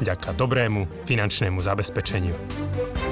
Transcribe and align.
vďaka 0.00 0.34
dobrému 0.34 1.06
finančnému 1.06 1.62
zabezpečeniu. 1.62 2.34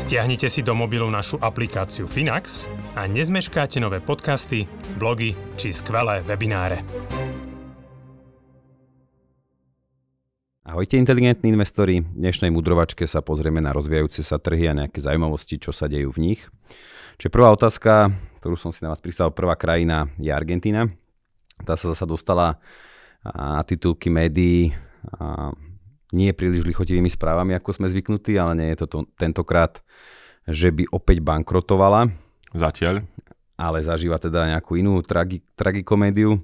Stiahnite 0.01 0.51
si 0.51 0.65
do 0.67 0.75
mobilu 0.75 1.07
našu 1.13 1.39
aplikáciu 1.39 2.11
Finax 2.11 2.67
a 2.99 3.07
nezmeškáte 3.07 3.79
nové 3.79 4.03
podcasty, 4.03 4.67
blogy 4.99 5.37
či 5.61 5.71
skvelé 5.71 6.25
webináre. 6.27 6.83
Ahojte 10.63 10.97
inteligentní 10.97 11.53
investori, 11.53 12.01
v 12.01 12.17
dnešnej 12.17 12.49
mudrovačke 12.49 13.05
sa 13.05 13.21
pozrieme 13.21 13.61
na 13.61 13.77
rozvíjajúce 13.77 14.25
sa 14.25 14.41
trhy 14.41 14.71
a 14.71 14.79
nejaké 14.79 15.03
zaujímavosti, 15.03 15.61
čo 15.61 15.75
sa 15.75 15.91
dejú 15.91 16.15
v 16.15 16.23
nich. 16.33 16.41
Čiže 17.21 17.35
prvá 17.35 17.53
otázka, 17.53 18.15
ktorú 18.41 18.57
som 18.57 18.73
si 18.73 18.81
na 18.81 18.95
vás 18.95 19.03
pristal, 19.05 19.35
prvá 19.35 19.59
krajina 19.59 20.09
je 20.17 20.33
Argentína. 20.33 20.89
Tá 21.63 21.77
sa 21.77 21.93
zasa 21.93 22.09
dostala 22.09 22.57
na 23.23 23.61
titulky 23.63 24.09
médií 24.09 24.73
nie 26.13 26.31
príliš 26.37 26.63
lichotivými 26.69 27.09
správami, 27.09 27.57
ako 27.57 27.73
sme 27.73 27.91
zvyknutí, 27.91 28.37
ale 28.37 28.53
nie 28.55 28.69
je 28.73 28.85
to, 28.85 28.87
to 28.87 28.99
tentokrát, 29.17 29.81
že 30.45 30.69
by 30.69 30.87
opäť 30.93 31.25
bankrotovala. 31.25 32.13
Zatiaľ. 32.53 33.09
Ale 33.57 33.81
zažíva 33.81 34.21
teda 34.21 34.53
nejakú 34.53 34.77
inú 34.77 35.01
tragi, 35.01 35.41
tragikomédiu. 35.57 36.41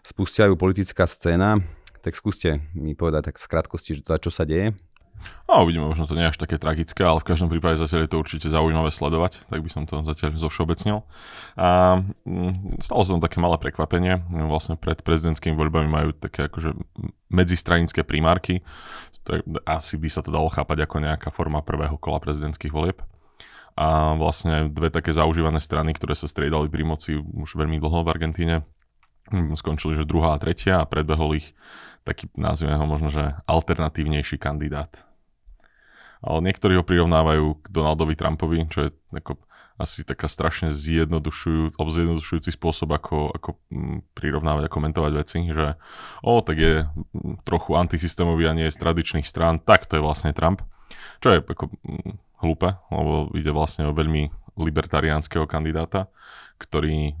Spustia 0.00 0.46
ju 0.46 0.54
politická 0.54 1.04
scéna, 1.04 1.60
tak 2.00 2.16
skúste 2.16 2.64
mi 2.72 2.96
povedať 2.96 3.32
tak 3.32 3.36
v 3.36 3.44
skratkosti, 3.44 3.90
že 4.00 4.06
to, 4.06 4.16
čo 4.16 4.30
sa 4.32 4.48
deje. 4.48 4.72
A 5.50 5.66
uvidíme, 5.66 5.82
možno 5.82 6.06
to 6.06 6.14
nie 6.14 6.22
je 6.22 6.30
až 6.30 6.38
také 6.38 6.62
tragické, 6.62 7.02
ale 7.02 7.18
v 7.18 7.34
každom 7.34 7.50
prípade 7.50 7.74
zatiaľ 7.74 8.06
je 8.06 8.10
to 8.14 8.22
určite 8.22 8.46
zaujímavé 8.46 8.94
sledovať, 8.94 9.50
tak 9.50 9.60
by 9.66 9.70
som 9.70 9.82
to 9.82 9.98
zatiaľ 10.06 10.38
zovšeobecnil. 10.38 11.02
A 11.58 11.98
mm, 12.22 12.78
stalo 12.78 13.02
sa 13.02 13.18
tam 13.18 13.24
také 13.24 13.42
malé 13.42 13.58
prekvapenie, 13.58 14.22
vlastne 14.46 14.78
pred 14.78 15.02
prezidentskými 15.02 15.58
voľbami 15.58 15.88
majú 15.90 16.08
také 16.14 16.46
akože 16.46 16.78
medzistranické 17.34 18.06
primárky, 18.06 18.62
asi 19.66 19.98
by 19.98 20.06
sa 20.06 20.22
to 20.22 20.30
dalo 20.30 20.46
chápať 20.54 20.86
ako 20.86 20.96
nejaká 21.02 21.28
forma 21.34 21.66
prvého 21.66 21.98
kola 21.98 22.22
prezidentských 22.22 22.70
volieb. 22.70 23.02
A 23.74 24.14
vlastne 24.14 24.70
dve 24.70 24.90
také 24.90 25.10
zaužívané 25.10 25.58
strany, 25.58 25.94
ktoré 25.94 26.14
sa 26.14 26.30
striedali 26.30 26.70
pri 26.70 26.82
moci 26.86 27.18
už 27.18 27.58
veľmi 27.58 27.80
dlho 27.82 28.06
v 28.06 28.12
Argentíne, 28.12 28.56
mm, 29.34 29.58
skončili, 29.58 29.98
že 29.98 30.06
druhá 30.06 30.38
a 30.38 30.42
tretia 30.42 30.78
a 30.78 30.86
predbehol 30.86 31.42
ich 31.42 31.58
taký, 32.06 32.30
nazvime 32.38 32.78
ho 32.78 32.86
možno, 32.86 33.10
že 33.10 33.34
alternatívnejší 33.50 34.38
kandidát. 34.38 35.09
Niektorí 36.20 36.76
ho 36.76 36.84
prirovnávajú 36.84 37.64
k 37.64 37.66
Donaldovi 37.72 38.14
Trumpovi, 38.16 38.68
čo 38.68 38.88
je 38.88 38.90
ako 39.16 39.40
asi 39.80 40.04
taká 40.04 40.28
strašne 40.28 40.76
zjednodušujú, 40.76 41.80
alebo 41.80 41.88
zjednodušujúci 41.88 42.52
spôsob, 42.52 42.92
ako, 42.92 43.32
ako 43.32 43.50
mm, 43.72 44.12
prirovnávať 44.12 44.68
a 44.68 44.74
komentovať 44.76 45.12
veci, 45.16 45.40
že 45.48 45.80
o, 46.20 46.44
tak 46.44 46.56
je 46.60 46.74
mm, 46.84 47.48
trochu 47.48 47.80
antisystémový 47.80 48.44
a 48.44 48.52
nie 48.52 48.68
je 48.68 48.76
z 48.76 48.82
tradičných 48.84 49.24
strán, 49.24 49.56
tak 49.56 49.88
to 49.88 49.96
je 49.96 50.04
vlastne 50.04 50.36
Trump. 50.36 50.60
Čo 51.24 51.32
je 51.32 51.38
ako 51.40 51.72
mm, 51.72 52.12
hlúpe, 52.44 52.76
lebo 52.92 53.32
ide 53.32 53.48
vlastne 53.56 53.88
o 53.88 53.96
veľmi 53.96 54.28
libertariánskeho 54.60 55.48
kandidáta, 55.48 56.12
ktorý 56.60 57.16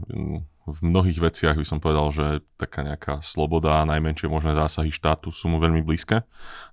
v 0.70 0.80
mnohých 0.86 1.18
veciach 1.18 1.56
by 1.58 1.66
som 1.66 1.82
povedal, 1.82 2.14
že 2.14 2.26
taká 2.54 2.86
nejaká 2.86 3.20
sloboda 3.20 3.82
a 3.82 3.88
najmenšie 3.88 4.30
možné 4.30 4.54
zásahy 4.54 4.94
štátu 4.94 5.34
sú 5.34 5.50
mu 5.50 5.58
veľmi 5.58 5.82
blízke. 5.82 6.22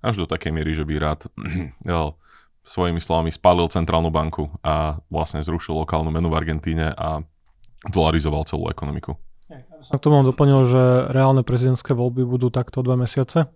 Až 0.00 0.24
do 0.24 0.26
takej 0.30 0.54
miery, 0.54 0.78
že 0.78 0.86
by 0.86 0.94
rád 0.96 1.26
svojimi 2.68 3.00
slovami 3.00 3.32
spálil 3.32 3.66
centrálnu 3.72 4.12
banku 4.12 4.52
a 4.60 5.00
vlastne 5.08 5.40
zrušil 5.40 5.74
lokálnu 5.82 6.12
menu 6.12 6.28
v 6.28 6.38
Argentíne 6.38 6.92
a 6.92 7.24
dolarizoval 7.88 8.44
celú 8.44 8.68
ekonomiku. 8.68 9.16
A 9.88 9.96
k 9.96 10.04
tomu 10.04 10.20
doplnil, 10.20 10.68
že 10.68 10.82
reálne 11.08 11.40
prezidentské 11.40 11.96
voľby 11.96 12.28
budú 12.28 12.52
takto 12.52 12.84
dva 12.84 13.00
mesiace, 13.00 13.48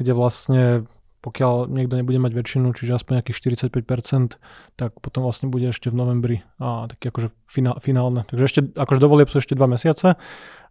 kde 0.00 0.12
vlastne 0.16 0.88
pokiaľ 1.24 1.72
niekto 1.72 1.96
nebude 1.96 2.20
mať 2.20 2.36
väčšinu, 2.36 2.76
čiže 2.76 3.00
aspoň 3.00 3.24
nejakých 3.24 3.64
45%, 3.72 4.36
tak 4.76 4.92
potom 5.00 5.24
vlastne 5.24 5.48
bude 5.48 5.72
ešte 5.72 5.88
v 5.88 5.96
novembri 5.96 6.36
a 6.60 6.84
taký 6.84 7.08
akože 7.08 7.32
finálne. 7.80 8.28
Takže 8.28 8.44
ešte, 8.44 8.60
akože 8.76 9.00
dovolie 9.00 9.24
sú 9.24 9.40
ešte 9.40 9.56
dva 9.56 9.64
mesiace, 9.64 10.20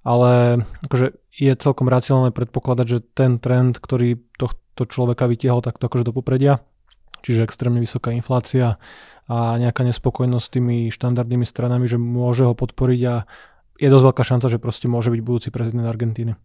ale 0.05 0.61
akože 0.85 1.17
je 1.33 1.53
celkom 1.57 1.89
racionálne 1.89 2.29
predpokladať, 2.29 2.85
že 2.85 2.99
ten 3.01 3.41
trend, 3.41 3.81
ktorý 3.81 4.21
tohto 4.37 4.85
človeka 4.85 5.25
vytiahol 5.25 5.65
takto 5.65 5.89
akože 5.89 6.05
do 6.05 6.13
popredia, 6.13 6.61
čiže 7.25 7.49
extrémne 7.49 7.81
vysoká 7.81 8.13
inflácia 8.13 8.77
a 9.25 9.57
nejaká 9.57 9.81
nespokojnosť 9.89 10.45
s 10.45 10.53
tými 10.53 10.77
štandardnými 10.93 11.49
stranami, 11.49 11.89
že 11.89 11.97
môže 11.97 12.45
ho 12.45 12.53
podporiť 12.53 13.01
a 13.09 13.25
je 13.81 13.89
dosť 13.89 14.05
veľká 14.05 14.23
šanca, 14.27 14.47
že 14.53 14.61
proste 14.61 14.85
môže 14.85 15.09
byť 15.09 15.21
budúci 15.25 15.49
prezident 15.49 15.89
Argentíny. 15.89 16.37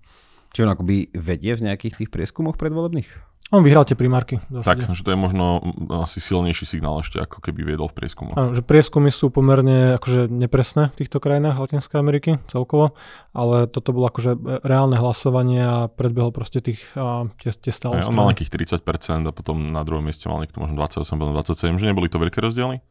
Čiže 0.56 0.64
on 0.64 0.72
akoby 0.72 1.12
vedie 1.12 1.52
v 1.52 1.68
nejakých 1.68 2.00
tých 2.00 2.08
prieskumoch 2.08 2.56
predvolebných? 2.56 3.28
On 3.48 3.64
vyhral 3.64 3.88
tie 3.88 3.97
primárky. 3.97 4.44
Tak, 4.53 4.92
že 4.92 5.00
to 5.00 5.09
je 5.09 5.16
možno 5.16 5.64
asi 6.04 6.20
silnejší 6.20 6.69
signál 6.69 7.00
ešte, 7.00 7.16
ako 7.16 7.41
keby 7.41 7.64
viedol 7.64 7.88
v 7.88 7.97
prieskumu. 8.04 8.36
Áno, 8.36 8.53
že 8.53 8.60
prieskumy 8.60 9.09
sú 9.09 9.32
pomerne 9.32 9.97
akože 9.97 10.28
nepresné 10.28 10.92
v 10.92 10.97
týchto 11.00 11.16
krajinách 11.16 11.56
Latinskej 11.56 11.97
Ameriky 11.97 12.31
celkovo, 12.44 12.92
ale 13.32 13.64
toto 13.64 13.97
bolo 13.97 14.12
akože 14.12 14.36
reálne 14.60 15.00
hlasovanie 15.00 15.64
a 15.64 15.76
predbehol 15.88 16.28
proste 16.28 16.60
tých, 16.60 16.84
a, 16.92 17.25
tie, 17.41 17.48
tie 17.56 17.72
stále 17.72 18.04
On 18.04 18.12
mal 18.12 18.28
nejakých 18.28 18.53
30% 18.84 18.84
a 19.25 19.32
potom 19.32 19.72
na 19.72 19.80
druhom 19.80 20.04
mieste 20.04 20.28
mal 20.28 20.44
niekto 20.44 20.60
možno 20.60 20.76
28, 20.76 21.09
potom 21.16 21.32
27, 21.32 21.80
že 21.80 21.88
neboli 21.88 22.12
to 22.12 22.20
veľké 22.20 22.44
rozdiely? 22.44 22.84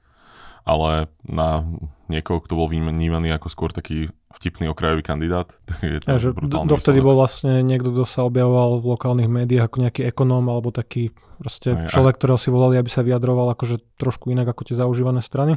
Ale 0.67 1.07
na 1.23 1.63
niekoho, 2.11 2.43
kto 2.43 2.59
bol 2.59 2.67
vnímaný 2.67 3.31
ako 3.31 3.47
skôr 3.47 3.71
taký 3.71 4.11
vtipný 4.35 4.67
okrajový 4.67 4.99
kandidát, 5.07 5.47
tak 5.69 5.79
je 5.79 5.99
to 6.03 6.07
ja, 6.11 6.17
že 6.19 6.29
Dovtedy 6.43 6.99
bol 6.99 7.15
vlastne 7.15 7.63
niekto, 7.63 7.95
kto 7.95 8.03
sa 8.03 8.27
objavoval 8.27 8.83
v 8.83 8.85
lokálnych 8.91 9.31
médiách 9.31 9.71
ako 9.71 9.77
nejaký 9.87 10.01
ekonóm 10.11 10.51
alebo 10.51 10.75
taký 10.75 11.15
proste 11.39 11.71
aj, 11.71 11.87
človek, 11.87 12.15
aj. 12.15 12.19
ktorého 12.19 12.39
si 12.39 12.49
volali, 12.51 12.75
aby 12.75 12.91
sa 12.91 13.07
vyjadroval 13.07 13.55
akože 13.55 13.79
trošku 13.95 14.27
inak 14.35 14.51
ako 14.51 14.67
tie 14.67 14.75
zaužívané 14.75 15.23
strany, 15.23 15.55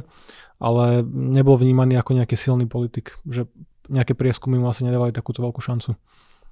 ale 0.63 1.03
nebol 1.11 1.59
vnímaný 1.59 1.99
ako 1.99 2.15
nejaký 2.15 2.39
silný 2.39 2.71
politik, 2.71 3.19
že 3.27 3.51
nejaké 3.91 4.15
prieskumy 4.15 4.55
mu 4.55 4.71
asi 4.71 4.87
nedávali 4.87 5.11
takúto 5.11 5.43
veľkú 5.43 5.59
šancu. 5.59 5.99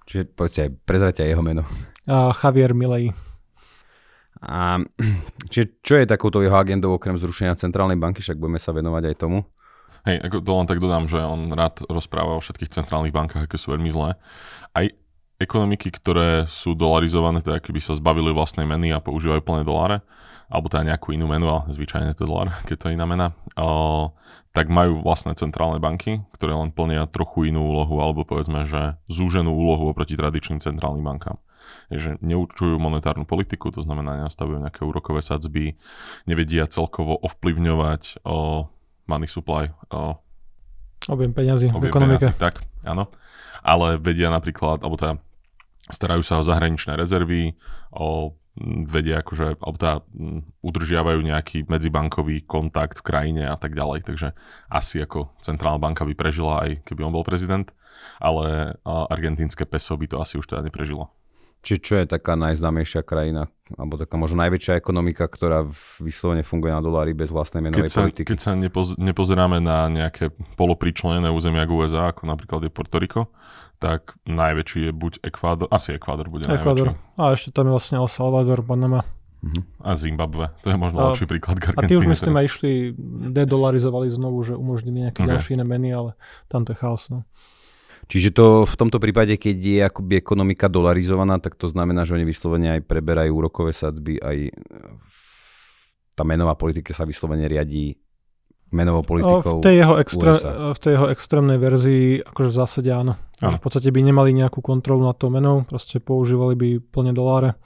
Čiže 0.09 0.33
povedzte 0.33 0.59
aj, 0.67 0.71
prezrate 0.83 1.21
aj 1.23 1.29
jeho 1.31 1.43
meno. 1.45 1.63
A 2.09 2.33
Javier 2.33 2.73
Milei. 2.73 3.13
A 4.39 4.79
čiže 5.51 5.83
čo 5.83 5.99
je 5.99 6.07
takouto 6.07 6.39
jeho 6.39 6.55
agendou 6.55 6.95
okrem 6.95 7.19
zrušenia 7.19 7.59
centrálnej 7.59 7.99
banky, 7.99 8.23
však 8.23 8.39
budeme 8.39 8.59
sa 8.59 8.71
venovať 8.71 9.03
aj 9.11 9.15
tomu? 9.19 9.43
Hej, 10.07 10.23
ako 10.23 10.35
to 10.39 10.51
len 10.55 10.67
tak 10.67 10.79
dodám, 10.79 11.05
že 11.11 11.19
on 11.19 11.51
rád 11.51 11.83
rozpráva 11.91 12.39
o 12.39 12.43
všetkých 12.43 12.71
centrálnych 12.71 13.11
bankách, 13.11 13.51
aké 13.51 13.59
sú 13.59 13.75
veľmi 13.75 13.91
zlé. 13.91 14.15
Aj 14.71 14.85
ekonomiky, 15.39 15.91
ktoré 15.91 16.47
sú 16.47 16.71
dolarizované, 16.71 17.43
teda 17.43 17.59
keby 17.59 17.83
sa 17.83 17.99
zbavili 17.99 18.31
vlastnej 18.31 18.63
meny 18.63 18.95
a 18.95 19.03
používajú 19.03 19.43
plné 19.43 19.67
doláre, 19.67 19.99
alebo 20.47 20.71
teda 20.71 20.95
nejakú 20.95 21.11
inú 21.11 21.27
menu, 21.27 21.51
ale 21.51 21.67
zvyčajne 21.75 22.15
to 22.15 22.23
dolár, 22.23 22.63
keď 22.63 22.75
to 22.79 22.85
je 22.89 22.95
iná 22.95 23.05
mena, 23.07 23.27
o, 23.59 24.15
tak 24.55 24.71
majú 24.71 25.03
vlastné 25.03 25.35
centrálne 25.35 25.83
banky, 25.83 26.23
ktoré 26.35 26.55
len 26.55 26.71
plnia 26.71 27.07
trochu 27.11 27.51
inú 27.51 27.67
úlohu, 27.75 27.99
alebo 27.99 28.23
povedzme, 28.23 28.67
že 28.67 28.95
zúženú 29.11 29.51
úlohu 29.51 29.91
oproti 29.91 30.15
tradičným 30.15 30.63
centrálnym 30.63 31.03
bankám 31.03 31.39
že 31.89 32.17
neurčujú 32.21 32.77
monetárnu 32.77 33.25
politiku, 33.25 33.73
to 33.73 33.81
znamená 33.81 34.25
nastavujú 34.25 34.61
nejaké 34.61 34.85
úrokové 34.85 35.21
sadzby, 35.25 35.77
nevedia 36.29 36.69
celkovo 36.69 37.17
ovplyvňovať 37.21 38.25
o 38.25 38.69
money 39.09 39.29
supply, 39.29 39.73
o 39.89 40.21
objem 41.09 41.33
peňazí 41.33 41.73
v 41.73 41.89
ekonomike. 41.89 42.29
Peňazí, 42.29 42.37
tak, 42.37 42.61
áno. 42.85 43.09
Ale 43.65 43.97
vedia 43.97 44.29
napríklad, 44.29 44.85
alebo 44.85 44.95
teda 44.95 45.17
starajú 45.89 46.21
sa 46.21 46.37
o 46.37 46.45
zahraničné 46.45 46.93
rezervy, 46.93 47.57
o 47.89 48.37
vedia 48.85 49.23
akože, 49.23 49.57
alebo 49.63 49.77
teda 49.79 49.95
udržiavajú 50.61 51.19
nejaký 51.23 51.65
medzibankový 51.71 52.43
kontakt 52.43 52.99
v 52.99 53.07
krajine 53.07 53.43
a 53.47 53.55
tak 53.55 53.71
ďalej, 53.71 54.03
takže 54.03 54.35
asi 54.67 54.99
ako 54.99 55.31
centrálna 55.39 55.79
banka 55.79 56.03
by 56.03 56.11
prežila 56.11 56.67
aj 56.67 56.83
keby 56.83 57.07
on 57.07 57.15
bol 57.15 57.23
prezident, 57.23 57.71
ale 58.19 58.75
argentínske 58.85 59.63
peso 59.63 59.95
by 59.95 60.11
to 60.11 60.19
asi 60.19 60.35
už 60.35 60.45
teda 60.45 60.61
neprežilo. 60.67 61.07
Či 61.59 61.75
čo 61.77 61.99
je 61.99 62.07
taká 62.07 62.39
najznámejšia 62.39 63.03
krajina, 63.03 63.51
alebo 63.75 63.99
taká 63.99 64.15
možno 64.15 64.39
najväčšia 64.39 64.79
ekonomika, 64.79 65.27
ktorá 65.27 65.67
vyslovene 65.99 66.39
funguje 66.39 66.71
na 66.71 66.79
dolári 66.79 67.11
bez 67.11 67.27
vlastnej 67.29 67.59
menovej 67.59 67.83
keď 67.83 67.91
sa, 67.91 68.01
politiky? 68.07 68.27
Keď 68.31 68.39
sa 68.39 68.51
nepoz, 68.55 68.95
nepozeráme 68.95 69.59
na 69.59 69.91
nejaké 69.91 70.31
polopričlenené 70.55 71.27
územia 71.27 71.67
USA, 71.67 72.15
ako 72.15 72.31
napríklad 72.31 72.63
je 72.63 72.71
Puerto 72.71 72.95
Rico, 72.95 73.21
tak 73.75 74.15
najväčší 74.23 74.87
je 74.87 74.91
buď 74.95 75.13
Ekvádor, 75.19 75.67
asi 75.67 75.99
Ekvádor 75.99 76.31
bude 76.31 76.47
Ekvádor. 76.47 76.95
najväčší. 76.95 77.19
A 77.19 77.23
ešte 77.35 77.49
tam 77.51 77.67
je 77.67 77.73
vlastne 77.75 77.95
El 77.99 78.07
Salvador, 78.07 78.59
Panama. 78.63 79.03
A 79.79 79.95
Zimbabwe, 79.95 80.51
to 80.63 80.67
je 80.67 80.75
možno 80.75 80.99
A- 80.99 81.03
lepší 81.11 81.23
príklad 81.23 81.63
k 81.63 81.71
A 81.71 81.87
tí 81.87 81.95
už 81.95 82.11
myslím 82.11 82.35
aj 82.35 82.45
išli, 82.51 82.71
dedolarizovali 83.31 84.11
znovu, 84.11 84.43
že 84.43 84.51
umožnili 84.51 85.07
nejaké 85.07 85.23
Ok. 85.23 85.27
ďalšie 85.31 85.51
iné 85.55 85.63
meny, 85.63 85.89
ale 85.91 86.09
tam 86.51 86.67
to 86.67 86.75
je 86.75 86.79
chaos. 86.79 87.07
No. 87.07 87.23
Čiže 88.09 88.33
to 88.33 88.45
v 88.65 88.75
tomto 88.75 88.97
prípade, 88.97 89.37
keď 89.37 89.57
je 89.61 89.79
akoby 89.85 90.17
ekonomika 90.17 90.65
dolarizovaná, 90.65 91.37
tak 91.37 91.53
to 91.53 91.69
znamená, 91.69 92.09
že 92.09 92.17
oni 92.17 92.25
vyslovene 92.25 92.73
aj 92.73 92.89
preberajú 92.89 93.29
úrokové 93.29 93.69
sadzby, 93.69 94.17
aj 94.17 94.49
e, 94.49 94.51
tá 96.17 96.25
menová 96.25 96.57
politika 96.57 96.89
sa 96.97 97.05
vyslovene 97.05 97.45
riadí 97.45 97.93
menovou 98.73 99.05
politikou. 99.05 99.61
v, 99.61 99.65
tej 99.65 99.75
jeho 99.85 99.95
extré, 100.01 100.31
USA. 100.41 100.73
v 100.73 100.79
tej 100.81 100.91
jeho 100.97 101.07
extrémnej 101.13 101.57
verzii, 101.61 102.05
akože 102.25 102.49
v 102.49 102.55
zásade 102.57 102.89
áno. 102.89 103.13
Áno. 103.45 103.57
V 103.57 103.61
podstate 103.61 103.93
by 103.93 104.01
nemali 104.01 104.33
nejakú 104.33 104.61
kontrolu 104.61 105.05
nad 105.05 105.17
tou 105.17 105.29
menou, 105.29 105.65
proste 105.69 106.01
používali 106.01 106.53
by 106.57 106.69
plne 106.81 107.13
doláre. 107.13 107.57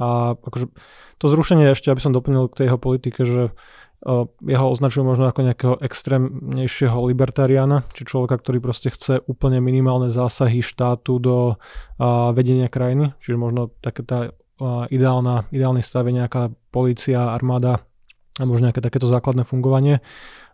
A 0.00 0.32
akože 0.32 0.72
to 1.20 1.26
zrušenie 1.28 1.70
ešte, 1.74 1.92
aby 1.92 2.00
som 2.00 2.14
doplnil 2.14 2.48
k 2.48 2.56
tej 2.62 2.66
jeho 2.72 2.80
politike, 2.80 3.20
že 3.26 3.42
o, 4.04 4.28
jeho 4.44 4.66
označujú 4.72 5.04
možno 5.04 5.28
ako 5.28 5.40
nejakého 5.44 5.74
extrémnejšieho 5.80 6.98
libertariána, 7.08 7.88
či 7.92 8.08
človeka, 8.08 8.40
ktorý 8.40 8.58
proste 8.60 8.88
chce 8.92 9.20
úplne 9.24 9.60
minimálne 9.60 10.08
zásahy 10.08 10.64
štátu 10.64 11.20
do 11.20 11.36
vedenia 12.32 12.72
krajiny, 12.72 13.12
čiže 13.20 13.36
možno 13.36 13.72
také 13.80 14.02
tá 14.04 14.32
ideálna, 14.92 15.48
ideálny 15.52 15.80
stav 15.80 16.04
je 16.04 16.20
nejaká 16.20 16.52
polícia, 16.68 17.32
armáda 17.32 17.80
a 18.36 18.44
možno 18.44 18.68
nejaké 18.68 18.84
takéto 18.84 19.08
základné 19.08 19.48
fungovanie. 19.48 20.04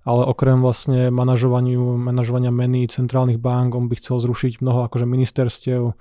Ale 0.07 0.23
okrem 0.23 0.63
vlastne 0.63 1.11
manažovaniu, 1.11 1.99
manažovania 1.99 2.55
meny 2.55 2.87
centrálnych 2.87 3.43
bank, 3.43 3.75
on 3.75 3.91
by 3.91 3.99
chcel 3.99 4.23
zrušiť 4.23 4.63
mnoho 4.63 4.87
akože 4.87 5.03
ministerstiev 5.03 5.99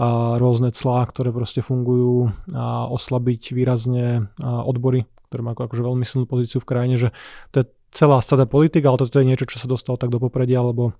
a 0.00 0.40
rôzne 0.40 0.72
clá, 0.72 1.04
ktoré 1.04 1.28
proste 1.36 1.60
fungujú 1.60 2.32
a 2.56 2.88
oslabiť 2.88 3.52
výrazne 3.52 4.32
odbory, 4.40 5.04
ktoré 5.32 5.40
majú 5.40 5.64
akože 5.64 5.80
veľmi 5.80 6.04
silnú 6.04 6.28
pozíciu 6.28 6.60
v 6.60 6.68
krajine, 6.68 7.00
že 7.00 7.08
to 7.56 7.64
je 7.64 7.72
celá 7.96 8.20
sada 8.20 8.44
politika, 8.44 8.92
ale 8.92 9.00
toto 9.00 9.16
je 9.16 9.24
niečo, 9.24 9.48
čo 9.48 9.56
sa 9.56 9.64
dostalo 9.64 9.96
tak 9.96 10.12
do 10.12 10.20
popredia, 10.20 10.60
lebo 10.60 10.92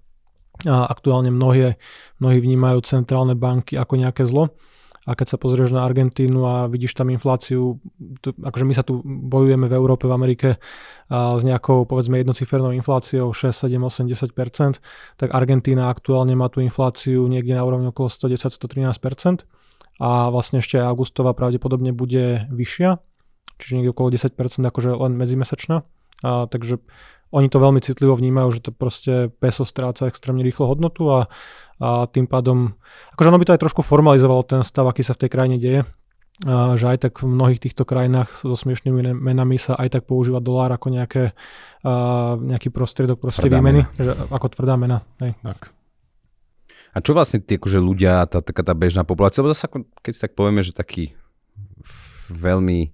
aktuálne 0.64 1.28
mnohé, 1.28 1.76
mnohí 2.16 2.38
vnímajú 2.40 2.80
centrálne 2.84 3.36
banky 3.36 3.76
ako 3.76 3.94
nejaké 4.00 4.24
zlo. 4.24 4.56
A 5.02 5.18
keď 5.18 5.34
sa 5.34 5.38
pozrieš 5.40 5.74
na 5.74 5.82
Argentínu 5.82 6.46
a 6.46 6.70
vidíš 6.70 6.94
tam 6.94 7.10
infláciu, 7.10 7.82
tu, 8.22 8.30
akože 8.38 8.62
my 8.62 8.70
sa 8.70 8.86
tu 8.86 9.02
bojujeme 9.02 9.66
v 9.66 9.74
Európe, 9.74 10.06
v 10.06 10.14
Amerike 10.14 10.62
a 11.10 11.34
s 11.34 11.42
nejakou 11.42 11.90
povedzme 11.90 12.22
jednocifernou 12.22 12.70
infláciou 12.70 13.34
6, 13.34 13.66
7, 13.66 13.82
8, 13.82 14.06
10%, 14.06 14.78
tak 15.18 15.28
Argentína 15.34 15.90
aktuálne 15.90 16.38
má 16.38 16.46
tú 16.46 16.62
infláciu 16.62 17.26
niekde 17.26 17.58
na 17.58 17.66
úrovni 17.66 17.90
okolo 17.90 18.06
110-113% 18.06 19.42
a 19.98 20.30
vlastne 20.30 20.62
ešte 20.62 20.78
augustová 20.78 21.34
pravdepodobne 21.34 21.90
bude 21.90 22.46
vyššia, 22.54 23.02
čiže 23.62 23.78
niekde 23.78 23.94
okolo 23.94 24.10
10% 24.10 24.34
akože 24.66 24.90
len 24.98 25.14
medzimesačná. 25.14 25.86
A, 26.26 26.50
takže 26.50 26.82
oni 27.32 27.48
to 27.48 27.58
veľmi 27.58 27.80
citlivo 27.80 28.12
vnímajú, 28.12 28.48
že 28.52 28.60
to 28.60 28.70
proste 28.74 29.32
peso 29.40 29.64
stráca 29.64 30.06
extrémne 30.06 30.44
rýchlo 30.44 30.68
hodnotu 30.68 31.08
a, 31.08 31.20
a 31.80 32.04
tým 32.10 32.28
pádom, 32.28 32.76
akože 33.16 33.30
ono 33.32 33.40
by 33.40 33.46
to 33.48 33.54
aj 33.56 33.62
trošku 33.64 33.80
formalizovalo 33.80 34.44
ten 34.44 34.60
stav, 34.60 34.84
aký 34.84 35.00
sa 35.00 35.16
v 35.16 35.26
tej 35.26 35.30
krajine 35.32 35.56
deje, 35.56 35.80
a, 36.44 36.76
že 36.76 36.84
aj 36.92 36.98
tak 37.08 37.24
v 37.24 37.32
mnohých 37.32 37.62
týchto 37.64 37.88
krajinách 37.88 38.44
so 38.44 38.52
smiešnými 38.52 39.16
menami 39.16 39.56
sa 39.56 39.80
aj 39.80 39.98
tak 39.98 40.02
používa 40.04 40.44
dolár 40.44 40.76
ako 40.76 40.92
nejaké, 40.92 41.32
a, 41.82 41.92
nejaký 42.36 42.68
prostriedok 42.68 43.16
proste 43.16 43.48
Tvrdá 43.48 43.64
výmeny, 43.64 43.88
že, 43.96 44.12
ako 44.28 44.46
tvrdá 44.52 44.76
mena. 44.76 45.00
Hej. 45.24 45.32
Tak. 45.40 45.72
A 46.92 47.00
čo 47.00 47.16
vlastne 47.16 47.40
tí 47.40 47.56
akože 47.56 47.80
ľudia, 47.80 48.28
tá, 48.28 48.44
taká 48.44 48.60
tá 48.60 48.76
bežná 48.76 49.08
populácia, 49.08 49.40
lebo 49.40 49.56
zase 49.56 49.72
keď 50.04 50.12
si 50.12 50.20
tak 50.20 50.36
povieme, 50.36 50.60
že 50.60 50.76
taký 50.76 51.16
veľmi 52.28 52.92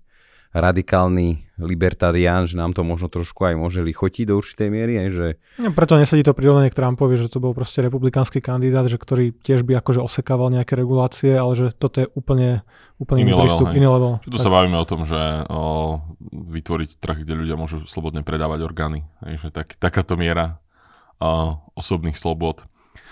radikálny 0.59 1.49
libertarián, 1.59 2.47
že 2.47 2.55
nám 2.55 2.75
to 2.75 2.87
možno 2.87 3.11
trošku 3.11 3.47
aj 3.47 3.55
môže 3.59 3.83
lichotiť 3.83 4.31
do 4.31 4.39
určitej 4.39 4.69
miery, 4.71 4.95
aj 4.99 5.09
že 5.11 5.27
No, 5.59 5.75
preto 5.75 5.99
nesedí 5.99 6.23
to 6.23 6.35
prirovnanie 6.35 6.71
k 6.71 6.79
Trumpovi, 6.79 7.19
že 7.19 7.27
to 7.27 7.43
bol 7.43 7.51
proste 7.51 7.83
republikánsky 7.83 8.39
kandidát, 8.39 8.87
že 8.87 8.95
ktorý 8.95 9.35
tiež 9.43 9.67
by 9.67 9.83
akože 9.83 9.99
osekával 9.99 10.55
nejaké 10.55 10.79
regulácie, 10.79 11.35
ale 11.35 11.53
že 11.59 11.67
toto 11.75 12.03
je 12.03 12.07
úplne, 12.15 12.63
úplne 13.03 13.27
Iný 13.27 13.35
level, 13.35 13.43
prístup, 13.43 13.67
hej. 13.71 13.77
iný 13.83 13.89
level. 13.91 14.13
Že 14.23 14.31
tu 14.31 14.39
sa 14.39 14.51
bavíme 14.55 14.79
o 14.79 14.87
tom, 14.87 15.03
že 15.03 15.19
o, 15.51 15.99
vytvoriť 16.31 16.91
trh, 17.03 17.27
kde 17.27 17.35
ľudia 17.35 17.57
môžu 17.59 17.83
slobodne 17.91 18.23
predávať 18.23 18.63
orgány. 18.63 19.03
Hej, 19.27 19.47
že 19.47 19.49
tak, 19.51 19.75
takáto 19.83 20.15
miera 20.15 20.63
o, 21.19 21.59
osobných 21.75 22.15
slobod. 22.15 22.63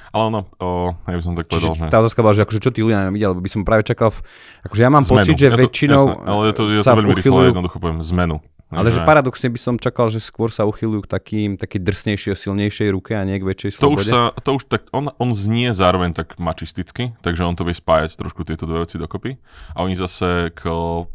Ale 0.08 0.22
ono, 0.26 0.40
o, 0.56 0.68
ja 1.02 1.14
by 1.14 1.22
som 1.22 1.32
tak 1.32 1.46
povedal, 1.46 1.72
že... 1.72 1.80
Čiže 1.80 1.90
tá 1.90 1.98
otázka 1.98 2.20
bola, 2.20 2.32
že 2.32 2.42
akože 2.42 2.60
čo 2.60 2.70
tí 2.70 2.80
ľudia 2.80 3.06
nevidia, 3.06 3.28
lebo 3.28 3.40
by 3.40 3.48
som 3.48 3.62
práve 3.62 3.82
čakal, 3.82 4.10
v, 4.10 4.18
akože 4.62 4.80
ja 4.80 4.88
mám 4.88 5.02
Zmenu. 5.02 5.18
pocit, 5.20 5.34
že 5.34 5.46
Ja 5.46 5.50
to- 5.50 5.60
väčšinou 5.60 6.02
jasné, 6.04 6.24
ale 6.24 6.42
to, 6.50 6.62
ja 6.66 6.80
to 6.80 6.90
veľmi 6.92 7.12
rýchlo 7.12 7.20
uchylujú, 7.32 7.48
jednoducho 7.50 7.76
poviem, 7.76 7.98
zmenu. 8.02 8.36
ale 8.68 8.88
že 8.88 8.98
paradoxne 9.00 9.46
by 9.46 9.58
som 9.58 9.74
čakal, 9.76 10.06
že 10.06 10.18
skôr 10.18 10.48
sa 10.48 10.62
uchylujú 10.62 11.06
k 11.06 11.10
takým, 11.12 11.48
takej 11.54 11.80
drsnejšej 11.80 12.30
a 12.30 12.36
silnejšej 12.36 12.88
ruke 12.90 13.12
a 13.12 13.22
nie 13.22 13.36
k 13.36 13.46
väčšej 13.46 13.78
To 13.78 13.94
už 13.94 14.02
slobode. 14.02 14.10
sa, 14.10 14.20
to 14.36 14.50
už 14.52 14.62
tak, 14.66 14.82
on, 14.90 15.06
on 15.14 15.30
znie 15.32 15.70
zároveň 15.70 16.10
tak 16.12 16.34
mačisticky, 16.36 17.14
takže 17.20 17.42
on 17.42 17.54
to 17.54 17.62
vie 17.62 17.72
spájať 17.72 18.16
trošku 18.16 18.42
tieto 18.42 18.64
dve 18.64 18.82
veci 18.82 18.96
dokopy. 18.96 19.38
A 19.70 19.82
oni 19.82 19.94
zase 19.94 20.50
k 20.50 20.66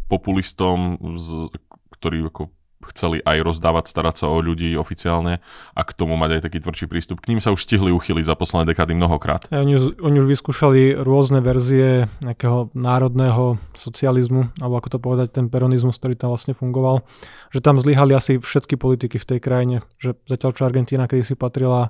populistom, 0.05 0.95
z, 1.17 1.51
ktorí 1.91 2.23
ako 2.23 2.47
chceli 2.91 3.23
aj 3.23 3.37
rozdávať, 3.41 3.89
starať 3.89 4.15
sa 4.21 4.25
o 4.29 4.37
ľudí 4.43 4.75
oficiálne 4.75 5.39
a 5.73 5.81
k 5.81 5.91
tomu 5.95 6.19
mať 6.19 6.37
aj 6.37 6.41
taký 6.45 6.57
tvrdší 6.61 6.85
prístup. 6.91 7.23
K 7.23 7.31
ním 7.31 7.39
sa 7.39 7.55
už 7.55 7.63
stihli 7.63 7.89
uchyliť 7.89 8.25
za 8.27 8.35
posledné 8.35 8.75
dekády 8.75 8.93
mnohokrát. 8.93 9.47
Oni, 9.49 9.79
už- 9.79 10.03
oni 10.03 10.17
už 10.21 10.27
vyskúšali 10.27 10.99
rôzne 10.99 11.39
verzie 11.39 12.11
nejakého 12.19 12.69
národného 12.75 13.57
socializmu, 13.73 14.51
alebo 14.59 14.75
ako 14.77 14.89
to 14.91 14.99
povedať, 14.99 15.27
ten 15.31 15.47
peronizmus, 15.47 15.97
ktorý 15.97 16.19
tam 16.19 16.35
vlastne 16.35 16.51
fungoval, 16.53 17.07
že 17.49 17.63
tam 17.63 17.79
zlyhali 17.79 18.11
asi 18.11 18.37
všetky 18.37 18.75
politiky 18.75 19.17
v 19.17 19.25
tej 19.25 19.39
krajine, 19.39 19.75
že 19.97 20.19
zatiaľ 20.27 20.51
čo 20.51 20.63
Argentína 20.67 21.07
kedy 21.07 21.23
si 21.23 21.35
patrila 21.39 21.89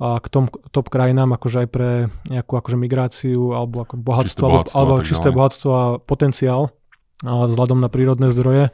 k 0.00 0.26
tom 0.32 0.48
top 0.72 0.88
krajinám, 0.88 1.36
akože 1.36 1.60
aj 1.60 1.68
pre 1.68 2.08
nejakú 2.24 2.56
akože 2.56 2.80
migráciu 2.80 3.52
alebo 3.52 3.84
ako 3.84 4.00
bohatstvo, 4.00 4.44
alebo, 4.48 4.56
bohatstvo 4.64 4.78
alebo 4.80 4.94
tak 4.96 5.08
čisté 5.12 5.28
ďalej. 5.28 5.36
bohatstvo 5.36 5.70
a 5.76 5.84
potenciál 6.00 6.62
a 7.20 7.44
vzhľadom 7.44 7.84
na 7.84 7.92
prírodné 7.92 8.32
zdroje, 8.32 8.72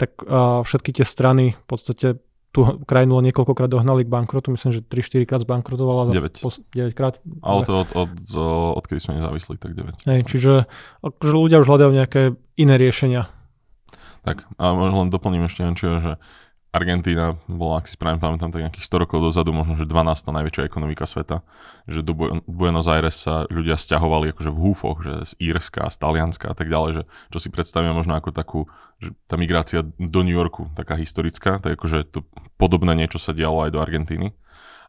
tak 0.00 0.18
a 0.24 0.62
všetky 0.62 0.90
tie 0.96 1.06
strany 1.06 1.56
v 1.56 1.66
podstate 1.66 2.20
tú 2.52 2.84
krajinu 2.84 3.16
len 3.16 3.32
niekoľkokrát 3.32 3.72
dohnali 3.72 4.04
k 4.04 4.12
bankrotu, 4.12 4.52
myslím, 4.52 4.76
že 4.76 4.84
3-4 4.84 5.24
krát 5.24 5.40
zbankrotovala. 5.40 6.12
za 6.12 6.20
9. 6.20 6.44
pos- 6.44 6.60
9 6.76 6.92
krát. 6.92 7.16
Ale 7.40 7.64
to 7.64 7.80
od, 7.80 7.88
od, 7.96 8.10
od, 8.12 8.82
odkedy 8.84 9.00
sme 9.00 9.24
nezávislí, 9.24 9.56
tak 9.56 9.72
9. 9.72 10.04
Hej, 10.04 10.20
čiže 10.28 10.68
akože 11.00 11.32
ľudia 11.32 11.64
už 11.64 11.68
hľadajú 11.72 11.90
nejaké 11.96 12.36
iné 12.60 12.74
riešenia. 12.76 13.32
Tak 14.22 14.44
a 14.60 14.64
len 14.70 15.08
doplním 15.08 15.48
ešte 15.48 15.64
niečo, 15.64 15.98
že 15.98 16.12
Argentína 16.72 17.36
bola, 17.52 17.84
ak 17.84 17.86
si 17.86 18.00
správne 18.00 18.16
pamätám, 18.16 18.48
tak 18.48 18.64
nejakých 18.64 18.88
100 18.88 19.02
rokov 19.04 19.20
dozadu, 19.20 19.52
možno 19.52 19.76
že 19.76 19.84
12. 19.84 20.32
najväčšia 20.32 20.64
ekonomika 20.64 21.04
sveta. 21.04 21.44
Že 21.84 22.00
do 22.00 22.12
Bu- 22.16 22.40
Buenos 22.48 22.88
Aires 22.88 23.20
sa 23.20 23.44
ľudia 23.52 23.76
stiahovali 23.76 24.32
akože 24.32 24.48
v 24.48 24.56
húfoch, 24.56 25.04
že 25.04 25.36
z 25.36 25.52
Írska, 25.52 25.84
z 25.92 25.96
Talianska 26.00 26.48
a 26.48 26.56
tak 26.56 26.72
ďalej, 26.72 26.90
že 26.96 27.02
čo 27.28 27.38
si 27.44 27.52
predstavíme 27.52 27.92
možno 27.92 28.16
ako 28.16 28.32
takú, 28.32 28.60
že 29.04 29.12
tá 29.28 29.36
migrácia 29.36 29.84
do 29.84 30.20
New 30.24 30.32
Yorku, 30.32 30.72
taká 30.72 30.96
historická, 30.96 31.60
tak 31.60 31.76
akože 31.76 32.08
to 32.08 32.24
podobné 32.56 32.96
niečo 32.96 33.20
sa 33.20 33.36
dialo 33.36 33.68
aj 33.68 33.70
do 33.76 33.84
Argentíny. 33.84 34.32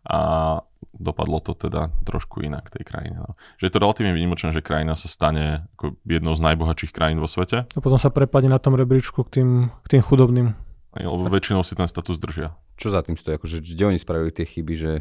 A 0.07 0.59
dopadlo 0.95 1.43
to 1.43 1.51
teda 1.51 1.91
trošku 2.07 2.43
inak 2.43 2.71
tej 2.71 2.87
krajine. 2.87 3.27
No. 3.27 3.35
Že 3.59 3.67
je 3.67 3.73
to 3.75 3.81
relatívne 3.83 4.15
výnimočné, 4.15 4.55
že 4.55 4.63
krajina 4.63 4.95
sa 4.95 5.11
stane 5.11 5.67
ako 5.75 5.99
jednou 6.07 6.31
z 6.31 6.43
najbohatších 6.47 6.95
krajín 6.95 7.19
vo 7.19 7.27
svete, 7.27 7.67
A 7.67 7.79
potom 7.83 7.99
sa 7.99 8.07
prepadne 8.07 8.51
na 8.51 8.59
tom 8.59 8.75
rebríčku 8.75 9.23
k 9.27 9.39
tým, 9.39 9.49
k 9.83 9.87
tým 9.91 10.01
chudobným. 10.03 10.62
Lebo 11.01 11.25
väčšinou 11.33 11.65
si 11.65 11.73
ten 11.73 11.89
status 11.89 12.21
držia. 12.21 12.53
Čo 12.77 12.93
za 12.93 13.01
tým 13.01 13.17
stojí? 13.17 13.41
Akože, 13.41 13.65
kde 13.65 13.83
oni 13.89 13.97
spravili 13.97 14.29
tie 14.29 14.45
chyby, 14.45 14.73
že 14.77 14.91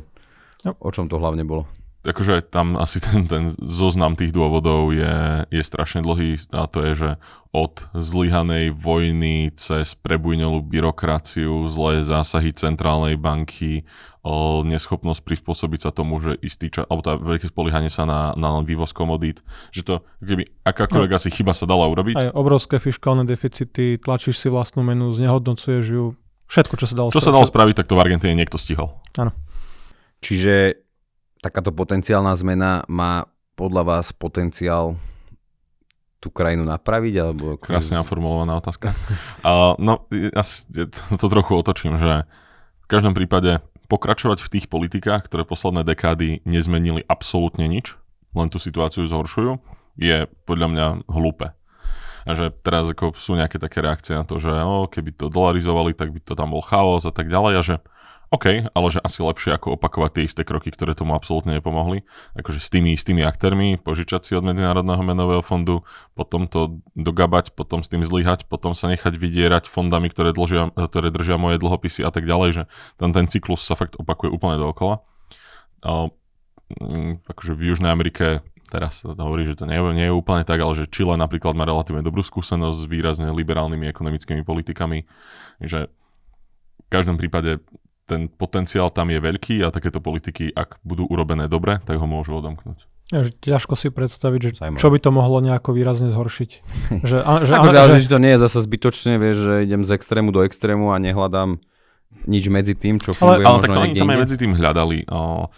No. 0.62 0.72
o 0.78 0.88
čom 0.94 1.10
to 1.10 1.18
hlavne 1.18 1.42
bolo? 1.42 1.66
Akože 2.02 2.50
tam 2.50 2.74
asi 2.74 2.98
ten, 2.98 3.30
ten 3.30 3.54
zoznam 3.62 4.18
tých 4.18 4.34
dôvodov 4.34 4.90
je, 4.90 5.46
je 5.54 5.62
strašne 5.62 6.02
dlhý 6.02 6.34
a 6.50 6.66
to 6.66 6.82
je, 6.82 6.92
že 6.98 7.10
od 7.54 7.86
zlyhanej 7.94 8.74
vojny 8.74 9.54
cez 9.54 9.94
prebujnelú 9.94 10.66
byrokraciu, 10.66 11.70
zlé 11.70 12.02
zásahy 12.02 12.50
centrálnej 12.50 13.14
banky, 13.14 13.86
o 14.22 14.62
neschopnosť 14.62 15.22
prispôsobiť 15.22 15.80
sa 15.82 15.90
tomu, 15.90 16.22
že 16.22 16.38
istý 16.42 16.70
čas, 16.70 16.86
alebo 16.86 17.02
tá 17.02 17.18
veľké 17.18 17.50
spoliehanie 17.50 17.90
sa 17.90 18.06
na, 18.06 18.34
na 18.38 18.62
vývoz 18.62 18.94
komodít, 18.94 19.42
že 19.74 19.82
to 19.82 20.06
keby 20.22 20.46
akákoľvek 20.62 21.10
asi 21.18 21.28
chyba 21.30 21.54
sa 21.54 21.66
dala 21.66 21.90
urobiť. 21.90 22.14
Aj 22.18 22.30
obrovské 22.30 22.78
fiskálne 22.78 23.26
deficity, 23.26 23.98
tlačíš 23.98 24.38
si 24.38 24.46
vlastnú 24.46 24.86
menu, 24.86 25.10
znehodnocuješ 25.10 25.84
ju, 25.86 26.04
všetko, 26.46 26.74
čo 26.78 26.86
sa 26.86 26.94
dalo 26.94 27.08
Čo 27.10 27.22
sa 27.22 27.34
dalo 27.34 27.46
spraviť, 27.46 27.82
tak 27.82 27.90
to 27.90 27.98
v 27.98 28.02
Argentíne 28.06 28.38
niekto 28.38 28.58
stihol. 28.62 28.94
Čiže 30.22 30.81
takáto 31.42 31.74
potenciálna 31.74 32.32
zmena 32.38 32.86
má 32.86 33.26
podľa 33.58 33.82
vás 33.82 34.14
potenciál 34.14 34.94
tú 36.22 36.30
krajinu 36.30 36.62
napraviť? 36.62 37.14
Alebo 37.18 37.58
Krásne 37.58 37.98
naformulovaná 37.98 38.62
otázka. 38.62 38.94
Uh, 39.42 39.74
no, 39.82 40.06
ja 40.14 40.46
to 41.18 41.26
trochu 41.26 41.58
otočím, 41.58 41.98
že 41.98 42.30
v 42.78 42.86
každom 42.86 43.10
prípade 43.10 43.58
pokračovať 43.90 44.38
v 44.38 44.52
tých 44.54 44.70
politikách, 44.70 45.26
ktoré 45.26 45.42
posledné 45.42 45.82
dekády 45.82 46.46
nezmenili 46.46 47.02
absolútne 47.10 47.66
nič, 47.66 47.98
len 48.38 48.46
tú 48.54 48.62
situáciu 48.62 49.02
zhoršujú, 49.02 49.58
je 49.98 50.30
podľa 50.46 50.66
mňa 50.70 50.86
hlúpe. 51.10 51.50
A 52.22 52.30
že 52.38 52.54
teraz 52.62 52.86
ako 52.86 53.18
sú 53.18 53.34
nejaké 53.34 53.58
také 53.58 53.82
reakcie 53.82 54.14
na 54.14 54.22
to, 54.22 54.38
že 54.38 54.54
no, 54.54 54.86
keby 54.86 55.10
to 55.10 55.26
dolarizovali, 55.26 55.90
tak 55.90 56.14
by 56.14 56.22
to 56.22 56.38
tam 56.38 56.54
bol 56.54 56.62
chaos 56.62 57.02
a 57.02 57.10
tak 57.10 57.26
ďalej 57.26 57.52
a 57.58 57.62
že 57.66 57.76
OK, 58.32 58.72
ale 58.72 58.86
že 58.88 58.96
asi 59.04 59.20
lepšie 59.20 59.52
ako 59.52 59.76
opakovať 59.76 60.10
tie 60.16 60.22
isté 60.24 60.40
kroky, 60.40 60.72
ktoré 60.72 60.96
tomu 60.96 61.12
absolútne 61.12 61.52
nepomohli. 61.52 62.08
Akože 62.32 62.64
s 62.64 62.72
tými 62.72 62.96
istými 62.96 63.20
aktérmi, 63.20 63.76
požičať 63.76 64.24
si 64.24 64.32
od 64.32 64.40
Medzinárodného 64.40 65.04
menového 65.04 65.44
fondu, 65.44 65.84
potom 66.16 66.48
to 66.48 66.80
dogabať, 66.96 67.52
potom 67.52 67.84
s 67.84 67.92
tým 67.92 68.00
zlyhať, 68.00 68.48
potom 68.48 68.72
sa 68.72 68.88
nechať 68.88 69.20
vydierať 69.20 69.68
fondami, 69.68 70.08
ktoré, 70.08 70.32
dlžia, 70.32 70.72
ktoré 70.72 71.12
držia 71.12 71.36
moje 71.36 71.60
dlhopisy 71.60 72.08
a 72.08 72.10
tak 72.10 72.24
ďalej, 72.24 72.50
že 72.56 72.62
ten, 72.96 73.12
ten 73.12 73.28
cyklus 73.28 73.68
sa 73.68 73.76
fakt 73.76 74.00
opakuje 74.00 74.32
úplne 74.32 74.56
dookola. 74.56 75.04
A, 75.84 76.08
mm, 76.80 77.28
akože 77.28 77.52
v 77.52 77.68
Južnej 77.68 77.92
Amerike 77.92 78.40
teraz 78.72 79.04
sa 79.04 79.12
hovorí, 79.12 79.44
že 79.44 79.60
to 79.60 79.68
nie, 79.68 79.76
nie 79.92 80.08
je 80.08 80.16
úplne 80.16 80.48
tak, 80.48 80.56
ale 80.56 80.72
že 80.72 80.88
Chile 80.88 81.20
napríklad 81.20 81.52
má 81.52 81.68
relatívne 81.68 82.00
dobrú 82.00 82.24
skúsenosť 82.24 82.76
s 82.80 82.88
výrazne 82.88 83.28
liberálnymi 83.28 83.92
ekonomickými 83.92 84.40
politikami, 84.40 85.04
že 85.60 85.92
v 86.80 86.88
každom 86.88 87.20
prípade 87.20 87.60
ten 88.12 88.28
potenciál 88.28 88.92
tam 88.92 89.08
je 89.08 89.18
veľký 89.18 89.64
a 89.64 89.72
takéto 89.72 90.04
politiky, 90.04 90.52
ak 90.52 90.84
budú 90.84 91.08
urobené 91.08 91.48
dobre, 91.48 91.80
tak 91.88 91.96
ho 91.96 92.04
môžu 92.04 92.36
odomknúť. 92.36 92.84
Ja, 93.12 93.28
že 93.28 93.36
ťažko 93.44 93.76
si 93.76 93.92
predstaviť, 93.92 94.40
že 94.40 94.50
čo 94.80 94.88
by 94.88 94.96
to 94.96 95.12
mohlo 95.12 95.44
nejako 95.44 95.76
výrazne 95.76 96.08
zhoršiť. 96.12 96.50
že, 97.10 97.20
a, 97.20 97.44
že, 97.44 97.52
akože, 97.60 97.76
ale 97.76 97.96
že, 98.00 98.08
že 98.08 98.12
to 98.12 98.18
nie 98.20 98.32
je 98.36 98.40
zase 98.40 98.58
zbytočne, 98.64 99.20
vieš, 99.20 99.36
že 99.44 99.54
idem 99.68 99.84
z 99.84 99.90
extrému 100.00 100.32
do 100.32 100.40
extrému 100.44 100.92
a 100.92 100.96
nehľadám 100.96 101.60
nič 102.24 102.44
medzi 102.48 102.72
tým, 102.72 103.00
čo 103.00 103.12
funguje 103.16 103.44
ale, 103.44 103.60
ale 103.60 103.64
tak 103.64 103.76
oni 103.76 104.00
tam 104.00 104.12
aj 104.12 104.20
medzi 104.24 104.36
tým 104.40 104.52
hľadali. 104.56 105.08
O, 105.12 105.48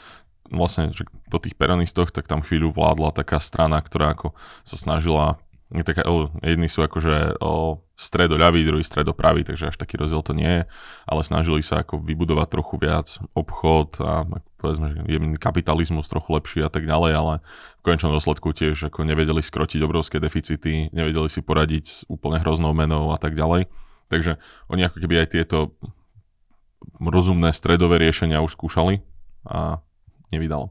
vlastne 0.51 0.91
že 0.95 1.07
po 1.31 1.39
tých 1.39 1.55
peronistoch, 1.55 2.11
tak 2.11 2.27
tam 2.27 2.43
chvíľu 2.43 2.75
vládla 2.75 3.15
taká 3.15 3.39
strana, 3.39 3.79
ktorá 3.83 4.15
ako 4.15 4.35
sa 4.67 4.77
snažila 4.79 5.39
taká, 5.83 6.07
jedni 6.45 6.71
sú 6.71 6.87
akože 6.87 7.43
o, 7.43 7.83
stredo 7.99 8.39
ľavý, 8.39 8.63
druhý 8.63 8.87
stredo 8.87 9.11
pravý, 9.11 9.43
takže 9.43 9.75
až 9.75 9.77
taký 9.81 9.99
rozdiel 9.99 10.23
to 10.23 10.31
nie 10.37 10.47
je, 10.47 10.63
ale 11.09 11.21
snažili 11.27 11.65
sa 11.67 11.83
ako 11.83 11.99
vybudovať 11.99 12.49
trochu 12.53 12.75
viac 12.79 13.19
obchod 13.35 13.99
a 13.99 14.29
povedzme, 14.63 14.95
že 14.95 15.01
jemný 15.11 15.35
kapitalizmus 15.35 16.07
trochu 16.07 16.31
lepší 16.39 16.61
a 16.63 16.71
tak 16.71 16.87
ďalej, 16.87 17.13
ale 17.19 17.35
v 17.81 17.83
konečnom 17.83 18.15
dôsledku 18.15 18.55
tiež 18.55 18.93
ako 18.93 19.03
nevedeli 19.03 19.43
skrotiť 19.43 19.81
obrovské 19.83 20.23
deficity, 20.23 20.95
nevedeli 20.95 21.27
si 21.27 21.43
poradiť 21.43 21.85
s 21.89 21.97
úplne 22.07 22.39
hroznou 22.39 22.71
menou 22.71 23.11
a 23.11 23.19
tak 23.19 23.35
ďalej. 23.35 23.67
Takže 24.13 24.39
oni 24.69 24.87
ako 24.87 25.01
keby 25.01 25.27
aj 25.27 25.29
tieto 25.35 25.75
rozumné 27.01 27.51
stredové 27.51 27.97
riešenia 27.99 28.45
už 28.45 28.55
skúšali 28.55 29.01
a 29.49 29.81
nevydalo. 30.31 30.71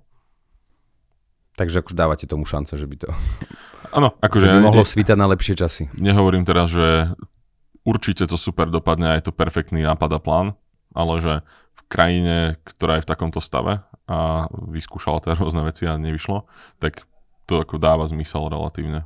Takže 1.53 1.85
akože 1.85 1.97
dávate 1.97 2.25
tomu 2.25 2.45
šance, 2.49 2.73
že 2.73 2.87
by 2.89 2.95
to... 2.97 3.09
Áno, 3.93 4.17
akože... 4.17 4.49
Že 4.49 4.55
by 4.57 4.65
mohlo 4.65 4.83
svítať 4.83 5.17
na 5.17 5.29
lepšie 5.29 5.53
časy. 5.53 5.83
Nehovorím 5.93 6.43
teraz, 6.43 6.73
že 6.73 7.13
určite 7.85 8.25
to 8.25 8.35
super 8.41 8.73
dopadne 8.73 9.13
a 9.13 9.17
je 9.21 9.29
to 9.29 9.33
perfektný 9.35 9.85
nápad 9.85 10.17
a 10.17 10.19
plán, 10.19 10.47
ale 10.97 11.13
že 11.21 11.33
v 11.77 11.81
krajine, 11.85 12.57
ktorá 12.65 12.97
je 12.97 13.05
v 13.05 13.09
takomto 13.13 13.37
stave 13.37 13.85
a 14.09 14.49
vyskúšala 14.49 15.21
tie 15.21 15.37
rôzne 15.37 15.61
veci 15.61 15.85
a 15.85 15.93
nevyšlo, 15.95 16.49
tak 16.81 17.05
to 17.45 17.61
ako 17.61 17.77
dáva 17.77 18.09
zmysel 18.09 18.49
relatívne. 18.49 19.05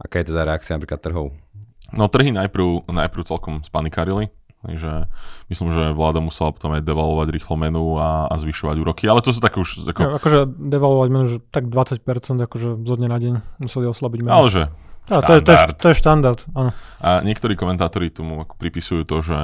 Aká 0.00 0.24
je 0.24 0.32
teda 0.32 0.48
reakcia 0.48 0.74
napríklad 0.74 1.04
trhov? 1.04 1.36
No 1.94 2.08
trhy 2.10 2.32
najprv, 2.34 2.88
najprv 2.90 3.22
celkom 3.28 3.62
spanikárili, 3.62 4.32
Takže 4.64 5.12
myslím, 5.52 5.68
že 5.76 5.92
vláda 5.92 6.24
musela 6.24 6.48
potom 6.48 6.72
aj 6.72 6.82
devalovať 6.88 7.28
rýchlo 7.36 7.54
menu 7.60 8.00
a, 8.00 8.32
a 8.32 8.34
zvyšovať 8.40 8.76
úroky, 8.80 9.04
ale 9.04 9.20
to 9.20 9.30
sú 9.30 9.44
také 9.44 9.60
už... 9.60 9.84
Ako... 9.92 10.00
Ja, 10.00 10.10
akože 10.16 10.40
devalovať 10.48 11.08
menu, 11.12 11.26
že 11.28 11.38
tak 11.52 11.68
20% 11.68 12.00
akože 12.48 12.68
zo 12.80 12.94
dňa 12.96 13.08
na 13.12 13.18
deň 13.20 13.34
museli 13.60 13.84
oslabiť 13.92 14.20
menu. 14.24 14.32
Ale 14.32 14.48
že 14.48 14.62
ja, 15.12 15.20
to, 15.20 15.36
je, 15.36 15.40
to, 15.44 15.52
je, 15.52 15.58
to 15.76 15.86
je 15.92 15.96
štandard, 16.00 16.40
áno. 16.56 16.72
A 17.04 17.20
niektorí 17.20 17.60
komentátori 17.60 18.08
tomu 18.08 18.40
ako 18.40 18.56
pripisujú 18.56 19.04
to, 19.04 19.20
že 19.20 19.38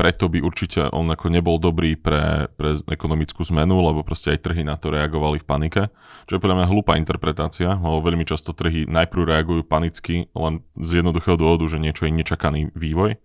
preto 0.00 0.32
by 0.32 0.40
určite 0.40 0.88
on 0.96 1.12
ako 1.12 1.28
nebol 1.28 1.60
dobrý 1.60 1.92
pre, 1.92 2.48
pre 2.56 2.80
ekonomickú 2.88 3.44
zmenu, 3.52 3.84
lebo 3.84 4.00
proste 4.00 4.32
aj 4.32 4.48
trhy 4.48 4.64
na 4.64 4.80
to 4.80 4.88
reagovali 4.88 5.44
v 5.44 5.46
panike. 5.46 5.82
Čo 6.24 6.40
je 6.40 6.42
podľa 6.42 6.56
mňa 6.64 6.70
hlúpa 6.72 6.96
interpretácia, 6.96 7.76
lebo 7.76 8.00
veľmi 8.00 8.24
často 8.24 8.56
trhy 8.56 8.88
najprv 8.88 9.28
reagujú 9.28 9.62
panicky, 9.68 10.32
len 10.32 10.64
z 10.80 11.04
jednoduchého 11.04 11.36
dôvodu, 11.36 11.68
že 11.68 11.76
niečo 11.76 12.08
je 12.08 12.16
nečakaný 12.16 12.72
vývoj. 12.72 13.20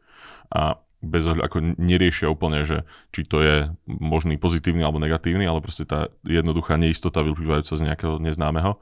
A 0.52 0.76
bez 1.06 1.30
ako 1.30 1.78
neriešia 1.78 2.28
úplne, 2.28 2.66
že 2.66 2.84
či 3.14 3.24
to 3.24 3.40
je 3.40 3.56
možný 3.86 4.42
pozitívny 4.42 4.82
alebo 4.82 4.98
negatívny, 4.98 5.46
ale 5.46 5.62
proste 5.62 5.86
tá 5.86 6.10
jednoduchá 6.26 6.76
neistota 6.76 7.22
vyplývajúca 7.22 7.74
z 7.78 7.86
nejakého 7.86 8.18
neznámeho. 8.18 8.82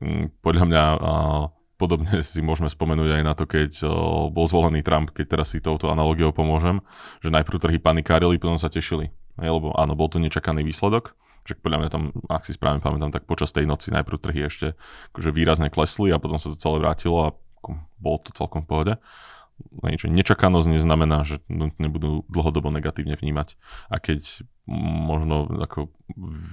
Mm, 0.00 0.32
podľa 0.40 0.64
mňa 0.66 0.82
podobne 1.80 2.20
si 2.26 2.40
môžeme 2.40 2.68
spomenúť 2.68 3.20
aj 3.20 3.22
na 3.24 3.32
to, 3.32 3.44
keď 3.44 3.84
bol 4.28 4.44
zvolený 4.44 4.84
Trump, 4.84 5.12
keď 5.12 5.38
teraz 5.38 5.52
si 5.52 5.64
touto 5.64 5.88
analogiou 5.88 6.32
pomôžem, 6.32 6.84
že 7.24 7.32
najprv 7.32 7.56
trhy 7.56 7.78
panikárili, 7.80 8.36
potom 8.40 8.60
sa 8.60 8.72
tešili. 8.72 9.08
Lebo 9.40 9.72
áno, 9.72 9.96
bol 9.96 10.12
to 10.12 10.20
nečakaný 10.20 10.60
výsledok, 10.60 11.16
že 11.48 11.56
podľa 11.56 11.78
mňa 11.80 11.90
tam, 11.90 12.02
ak 12.28 12.44
si 12.44 12.52
správne 12.52 12.84
pamätám, 12.84 13.16
tak 13.16 13.24
počas 13.24 13.54
tej 13.56 13.64
noci 13.64 13.88
najprv 13.88 14.20
trhy 14.20 14.40
ešte 14.44 14.76
akože 15.16 15.32
výrazne 15.32 15.72
klesli 15.72 16.12
a 16.12 16.20
potom 16.20 16.36
sa 16.36 16.52
to 16.52 16.60
celé 16.60 16.76
vrátilo 16.84 17.16
a 17.24 17.28
bolo 17.96 18.16
to 18.20 18.32
celkom 18.36 18.64
v 18.64 18.68
pohode 18.68 18.94
nečakanosť 19.82 20.68
neznamená, 20.68 21.24
že 21.24 21.40
nebudú 21.50 22.24
dlhodobo 22.28 22.68
negatívne 22.72 23.16
vnímať. 23.16 23.56
A 23.88 23.96
keď 24.00 24.44
možno 24.70 25.50
ako 25.50 25.90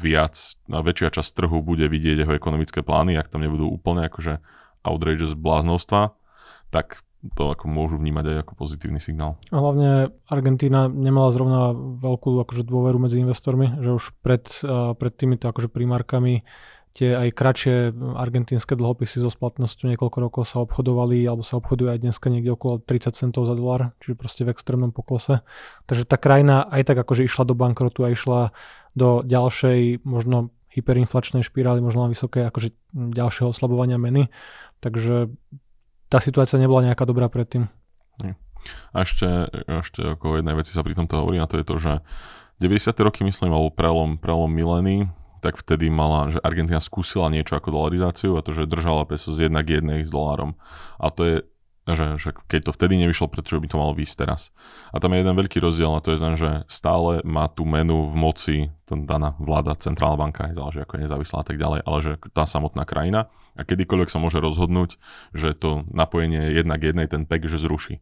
viac, 0.02 0.36
a 0.72 0.80
väčšia 0.82 1.14
časť 1.22 1.32
trhu 1.38 1.62
bude 1.62 1.86
vidieť 1.86 2.26
jeho 2.26 2.34
ekonomické 2.34 2.82
plány, 2.82 3.16
ak 3.20 3.30
tam 3.30 3.46
nebudú 3.46 3.70
úplne 3.70 4.08
akože 4.08 4.42
outrageous 4.88 5.36
bláznostva, 5.36 6.16
tak 6.72 7.04
to 7.36 7.50
ako 7.52 7.66
môžu 7.68 7.98
vnímať 7.98 8.26
aj 8.30 8.38
ako 8.46 8.54
pozitívny 8.56 9.02
signál. 9.02 9.42
A 9.50 9.58
hlavne 9.58 10.14
Argentína 10.30 10.86
nemala 10.88 11.34
zrovna 11.34 11.74
veľkú 11.76 12.40
akože 12.46 12.64
dôveru 12.64 13.02
medzi 13.02 13.20
investormi, 13.20 13.74
že 13.82 13.90
už 13.98 14.04
pred, 14.22 14.46
pred 14.96 15.14
týmito 15.18 15.50
akože 15.50 15.68
primárkami 15.68 16.46
tie 16.98 17.14
aj 17.14 17.30
kratšie 17.38 17.94
argentínske 18.18 18.74
dlhopisy 18.74 19.22
so 19.22 19.30
splatnosťou 19.30 19.94
niekoľko 19.94 20.18
rokov 20.18 20.50
sa 20.50 20.66
obchodovali 20.66 21.22
alebo 21.30 21.46
sa 21.46 21.62
obchodujú 21.62 21.94
aj 21.94 22.02
dneska 22.02 22.34
niekde 22.34 22.58
okolo 22.58 22.82
30 22.82 23.14
centov 23.14 23.46
za 23.46 23.54
dolár, 23.54 23.94
čiže 24.02 24.18
proste 24.18 24.42
v 24.42 24.50
extrémnom 24.50 24.90
poklese. 24.90 25.46
Takže 25.86 26.10
tá 26.10 26.18
krajina 26.18 26.66
aj 26.66 26.90
tak 26.90 26.98
akože 26.98 27.30
išla 27.30 27.46
do 27.46 27.54
bankrotu 27.54 28.02
a 28.02 28.10
išla 28.10 28.50
do 28.98 29.22
ďalšej 29.22 30.02
možno 30.02 30.50
hyperinflačnej 30.74 31.46
špirály, 31.46 31.86
možno 31.86 32.10
na 32.10 32.10
vysoké 32.10 32.50
akože 32.50 32.74
ďalšieho 32.98 33.54
oslabovania 33.54 34.02
meny. 34.02 34.34
Takže 34.82 35.30
tá 36.10 36.18
situácia 36.18 36.58
nebola 36.58 36.90
nejaká 36.90 37.06
dobrá 37.06 37.30
predtým. 37.30 37.70
A 38.92 39.06
ešte, 39.06 39.28
ešte 39.70 40.02
ako 40.18 40.42
jednej 40.42 40.58
veci 40.58 40.74
sa 40.74 40.82
pri 40.82 40.98
tomto 40.98 41.24
hovorí, 41.24 41.38
a 41.40 41.48
to 41.48 41.62
je 41.62 41.66
to, 41.66 41.76
že 41.78 41.94
90. 42.60 42.90
roky, 43.06 43.22
myslím, 43.22 43.54
alebo 43.54 43.70
prelom, 43.70 44.18
prelom 44.18 44.50
milény, 44.50 45.08
tak 45.42 45.60
vtedy 45.62 45.90
mala, 45.92 46.34
že 46.34 46.40
Argentina 46.42 46.82
skúsila 46.82 47.32
niečo 47.32 47.58
ako 47.58 47.74
dolarizáciu 47.74 48.36
a 48.38 48.44
to, 48.46 48.54
že 48.54 48.70
držala 48.70 49.08
peso 49.08 49.34
z 49.34 49.50
1 49.50 49.56
k 49.64 49.82
1 49.82 50.08
s 50.08 50.12
dolárom. 50.12 50.58
A 50.98 51.10
to 51.14 51.22
je, 51.24 51.36
že, 51.88 52.06
že 52.20 52.30
keď 52.52 52.68
to 52.68 52.76
vtedy 52.76 53.00
nevyšlo, 53.00 53.32
prečo 53.32 53.62
by 53.62 53.68
to 53.72 53.80
malo 53.80 53.96
výjsť 53.96 54.16
teraz. 54.20 54.52
A 54.92 55.00
tam 55.00 55.16
je 55.16 55.24
jeden 55.24 55.36
veľký 55.38 55.64
rozdiel 55.64 55.92
a 55.96 56.04
to 56.04 56.16
je 56.16 56.20
ten, 56.20 56.34
že 56.36 56.50
stále 56.68 57.24
má 57.24 57.48
tú 57.48 57.64
menu 57.64 58.12
v 58.12 58.16
moci 58.16 58.56
ten 58.84 59.08
daná 59.08 59.36
vláda, 59.40 59.80
centrálna 59.80 60.20
banka, 60.20 60.52
záleží 60.52 60.84
ako 60.84 61.00
je 61.00 61.04
nezávislá 61.08 61.38
a 61.44 61.48
tak 61.48 61.58
ďalej, 61.60 61.80
ale 61.84 61.98
že 62.04 62.12
tá 62.36 62.44
samotná 62.44 62.84
krajina 62.84 63.32
a 63.58 63.62
kedykoľvek 63.66 64.10
sa 64.12 64.22
môže 64.22 64.38
rozhodnúť, 64.38 65.02
že 65.34 65.58
to 65.58 65.88
napojenie 65.90 66.56
1 66.56 66.68
k 66.78 66.84
1 66.94 67.14
ten 67.14 67.24
PEG, 67.26 67.50
že 67.50 67.60
zruší. 67.60 68.00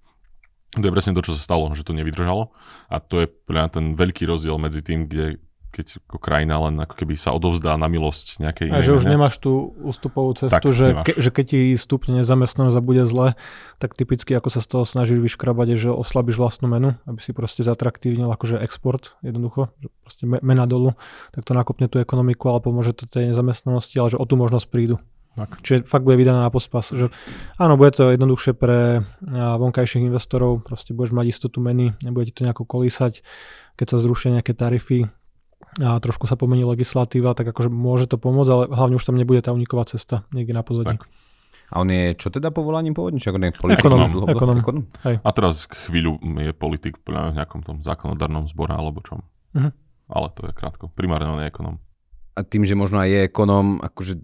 To 0.75 0.83
je 0.83 0.91
presne 0.91 1.15
to, 1.15 1.23
čo 1.23 1.31
sa 1.31 1.41
stalo, 1.41 1.71
že 1.71 1.87
to 1.87 1.95
nevydržalo. 1.95 2.51
A 2.91 2.99
to 2.99 3.23
je 3.23 3.27
ten 3.71 3.95
veľký 3.95 4.27
rozdiel 4.27 4.59
medzi 4.59 4.83
tým, 4.83 5.07
kde 5.07 5.39
keď 5.75 5.99
ako 6.07 6.17
krajina 6.23 6.55
len 6.63 6.79
ako 6.79 6.95
keby 6.95 7.19
sa 7.19 7.35
odovzdá 7.35 7.75
na 7.75 7.91
milosť 7.91 8.39
nejakej 8.39 8.71
A 8.71 8.79
že 8.79 8.95
už 8.95 9.03
ne? 9.03 9.19
nemáš 9.19 9.43
tú 9.43 9.75
ústupovú 9.83 10.31
cestu, 10.31 10.71
tak, 10.71 10.71
že, 10.71 10.87
ke, 11.03 11.13
že 11.19 11.29
keď 11.35 11.45
ti 11.51 11.59
stupne 11.75 12.23
nezamestnanosť 12.23 12.77
a 12.79 12.81
bude 12.81 13.03
zle, 13.03 13.35
tak 13.83 13.99
typicky 13.99 14.31
ako 14.31 14.47
sa 14.47 14.63
z 14.63 14.67
toho 14.71 14.83
snažíš 14.87 15.19
vyškrabať 15.19 15.75
je, 15.75 15.77
že 15.85 15.89
oslabíš 15.91 16.39
vlastnú 16.39 16.71
menu, 16.71 16.95
aby 17.03 17.19
si 17.19 17.35
proste 17.35 17.67
zatraktívnil 17.67 18.31
akože 18.31 18.63
export 18.63 19.19
jednoducho, 19.19 19.75
že 19.83 19.87
proste 20.07 20.23
mena 20.23 20.63
dolu, 20.63 20.95
tak 21.35 21.43
to 21.43 21.51
nakopne 21.51 21.91
tú 21.91 21.99
ekonomiku, 21.99 22.47
ale 22.47 22.63
pomôže 22.63 22.95
to 22.95 23.03
tej 23.03 23.35
nezamestnanosti, 23.35 23.99
ale 23.99 24.15
že 24.15 24.17
o 24.17 24.23
tú 24.23 24.39
možnosť 24.39 24.71
prídu. 24.71 24.95
Tak. 25.35 25.59
Čiže 25.67 25.83
fakt 25.83 26.07
bude 26.07 26.15
vydaná 26.15 26.47
na 26.47 26.51
pospas. 26.51 26.95
Že, 26.95 27.11
áno, 27.59 27.75
bude 27.75 27.91
to 27.91 28.07
jednoduchšie 28.15 28.55
pre 28.55 29.03
vonkajších 29.27 30.07
investorov, 30.07 30.63
proste 30.63 30.95
budeš 30.95 31.11
mať 31.11 31.25
istotu 31.27 31.59
meny, 31.59 31.91
nebude 32.07 32.31
ti 32.31 32.39
to 32.39 32.47
nejako 32.47 32.63
kolísať, 32.63 33.19
keď 33.75 33.87
sa 33.91 33.97
zrušia 33.99 34.39
nejaké 34.39 34.55
tarify, 34.55 35.11
a 35.75 35.99
trošku 35.99 36.23
sa 36.23 36.39
pomení 36.39 36.63
legislatíva, 36.63 37.35
tak 37.35 37.51
akože 37.51 37.67
môže 37.67 38.07
to 38.07 38.15
pomôcť, 38.15 38.49
ale 38.51 38.63
hlavne 38.71 38.95
už 38.95 39.03
tam 39.03 39.19
nebude 39.19 39.43
tá 39.43 39.51
uniková 39.51 39.83
cesta 39.83 40.23
niekde 40.31 40.55
na 40.55 40.63
pozadí. 40.63 40.95
Tak. 40.95 41.03
A 41.73 41.81
on 41.81 41.89
je 41.89 42.13
čo 42.15 42.29
teda 42.29 42.53
povolaním 42.53 42.93
pôvodne? 42.93 43.17
Ako 43.17 43.41
je 43.41 43.57
politik? 43.57 43.81
Ekonom. 43.81 43.99
ekonom. 44.29 44.57
ekonom. 44.61 44.83
Hej. 45.01 45.17
A 45.19 45.29
teraz 45.33 45.65
chvíľu 45.65 46.21
je 46.21 46.53
politik 46.53 47.01
v 47.01 47.11
nejakom 47.11 47.65
tom 47.65 47.81
zákonodarnom 47.81 48.45
zbore 48.47 48.71
alebo 48.71 49.01
čom. 49.01 49.25
Uh-huh. 49.57 49.73
Ale 50.05 50.27
to 50.37 50.45
je 50.45 50.53
krátko. 50.53 50.93
Primárne 50.93 51.27
on 51.27 51.41
je 51.41 51.49
ekonom. 51.49 51.75
A 52.37 52.45
tým, 52.45 52.63
že 52.69 52.77
možno 52.77 53.01
aj 53.01 53.09
je 53.09 53.19
ekonom, 53.25 53.81
akože 53.81 54.21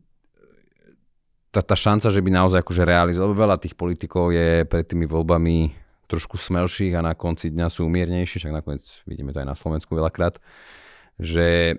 tá, 1.51 1.59
tá 1.59 1.75
šanca, 1.75 2.07
že 2.07 2.21
by 2.23 2.29
naozaj 2.31 2.59
akože 2.63 2.83
realizoval, 2.87 3.35
veľa 3.35 3.57
tých 3.59 3.75
politikov 3.75 4.31
je 4.31 4.63
pred 4.63 4.87
tými 4.87 5.03
voľbami 5.03 5.75
trošku 6.07 6.39
smelších 6.39 6.95
a 6.95 7.03
na 7.03 7.13
konci 7.15 7.51
dňa 7.51 7.67
sú 7.71 7.87
miernejší, 7.87 8.39
však 8.39 8.55
nakoniec 8.55 8.83
vidíme 9.07 9.31
to 9.31 9.39
aj 9.43 9.47
na 9.47 9.55
Slovensku 9.55 9.95
veľakrát, 9.95 10.39
že 11.21 11.77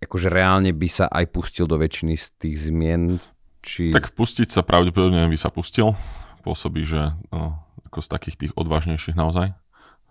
akože 0.00 0.30
reálne 0.30 0.70
by 0.70 0.88
sa 0.88 1.06
aj 1.10 1.34
pustil 1.34 1.66
do 1.66 1.76
väčšiny 1.76 2.14
z 2.14 2.26
tých 2.38 2.56
zmien. 2.70 3.18
Či... 3.60 3.90
Tak 3.90 4.14
pustiť 4.14 4.48
sa 4.48 4.62
pravdepodobne 4.62 5.26
by 5.26 5.38
sa 5.38 5.50
pustil. 5.50 5.98
Pôsobí, 6.46 6.86
že 6.86 7.12
no, 7.34 7.58
ako 7.90 7.98
z 8.00 8.08
takých 8.08 8.36
tých 8.38 8.52
odvážnejších 8.54 9.18
naozaj, 9.18 9.52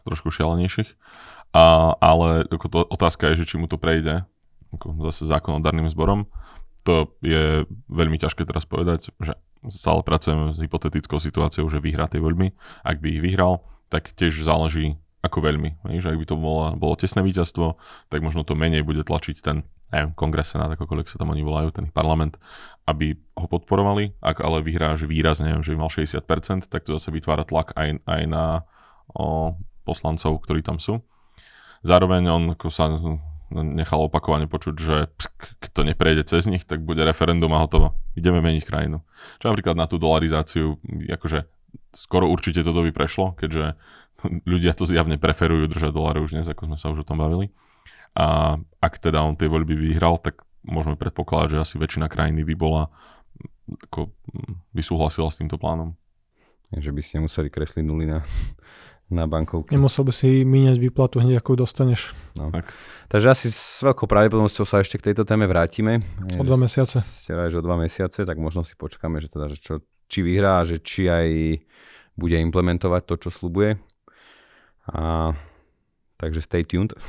trošku 0.04 0.30
šialenejších. 0.30 0.92
A, 1.56 1.96
ale 2.04 2.44
ako 2.52 2.68
to, 2.68 2.80
otázka 2.92 3.32
je, 3.32 3.48
že 3.48 3.56
či 3.56 3.56
mu 3.56 3.72
to 3.72 3.80
prejde 3.80 4.28
ako 4.76 5.00
zase 5.08 5.24
zákonodárnym 5.24 5.88
zborom 5.88 6.28
to 6.86 7.18
je 7.26 7.66
veľmi 7.90 8.22
ťažké 8.22 8.46
teraz 8.46 8.70
povedať, 8.70 9.10
že 9.18 9.34
stále 9.74 10.06
pracujeme 10.06 10.54
s 10.54 10.62
hypotetickou 10.62 11.18
situáciou, 11.18 11.66
že 11.66 11.82
vyhrá 11.82 12.06
tie 12.06 12.22
voľby. 12.22 12.54
Ak 12.86 13.02
by 13.02 13.18
ich 13.18 13.22
vyhral, 13.26 13.66
tak 13.90 14.14
tiež 14.14 14.46
záleží 14.46 15.02
ako 15.26 15.42
veľmi. 15.42 15.82
Že 15.82 16.14
ak 16.14 16.18
by 16.22 16.26
to 16.30 16.36
bolo, 16.38 16.78
bolo 16.78 16.94
tesné 16.94 17.26
víťazstvo, 17.26 17.82
tak 18.14 18.22
možno 18.22 18.46
to 18.46 18.54
menej 18.54 18.86
bude 18.86 19.02
tlačiť 19.02 19.38
ten 19.42 19.66
neviem, 19.94 20.12
kongres, 20.18 20.52
senát, 20.52 20.72
akokoľvek 20.74 21.08
sa 21.08 21.22
tam 21.22 21.32
oni 21.32 21.46
volajú, 21.46 21.70
ten 21.72 21.88
parlament, 21.94 22.36
aby 22.90 23.16
ho 23.38 23.48
podporovali. 23.48 24.18
Ak 24.20 24.42
ale 24.42 24.66
vyhrá, 24.66 24.98
že 24.98 25.08
výrazne, 25.08 25.56
že 25.62 25.72
by 25.74 25.78
mal 25.78 25.92
60%, 25.92 26.68
tak 26.68 26.84
to 26.84 26.98
zase 26.98 27.14
vytvára 27.14 27.46
tlak 27.46 27.72
aj, 27.78 28.02
aj 28.04 28.22
na 28.26 28.66
o, 29.14 29.56
poslancov, 29.86 30.42
ktorí 30.44 30.66
tam 30.66 30.82
sú. 30.82 31.00
Zároveň 31.86 32.28
on 32.28 32.44
ako 32.58 32.68
sa 32.74 32.90
nechal 33.54 34.02
opakovane 34.10 34.50
počuť, 34.50 34.76
že 34.76 34.96
keď 35.62 35.70
to 35.70 35.82
neprejde 35.86 36.24
cez 36.26 36.50
nich, 36.50 36.66
tak 36.66 36.82
bude 36.82 37.06
referendum 37.06 37.54
a 37.54 37.62
hotovo. 37.62 37.94
Ideme 38.18 38.42
meniť 38.42 38.66
krajinu. 38.66 39.06
Čo 39.38 39.54
napríklad 39.54 39.78
na 39.78 39.86
tú 39.86 40.02
dolarizáciu, 40.02 40.82
akože 41.06 41.46
skoro 41.94 42.26
určite 42.26 42.66
toto 42.66 42.82
by 42.82 42.92
prešlo, 42.92 43.38
keďže 43.38 43.78
ľudia 44.44 44.74
to 44.76 44.88
zjavne 44.90 45.18
preferujú 45.20 45.70
držať 45.72 45.92
dolare 45.92 46.20
už 46.22 46.36
dnes, 46.38 46.48
ako 46.48 46.72
sme 46.72 46.78
sa 46.78 46.92
už 46.92 47.04
o 47.04 47.08
tom 47.08 47.22
bavili. 47.22 47.54
A 48.16 48.56
ak 48.80 49.00
teda 49.00 49.22
on 49.22 49.36
tie 49.36 49.52
voľby 49.52 49.76
vyhral, 49.76 50.18
tak 50.20 50.44
môžeme 50.64 50.96
predpokladať, 50.96 51.56
že 51.56 51.62
asi 51.62 51.76
väčšina 51.76 52.08
krajiny 52.08 52.48
by 52.48 52.56
bola 52.56 52.84
ako, 53.90 54.14
by 54.72 54.82
súhlasila 54.82 55.28
s 55.30 55.42
týmto 55.42 55.60
plánom. 55.60 55.98
Že 56.74 56.92
by 56.96 57.02
ste 57.02 57.16
museli 57.22 57.50
kresliť 57.52 57.84
nuly 57.86 58.10
na 58.10 58.26
na 59.06 59.30
bankovke. 59.30 59.70
Nemusel 59.70 60.02
by 60.02 60.14
si 60.14 60.42
míňať 60.42 60.82
výplatu 60.82 61.22
hneď, 61.22 61.38
ako 61.38 61.54
ju 61.54 61.58
dostaneš. 61.62 62.02
No. 62.34 62.50
Tak. 62.50 62.74
Takže 63.06 63.28
asi 63.30 63.48
s 63.54 63.86
veľkou 63.86 64.10
pravdepodobnosťou 64.10 64.66
sa 64.66 64.82
ešte 64.82 64.98
k 64.98 65.14
tejto 65.14 65.30
téme 65.30 65.46
vrátime. 65.46 66.02
O 66.42 66.44
dva 66.46 66.58
mesiace. 66.58 67.06
Ste 67.06 67.38
že 67.38 67.62
o 67.62 67.66
dva 67.66 67.78
mesiace, 67.78 68.26
tak 68.26 68.38
možno 68.42 68.66
si 68.66 68.74
počkáme, 68.74 69.22
že 69.22 69.30
teda, 69.30 69.46
že 69.54 69.62
čo, 69.62 69.74
či 70.10 70.26
vyhrá, 70.26 70.66
že 70.66 70.82
či 70.82 71.06
aj 71.06 71.28
bude 72.18 72.38
implementovať 72.50 73.02
to, 73.06 73.16
čo 73.28 73.30
slubuje. 73.30 73.78
A, 74.92 75.34
takže 76.18 76.42
stay 76.42 76.64
tuned. 76.64 76.94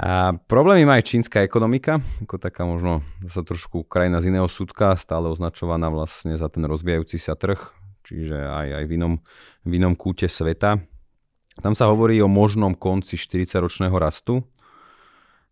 A 0.00 0.32
problémy 0.48 0.88
má 0.88 0.96
aj 0.96 1.12
čínska 1.12 1.44
ekonomika, 1.44 2.00
ako 2.24 2.40
taká 2.40 2.64
možno 2.64 3.04
sa 3.28 3.44
trošku 3.44 3.84
krajina 3.84 4.24
z 4.24 4.32
iného 4.32 4.48
súdka, 4.48 4.96
stále 4.96 5.28
označovaná 5.28 5.92
vlastne 5.92 6.40
za 6.40 6.48
ten 6.48 6.64
rozvíjajúci 6.64 7.20
sa 7.20 7.36
trh, 7.36 7.60
čiže 8.08 8.32
aj, 8.32 8.80
aj 8.80 8.84
v, 8.88 8.92
inom, 8.96 9.14
v 9.68 9.72
inom 9.76 9.92
kúte 9.92 10.24
sveta. 10.24 10.80
Tam 11.60 11.76
sa 11.76 11.92
hovorí 11.92 12.16
o 12.24 12.32
možnom 12.32 12.72
konci 12.72 13.20
40-ročného 13.20 13.92
rastu. 14.00 14.40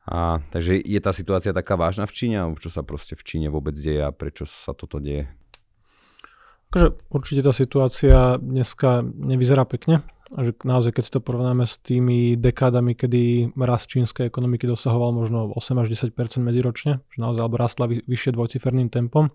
A, 0.08 0.40
takže 0.48 0.80
je 0.80 1.00
tá 1.04 1.12
situácia 1.12 1.52
taká 1.52 1.76
vážna 1.76 2.08
v 2.08 2.16
Číne, 2.16 2.40
čo 2.56 2.72
sa 2.72 2.80
proste 2.80 3.20
v 3.20 3.26
Číne 3.28 3.52
vôbec 3.52 3.76
deje 3.76 4.00
a 4.00 4.16
prečo 4.16 4.48
sa 4.48 4.72
toto 4.72 4.96
deje? 4.96 5.28
Takže 6.72 6.96
určite 7.12 7.44
tá 7.44 7.52
situácia 7.52 8.40
dneska 8.40 9.04
nevyzerá 9.04 9.68
pekne 9.68 10.00
že 10.28 10.52
naozaj 10.60 11.00
keď 11.00 11.02
si 11.08 11.12
to 11.12 11.20
porovnáme 11.24 11.64
s 11.64 11.80
tými 11.80 12.36
dekádami, 12.36 12.92
kedy 12.92 13.52
rast 13.56 13.88
čínskej 13.88 14.28
ekonomiky 14.28 14.68
dosahoval 14.68 15.16
možno 15.16 15.48
8 15.56 15.80
až 15.80 15.88
10% 15.96 16.12
medziročne, 16.44 17.00
že 17.08 17.18
naozaj 17.18 17.40
alebo 17.40 17.56
rastla 17.56 17.88
vy, 17.88 18.04
vyššie 18.04 18.36
dvojciferným 18.36 18.92
tempom. 18.92 19.32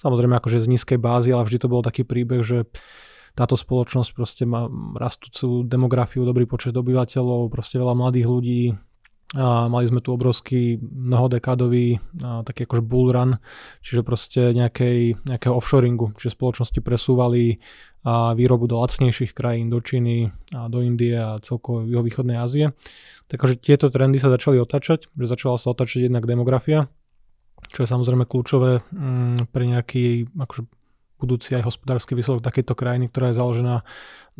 Samozrejme 0.00 0.40
akože 0.40 0.64
z 0.64 0.70
nízkej 0.72 0.96
bázy, 0.96 1.36
ale 1.36 1.44
vždy 1.44 1.58
to 1.60 1.68
bol 1.68 1.84
taký 1.84 2.08
príbeh, 2.08 2.40
že 2.40 2.64
táto 3.36 3.54
spoločnosť 3.54 4.10
proste 4.16 4.42
má 4.48 4.66
rastúcu 4.96 5.62
demografiu, 5.68 6.26
dobrý 6.26 6.48
počet 6.50 6.74
obyvateľov, 6.74 7.52
proste 7.52 7.78
veľa 7.78 7.94
mladých 7.94 8.26
ľudí, 8.26 8.62
a 9.30 9.70
mali 9.70 9.86
sme 9.86 10.02
tu 10.02 10.10
obrovský 10.10 10.82
mnohodekádový 10.82 12.02
a, 12.22 12.42
taký 12.42 12.66
akože 12.66 12.82
bull 12.82 13.14
run, 13.14 13.38
čiže 13.78 14.02
proste 14.02 14.50
nejakej, 14.50 15.22
nejakého 15.22 15.54
offshoringu, 15.54 16.10
čiže 16.18 16.34
spoločnosti 16.34 16.80
presúvali 16.82 17.62
a 18.00 18.32
výrobu 18.32 18.64
do 18.64 18.80
lacnejších 18.80 19.36
krajín, 19.36 19.68
do 19.68 19.84
Číny 19.84 20.32
a 20.56 20.72
do 20.72 20.80
Indie 20.80 21.20
a 21.20 21.36
celkovo 21.44 21.84
východnej 21.84 22.40
Ázie. 22.40 22.72
Takže 23.28 23.60
tieto 23.60 23.92
trendy 23.92 24.16
sa 24.16 24.32
začali 24.32 24.56
otačať, 24.56 25.12
že 25.12 25.26
začala 25.28 25.60
sa 25.60 25.76
otačať 25.76 26.08
jednak 26.08 26.24
demografia, 26.24 26.88
čo 27.68 27.84
je 27.84 27.92
samozrejme 27.92 28.24
kľúčové 28.24 28.80
mm, 28.88 29.52
pre 29.52 29.64
nejaký 29.68 30.32
akože 30.32 30.62
budúci 31.20 31.52
aj 31.60 31.68
hospodársky 31.68 32.16
výsledok 32.16 32.40
takéto 32.40 32.72
krajiny, 32.72 33.12
ktorá 33.12 33.30
je 33.30 33.38
založená 33.38 33.84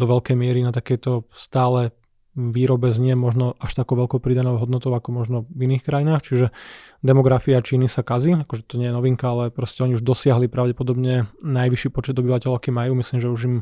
do 0.01 0.05
veľkej 0.09 0.37
miery 0.41 0.65
na 0.65 0.73
takéto 0.73 1.29
stále 1.37 1.93
výrobe 2.39 2.95
znie 2.95 3.19
možno 3.19 3.59
až 3.59 3.75
takou 3.75 3.99
veľkou 3.99 4.23
pridanou 4.23 4.55
hodnotou 4.57 4.95
ako 4.95 5.11
možno 5.11 5.37
v 5.51 5.67
iných 5.67 5.83
krajinách, 5.83 6.23
čiže 6.23 6.47
demografia 7.03 7.59
Číny 7.59 7.91
sa 7.91 8.07
kazí, 8.07 8.39
akože 8.39 8.63
to 8.71 8.79
nie 8.79 8.89
je 8.89 8.95
novinka, 8.95 9.27
ale 9.27 9.51
proste 9.51 9.83
oni 9.83 9.99
už 9.99 10.07
dosiahli 10.07 10.47
pravdepodobne 10.47 11.27
najvyšší 11.43 11.91
počet 11.91 12.15
obyvateľov, 12.15 12.57
aký 12.57 12.71
majú, 12.71 12.95
myslím, 13.03 13.19
že 13.19 13.29
už 13.29 13.41
im 13.51 13.57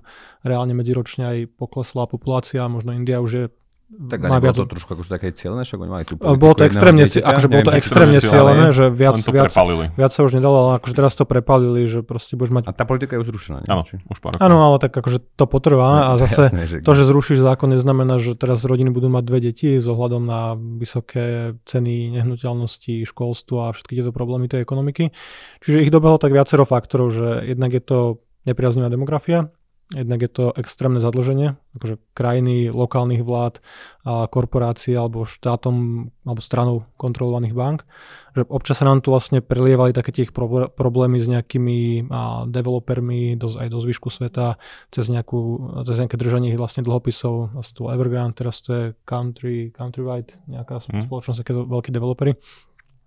reálne 0.45 0.77
medziročne 0.77 1.25
aj 1.25 1.39
poklesla 1.57 2.05
populácia, 2.05 2.69
možno 2.69 2.93
India 2.93 3.25
už 3.25 3.33
je 3.33 3.45
tak 3.89 4.21
a 4.21 4.37
viac... 4.37 4.53
to 4.53 4.69
trošku 4.69 5.01
akože 5.01 5.09
také 5.09 5.33
cieľné, 5.33 5.65
však 5.65 5.81
oni 5.81 5.91
mali 5.91 6.05
tú 6.05 6.21
Bolo 6.21 6.53
to 6.53 6.69
extrémne, 6.69 7.09
dieťaťa, 7.09 7.25
akože 7.25 7.49
bolo 7.49 7.63
to 7.65 7.73
extrémne 7.73 8.19
cieľené, 8.21 8.67
že 8.77 8.85
viac, 8.93 9.17
viac, 9.17 9.49
viac 9.97 10.13
sa 10.13 10.21
už 10.29 10.37
nedalo, 10.37 10.57
ale 10.69 10.73
akože 10.77 10.93
teraz 10.93 11.17
to 11.17 11.25
prepalili, 11.25 11.89
že 11.89 12.05
proste 12.05 12.37
budeš 12.37 12.53
mať... 12.53 12.63
A 12.69 12.77
tá 12.77 12.85
politika 12.85 13.17
je 13.17 13.25
už 13.25 13.33
zrušená, 13.33 13.65
Áno, 13.65 13.89
už 13.89 14.19
pár 14.21 14.37
Áno, 14.45 14.57
ale 14.61 14.77
tak 14.77 14.93
akože 14.93 15.25
to 15.41 15.45
potrvá 15.49 15.89
no, 15.89 16.05
a 16.05 16.11
zase 16.21 16.53
jasné, 16.53 16.63
že... 16.69 16.77
to, 16.85 16.93
že 16.93 17.09
zrušíš 17.09 17.41
zákon, 17.41 17.73
neznamená, 17.73 18.21
že 18.21 18.37
teraz 18.37 18.69
rodiny 18.69 18.93
budú 18.93 19.09
mať 19.09 19.25
dve 19.25 19.41
deti 19.41 19.81
s 19.81 19.87
ohľadom 19.89 20.21
na 20.21 20.53
vysoké 20.55 21.57
ceny 21.65 22.13
nehnuteľnosti, 22.13 23.09
školstvo 23.09 23.73
a 23.73 23.73
všetky 23.73 23.97
tieto 23.97 24.13
problémy 24.13 24.53
tej 24.53 24.69
ekonomiky. 24.69 25.17
Čiže 25.65 25.89
ich 25.89 25.89
dobehlo 25.89 26.21
tak 26.21 26.37
viacero 26.37 26.69
faktorov, 26.69 27.09
že 27.09 27.49
jednak 27.57 27.73
je 27.73 27.81
to 27.81 27.99
nepriaznivá 28.45 28.93
demografia, 28.93 29.49
Jednak 29.89 30.21
je 30.21 30.29
to 30.29 30.45
extrémne 30.53 31.01
zadlženie, 31.01 31.57
akože 31.81 31.97
krajiny, 32.13 32.69
lokálnych 32.69 33.25
vlád, 33.25 33.65
a 34.05 34.29
korporácií 34.29 34.93
alebo 34.93 35.25
štátom 35.25 36.09
alebo 36.29 36.41
stranou 36.45 36.85
kontrolovaných 37.01 37.57
bank. 37.57 37.89
Že 38.37 38.53
občas 38.53 38.85
sa 38.85 38.85
nám 38.85 39.01
tu 39.01 39.17
vlastne 39.17 39.41
prelievali 39.41 39.97
také 39.97 40.13
tie 40.13 40.29
problémy 40.29 41.17
s 41.17 41.33
nejakými 41.33 42.05
a, 42.13 42.45
developermi 42.45 43.41
do, 43.41 43.49
aj 43.49 43.73
do 43.73 43.81
zvyšku 43.81 44.13
sveta 44.13 44.61
cez, 44.93 45.09
nejakú, 45.09 45.73
cez 45.89 45.97
nejaké 45.97 46.21
držanie 46.21 46.53
vlastne 46.61 46.85
dlhopisov. 46.85 47.57
Vlastne 47.57 47.73
tu 47.73 47.89
Evergrande, 47.89 48.37
teraz 48.37 48.61
to 48.61 48.71
je 48.77 48.85
Country, 49.09 49.73
Countrywide, 49.73 50.37
nejaká 50.53 50.85
mm. 50.85 51.09
spoločnosť, 51.09 51.41
také 51.41 51.57
veľkí 51.57 51.89
developery. 51.89 52.37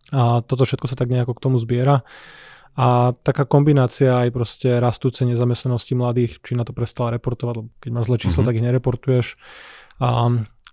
A 0.09 0.41
toto 0.41 0.65
všetko 0.65 0.89
sa 0.89 0.97
tak 0.97 1.13
nejako 1.13 1.37
k 1.37 1.43
tomu 1.45 1.61
zbiera. 1.61 2.01
A 2.79 3.11
taká 3.11 3.43
kombinácia 3.43 4.15
aj 4.15 4.29
proste 4.31 4.69
rastúce 4.79 5.27
nezamestnanosti 5.27 5.91
mladých, 5.91 6.39
či 6.39 6.55
na 6.55 6.63
to 6.63 6.71
prestala 6.71 7.19
reportovať, 7.19 7.53
lebo 7.59 7.69
keď 7.83 7.89
máš 7.91 8.05
zle 8.07 8.17
číslo, 8.17 8.41
mm-hmm. 8.41 8.47
tak 8.47 8.59
ich 8.59 8.67
nereportuješ. 8.67 9.25
A 9.99 10.09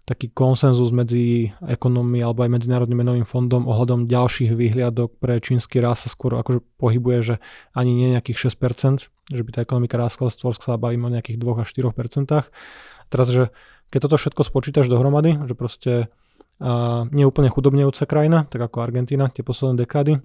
taký 0.08 0.32
konsenzus 0.32 0.88
medzi 0.88 1.52
ekonommi 1.60 2.24
alebo 2.24 2.40
aj 2.40 2.56
Medzinárodným 2.56 3.04
menovým 3.04 3.26
fondom 3.28 3.68
ohľadom 3.68 4.08
ďalších 4.08 4.56
výhliadok 4.56 5.20
pre 5.20 5.36
čínsky 5.36 5.84
rast 5.84 6.08
sa 6.08 6.10
skôr 6.10 6.40
akože 6.40 6.64
pohybuje, 6.80 7.18
že 7.20 7.34
ani 7.76 7.92
nie 7.92 8.16
nejakých 8.16 8.48
6%, 8.48 9.12
že 9.12 9.42
by 9.44 9.50
tá 9.52 9.60
ekonomika 9.60 10.00
rástla, 10.00 10.32
skôr 10.32 10.56
sa 10.56 10.80
bavíme 10.80 11.04
o 11.04 11.12
nejakých 11.12 11.36
2 11.36 11.60
až 11.60 11.68
4%. 11.76 12.48
Teraz, 13.12 13.26
že 13.28 13.52
keď 13.92 14.08
toto 14.08 14.16
všetko 14.16 14.42
spočítaš 14.48 14.88
dohromady, 14.88 15.44
že 15.44 15.52
proste 15.52 15.92
uh, 16.08 17.04
nie 17.12 17.28
úplne 17.28 17.52
chudobnejúca 17.52 18.08
krajina, 18.08 18.48
tak 18.48 18.64
ako 18.64 18.80
Argentína 18.80 19.28
tie 19.28 19.44
posledné 19.44 19.84
dekády, 19.84 20.24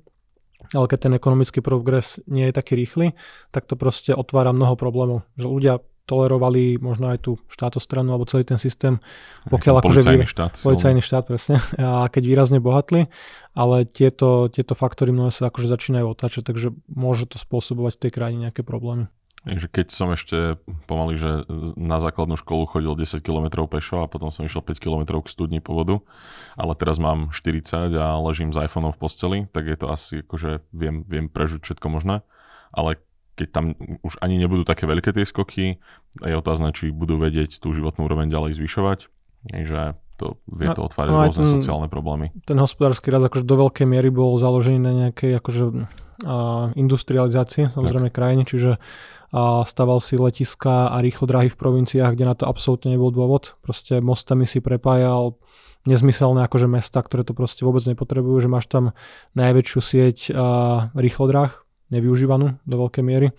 ale 0.72 0.86
keď 0.88 1.10
ten 1.10 1.14
ekonomický 1.20 1.60
progres 1.60 2.24
nie 2.30 2.48
je 2.48 2.54
taký 2.56 2.80
rýchly, 2.80 3.18
tak 3.52 3.68
to 3.68 3.76
proste 3.76 4.16
otvára 4.16 4.56
mnoho 4.56 4.80
problémov. 4.80 5.28
Že 5.36 5.48
ľudia 5.52 5.74
tolerovali 6.04 6.84
možno 6.84 7.16
aj 7.16 7.20
tú 7.24 7.32
štátostranu 7.48 8.12
alebo 8.12 8.28
celý 8.28 8.44
ten 8.44 8.60
systém, 8.60 9.00
pokiaľ 9.48 9.80
akože 9.80 10.04
policajný 10.04 10.28
štát. 10.28 10.52
Policajný 10.60 11.02
štát, 11.02 11.24
presne. 11.24 11.64
A 11.80 12.12
keď 12.12 12.24
výrazne 12.28 12.60
bohatli, 12.60 13.08
ale 13.56 13.88
tieto, 13.88 14.52
tieto 14.52 14.76
faktory 14.76 15.16
mnohé 15.16 15.32
sa 15.32 15.48
akože 15.48 15.72
začínajú 15.72 16.06
otáčať, 16.12 16.44
takže 16.44 16.76
môže 16.92 17.24
to 17.32 17.40
spôsobovať 17.40 17.96
v 17.96 18.02
tej 18.08 18.12
krajine 18.12 18.40
nejaké 18.50 18.68
problémy. 18.68 19.08
Takže 19.44 19.68
keď 19.68 19.88
som 19.92 20.08
ešte 20.16 20.56
pomaly, 20.88 21.20
že 21.20 21.44
na 21.76 22.00
základnú 22.00 22.40
školu 22.40 22.64
chodil 22.64 22.96
10 22.96 23.20
km 23.20 23.68
pešo 23.68 24.08
a 24.08 24.12
potom 24.12 24.32
som 24.32 24.48
išiel 24.48 24.64
5 24.64 24.80
km 24.80 25.20
k 25.20 25.28
studni 25.28 25.60
po 25.60 25.76
vodu, 25.76 26.00
ale 26.56 26.80
teraz 26.80 26.96
mám 26.96 27.36
40 27.36 27.92
a 27.92 28.16
ležím 28.24 28.56
s 28.56 28.58
iPhoneom 28.58 28.96
v 28.96 29.02
posteli, 29.04 29.40
tak 29.52 29.68
je 29.68 29.76
to 29.76 29.92
asi 29.92 30.24
akože 30.24 30.64
viem, 30.72 31.04
viem 31.04 31.28
prežiť 31.28 31.60
všetko 31.60 31.88
možné. 31.92 32.24
Ale 32.72 33.04
keď 33.36 33.48
tam 33.52 33.66
už 34.06 34.22
ani 34.24 34.40
nebudú 34.40 34.64
také 34.64 34.88
veľké 34.88 35.12
tie 35.12 35.28
skoky, 35.28 35.82
je 36.24 36.36
otázne, 36.38 36.72
či 36.72 36.94
budú 36.96 37.20
vedieť 37.20 37.60
tú 37.60 37.76
životnú 37.76 38.08
úroveň 38.08 38.32
ďalej 38.32 38.56
zvyšovať. 38.62 39.12
Takže 39.44 40.00
to 40.16 40.40
vie 40.48 40.70
to 40.72 40.82
otvárať 40.88 41.12
no, 41.12 41.26
rôzne 41.26 41.46
ten, 41.50 41.54
sociálne 41.60 41.88
problémy. 41.92 42.32
Ten 42.46 42.56
hospodársky 42.62 43.10
rast 43.10 43.28
akože 43.28 43.44
do 43.44 43.60
veľkej 43.68 43.88
miery 43.90 44.14
bol 44.14 44.38
založený 44.38 44.80
na 44.80 44.94
nejakej 44.94 45.42
akože, 45.42 45.64
a, 46.24 46.72
industrializácii 46.78 47.74
samozrejme 47.74 48.14
tak. 48.14 48.16
krajiny, 48.22 48.44
čiže 48.46 48.78
a 49.34 49.66
staval 49.66 49.98
si 49.98 50.14
letiska 50.14 50.94
a 50.94 51.02
rýchlo 51.02 51.26
dráhy 51.26 51.50
v 51.50 51.58
provinciách, 51.58 52.14
kde 52.14 52.30
na 52.30 52.38
to 52.38 52.46
absolútne 52.46 52.94
nebol 52.94 53.10
dôvod. 53.10 53.58
Proste 53.66 53.98
mostami 53.98 54.46
si 54.46 54.62
prepájal 54.62 55.42
nezmyselné 55.90 56.46
akože 56.46 56.70
mesta, 56.70 57.02
ktoré 57.02 57.26
to 57.26 57.34
proste 57.34 57.66
vôbec 57.66 57.82
nepotrebujú, 57.90 58.46
že 58.46 58.54
máš 58.54 58.70
tam 58.70 58.94
najväčšiu 59.34 59.80
sieť 59.82 60.18
rýchlo 60.94 61.26
dráh, 61.28 61.52
nevyužívanú 61.90 62.62
do 62.62 62.76
veľkej 62.78 63.04
miery. 63.04 63.34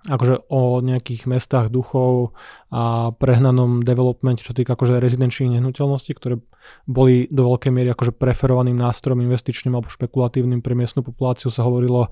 Akože 0.00 0.48
o 0.48 0.80
nejakých 0.80 1.28
mestách 1.28 1.68
duchov 1.68 2.32
a 2.72 3.12
prehnanom 3.12 3.84
development, 3.84 4.40
čo 4.40 4.56
týka 4.56 4.72
akože 4.72 4.96
rezidenčných 4.96 5.60
nehnuteľností, 5.60 6.16
ktoré 6.16 6.40
boli 6.88 7.28
do 7.28 7.44
veľkej 7.44 7.68
miery 7.68 7.92
akože 7.92 8.16
preferovaným 8.16 8.80
nástrojom 8.80 9.20
investičným 9.28 9.76
alebo 9.76 9.92
špekulatívnym 9.92 10.64
pre 10.64 10.72
miestnu 10.72 11.04
populáciu 11.04 11.52
sa 11.52 11.68
hovorilo 11.68 12.08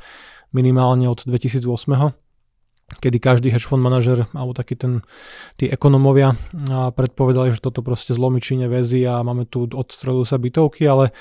minimálne 0.53 1.09
od 1.09 1.25
2008 1.25 2.28
kedy 2.89 3.21
každý 3.21 3.49
hedge 3.53 3.69
fund 3.69 3.85
manažer 3.85 4.25
alebo 4.33 4.57
taký 4.57 4.73
ten, 4.73 5.05
tí 5.61 5.69
ekonomovia 5.69 6.41
predpovedali, 6.97 7.53
že 7.53 7.61
toto 7.61 7.85
proste 7.85 8.17
zlomí 8.17 8.41
Číne 8.41 8.73
väzy 8.73 9.05
a 9.05 9.21
máme 9.21 9.45
tu 9.45 9.69
odstrelujú 9.69 10.25
sa 10.25 10.41
bytovky, 10.41 10.89
ale 10.89 11.13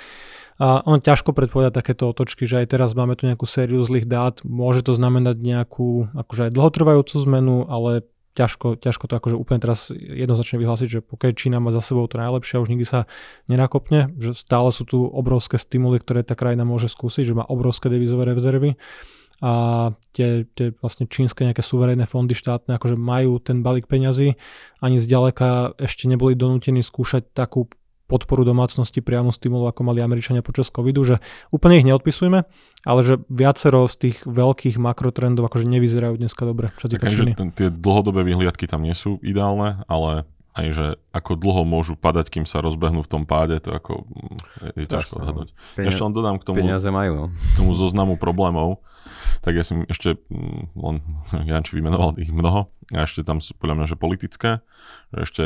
a 0.58 0.82
on 0.89 0.97
ťažko 0.97 1.38
predpovedať 1.38 1.86
takéto 1.86 2.10
otočky, 2.10 2.49
že 2.49 2.65
aj 2.65 2.73
teraz 2.73 2.97
máme 2.97 3.13
tu 3.13 3.30
nejakú 3.30 3.45
sériu 3.45 3.86
zlých 3.86 4.10
dát, 4.10 4.41
môže 4.41 4.82
to 4.82 4.97
znamenať 4.97 5.38
nejakú 5.38 6.10
akože 6.17 6.49
aj 6.49 6.51
dlhotrvajúcu 6.58 7.15
zmenu, 7.30 7.69
ale 7.69 8.10
ťažko, 8.34 8.82
ťažko 8.82 9.06
to 9.06 9.13
akože 9.21 9.36
úplne 9.38 9.62
teraz 9.62 9.93
jednoznačne 9.93 10.58
vyhlásiť, 10.58 10.88
že 10.89 10.99
pokiaľ 11.06 11.32
Čína 11.38 11.58
má 11.62 11.69
za 11.69 11.86
sebou 11.86 12.10
to 12.10 12.17
najlepšie 12.17 12.58
a 12.58 12.63
už 12.65 12.73
nikdy 12.73 12.89
sa 12.89 13.06
nenakopne, 13.45 14.13
že 14.17 14.34
stále 14.34 14.73
sú 14.73 14.82
tu 14.89 15.06
obrovské 15.06 15.62
stimuly, 15.62 16.01
ktoré 16.01 16.25
tá 16.25 16.34
krajina 16.34 16.65
môže 16.65 16.89
skúsiť, 16.89 17.34
že 17.34 17.38
má 17.38 17.45
obrovské 17.45 17.93
devizové 17.93 18.25
rezervy 18.34 18.82
a 19.38 19.93
tie, 20.17 20.50
tie 20.58 20.73
vlastne 20.82 21.06
čínske 21.06 21.45
nejaké 21.45 21.62
suverénne 21.62 22.10
fondy 22.10 22.34
štátne 22.34 22.73
akože 22.73 22.97
majú 22.97 23.38
ten 23.38 23.62
balík 23.62 23.86
peňazí, 23.86 24.34
ani 24.82 24.97
zďaleka 24.97 25.78
ešte 25.78 26.10
neboli 26.10 26.34
donútení 26.34 26.82
skúšať 26.82 27.38
takú 27.38 27.69
podporu 28.08 28.47
domácnosti 28.47 29.04
priamo 29.04 29.36
stimulu, 29.36 29.67
ako 29.67 29.84
mali 29.84 30.00
Američania 30.00 30.39
počas 30.39 30.71
covidu, 30.71 31.04
že 31.04 31.15
úplne 31.52 31.84
ich 31.84 31.86
neodpisujeme, 31.86 32.47
ale 32.88 33.00
že 33.04 33.19
viacero 33.28 33.84
z 33.86 33.95
tých 34.10 34.17
veľkých 34.23 34.80
makrotrendov 34.80 35.52
akože 35.52 35.67
nevyzerajú 35.67 36.15
dneska 36.15 36.47
dobre. 36.47 36.71
Čo 36.80 36.88
tak, 36.88 37.12
že 37.12 37.36
ten, 37.36 37.52
tie 37.52 37.67
dlhodobé 37.67 38.23
vyhliadky 38.23 38.65
tam 38.65 38.88
nie 38.88 38.95
sú 38.95 39.19
ideálne, 39.19 39.84
ale 39.91 40.23
aj 40.57 40.67
že 40.73 40.87
ako 41.13 41.37
dlho 41.37 41.61
môžu 41.69 41.93
padať, 41.93 42.33
kým 42.33 42.45
sa 42.49 42.65
rozbehnú 42.65 43.05
v 43.05 43.09
tom 43.13 43.23
páde, 43.29 43.61
to 43.61 43.77
ako 43.77 44.09
mm, 44.09 44.37
je, 44.73 44.83
je 44.83 44.85
ťažko 44.89 45.13
no. 45.13 45.19
odhadnúť. 45.21 45.49
Penia- 45.77 45.89
ešte 45.93 46.01
len 46.01 46.13
dodám 46.17 46.37
k 46.41 46.43
tomu, 46.49 46.65
majú, 46.65 47.11
no. 47.13 47.25
k 47.29 47.53
tomu 47.61 47.71
zoznamu 47.77 48.17
problémov, 48.17 48.81
tak 49.45 49.53
ja 49.53 49.61
som 49.61 49.85
ešte, 49.85 50.17
mm, 50.33 50.73
len 50.73 50.95
Janči 51.49 51.77
vymenoval 51.77 52.17
ich 52.17 52.33
mnoho, 52.33 52.73
a 52.97 53.05
ešte 53.05 53.21
tam 53.21 53.37
sú 53.37 53.53
podľa 53.53 53.75
mňa, 53.77 53.85
že 53.93 53.97
politické, 54.01 54.51
že 55.13 55.19
ešte 55.21 55.43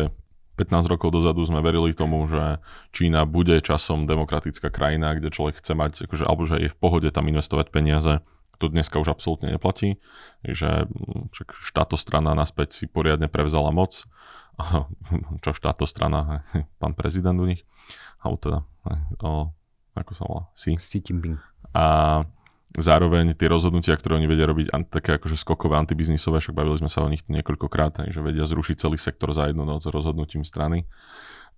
15 0.56 0.93
rokov 0.93 1.10
dozadu 1.10 1.41
sme 1.41 1.63
verili 1.63 1.91
tomu, 1.91 2.21
že 2.30 2.62
Čína 2.93 3.26
bude 3.26 3.58
časom 3.60 4.06
demokratická 4.06 4.69
krajina, 4.69 5.17
kde 5.17 5.34
človek 5.34 5.58
chce 5.58 5.74
mať, 5.74 5.91
akože, 6.06 6.24
alebo 6.24 6.43
že 6.45 6.62
je 6.62 6.69
v 6.69 6.78
pohode 6.78 7.10
tam 7.10 7.26
investovať 7.28 7.74
peniaze. 7.74 8.21
To 8.62 8.69
dneska 8.69 9.02
už 9.02 9.10
absolútne 9.10 9.50
neplatí, 9.50 9.97
že 10.45 10.86
mm, 10.86 11.34
štátostrana 11.65 12.38
naspäť 12.38 12.78
si 12.78 12.86
poriadne 12.86 13.26
prevzala 13.26 13.74
moc 13.74 14.06
čo 15.44 15.52
štáto 15.56 15.86
strana, 15.90 16.46
pán 16.82 16.94
prezident 16.94 17.38
u 17.40 17.46
nich, 17.48 17.64
alebo 18.22 18.38
teda, 18.38 18.60
o, 19.24 19.50
ako 19.98 20.12
sa 20.16 20.24
volá, 20.28 20.44
si. 20.54 20.78
Xi 20.78 21.00
Jinping. 21.02 21.38
A 21.72 21.86
zároveň 22.78 23.36
tie 23.36 23.52
rozhodnutia, 23.52 24.00
ktoré 24.00 24.16
oni 24.20 24.28
vedia 24.32 24.48
robiť, 24.48 24.72
také 24.88 25.20
akože 25.20 25.36
skokové 25.36 25.76
antibiznisové, 25.76 26.40
však 26.40 26.56
bavili 26.56 26.80
sme 26.80 26.92
sa 26.92 27.04
o 27.04 27.12
nich 27.12 27.24
niekoľkokrát, 27.28 28.08
že 28.12 28.24
vedia 28.24 28.48
zrušiť 28.48 28.76
celý 28.80 28.96
sektor 28.96 29.36
za 29.36 29.52
jednu 29.52 29.68
noc 29.68 29.84
rozhodnutím 29.88 30.48
strany, 30.48 30.88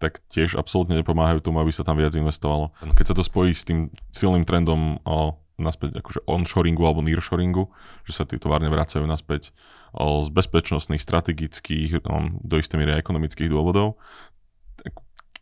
tak 0.02 0.26
tiež 0.34 0.58
absolútne 0.58 0.98
nepomáhajú 1.00 1.40
tomu, 1.46 1.62
aby 1.62 1.70
sa 1.70 1.86
tam 1.86 2.02
viac 2.02 2.18
investovalo. 2.18 2.74
Keď 2.98 3.14
sa 3.14 3.16
to 3.16 3.22
spojí 3.22 3.54
s 3.54 3.64
tým 3.64 3.94
silným 4.10 4.44
trendom 4.44 4.98
o 5.06 5.38
naspäť 5.62 6.02
akože 6.02 6.26
onshoringu 6.26 6.82
alebo 6.82 7.06
nearshoringu, 7.06 7.70
že 8.10 8.12
sa 8.18 8.24
tie 8.26 8.42
továrne 8.42 8.74
vracajú 8.74 9.06
naspäť 9.06 9.54
z 9.94 10.30
bezpečnostných, 10.34 11.02
strategických, 11.02 12.02
do 12.42 12.56
istej 12.58 12.78
miery 12.82 12.98
ekonomických 12.98 13.54
dôvodov. 13.54 14.02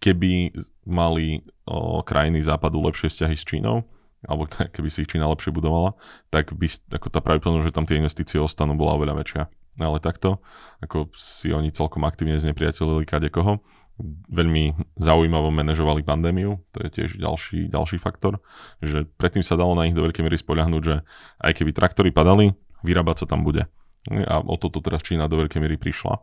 Keby 0.04 0.52
mali 0.84 1.46
krajiny 2.04 2.44
západu 2.44 2.84
lepšie 2.84 3.08
vzťahy 3.08 3.36
s 3.38 3.48
Čínou, 3.48 3.88
alebo 4.28 4.46
keby 4.50 4.90
si 4.92 5.02
ich 5.06 5.10
Čína 5.10 5.32
lepšie 5.32 5.56
budovala, 5.56 5.96
tak 6.30 6.54
by 6.54 6.68
ako 6.68 7.08
tá 7.10 7.24
pravdepodobnosť, 7.24 7.68
že 7.72 7.76
tam 7.76 7.88
tie 7.88 7.98
investície 7.98 8.38
ostanú, 8.38 8.76
bola 8.76 9.00
oveľa 9.00 9.16
väčšia. 9.18 9.44
Ale 9.80 10.04
takto, 10.04 10.44
ako 10.84 11.16
si 11.16 11.56
oni 11.56 11.72
celkom 11.72 12.04
aktívne 12.04 12.36
znepriateľili 12.36 13.08
kadekoho, 13.08 13.64
veľmi 14.30 14.76
zaujímavo 14.98 15.54
manažovali 15.54 16.02
pandémiu, 16.02 16.60
to 16.74 16.78
je 16.86 16.90
tiež 16.90 17.22
ďalší, 17.22 17.70
ďalší 17.70 17.98
faktor, 18.02 18.42
že 18.82 19.06
predtým 19.18 19.46
sa 19.46 19.56
dalo 19.56 19.78
na 19.78 19.86
nich 19.88 19.96
do 19.96 20.04
veľkej 20.04 20.26
miery 20.26 20.38
spoľahnúť, 20.38 20.84
že 20.84 20.96
aj 21.42 21.52
keby 21.62 21.72
traktory 21.72 22.10
padali, 22.10 22.54
vyrábať 22.82 23.26
sa 23.26 23.26
tam 23.30 23.46
bude. 23.46 23.70
A 24.10 24.42
o 24.42 24.58
toto 24.58 24.82
teraz 24.82 25.06
Čína 25.06 25.30
do 25.30 25.38
veľkej 25.38 25.62
miery 25.62 25.78
prišla. 25.78 26.20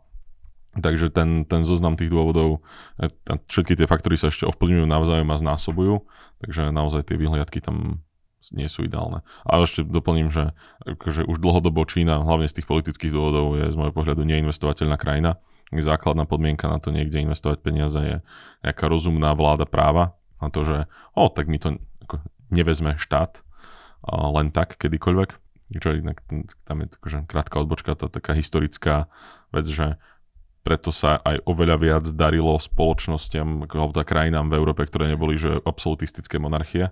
Takže 0.69 1.09
ten, 1.09 1.49
ten 1.49 1.65
zoznam 1.65 1.97
tých 1.97 2.13
dôvodov, 2.13 2.61
e, 3.01 3.09
všetky 3.49 3.73
tie 3.73 3.89
faktory 3.89 4.21
sa 4.21 4.29
ešte 4.29 4.45
ovplyvňujú 4.45 4.85
navzájom 4.85 5.29
a 5.33 5.39
znásobujú, 5.41 6.05
takže 6.45 6.69
naozaj 6.69 7.09
tie 7.09 7.17
vyhliadky 7.17 7.57
tam 7.57 8.05
nie 8.53 8.69
sú 8.69 8.85
ideálne. 8.85 9.25
A 9.43 9.59
ešte 9.59 9.83
doplním, 9.83 10.29
že 10.31 10.53
že 11.09 11.27
už 11.27 11.41
dlhodobo 11.43 11.83
Čína, 11.83 12.23
hlavne 12.23 12.47
z 12.47 12.61
tých 12.61 12.69
politických 12.69 13.11
dôvodov, 13.11 13.59
je 13.59 13.67
z 13.67 13.75
môjho 13.75 13.91
pohľadu 13.91 14.23
neinvestovateľná 14.23 14.95
krajina 14.95 15.41
základná 15.77 16.25
podmienka 16.25 16.65
na 16.65 16.81
to 16.81 16.89
niekde 16.89 17.21
investovať 17.21 17.61
peniaze 17.61 17.99
je 18.01 18.17
nejaká 18.65 18.85
rozumná 18.89 19.37
vláda 19.37 19.69
práva 19.69 20.17
na 20.41 20.49
to, 20.49 20.65
že 20.65 20.77
o, 21.13 21.29
tak 21.29 21.45
mi 21.45 21.61
to 21.61 21.77
nevezme 22.49 22.97
štát 22.97 23.45
len 24.09 24.49
tak 24.49 24.79
kedykoľvek. 24.81 25.29
Čo 25.77 25.93
inak 25.93 26.25
tam 26.65 26.81
je 26.81 26.87
akože 26.89 27.29
krátka 27.29 27.61
odbočka, 27.61 27.93
to 27.93 28.09
taká 28.09 28.33
historická 28.33 29.05
vec, 29.53 29.69
že 29.69 30.01
preto 30.65 30.89
sa 30.89 31.21
aj 31.21 31.45
oveľa 31.45 31.77
viac 31.77 32.05
darilo 32.09 32.57
spoločnostiam 32.57 33.69
alebo 33.69 33.93
tá 33.93 34.01
krajinám 34.01 34.49
v 34.49 34.57
Európe, 34.57 34.81
ktoré 34.89 35.05
neboli 35.13 35.37
že 35.37 35.61
absolutistické 35.61 36.41
monarchie, 36.41 36.89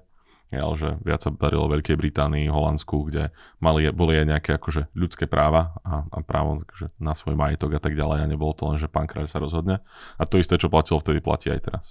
ale 0.55 0.75
že 0.79 0.89
viac 1.03 1.19
sa 1.19 1.29
darilo 1.35 1.67
Veľkej 1.67 1.99
Británii, 1.99 2.47
Holandsku, 2.47 3.11
kde 3.11 3.35
mali, 3.59 3.91
boli 3.91 4.15
aj 4.15 4.25
nejaké 4.31 4.51
akože 4.55 4.95
ľudské 4.95 5.27
práva 5.27 5.75
a, 5.83 6.07
a 6.07 6.17
právo 6.23 6.63
akože 6.63 6.95
na 7.03 7.11
svoj 7.11 7.35
majetok 7.35 7.75
a 7.75 7.81
tak 7.83 7.99
ďalej 7.99 8.23
a 8.23 8.31
nebolo 8.31 8.55
to 8.55 8.63
len, 8.71 8.79
že 8.79 8.87
pán 8.87 9.11
kráľ 9.11 9.27
sa 9.27 9.43
rozhodne. 9.43 9.83
A 10.15 10.23
to 10.23 10.39
isté, 10.39 10.55
čo 10.55 10.71
platilo 10.71 11.03
vtedy, 11.03 11.19
platí 11.19 11.51
aj 11.51 11.61
teraz. 11.67 11.85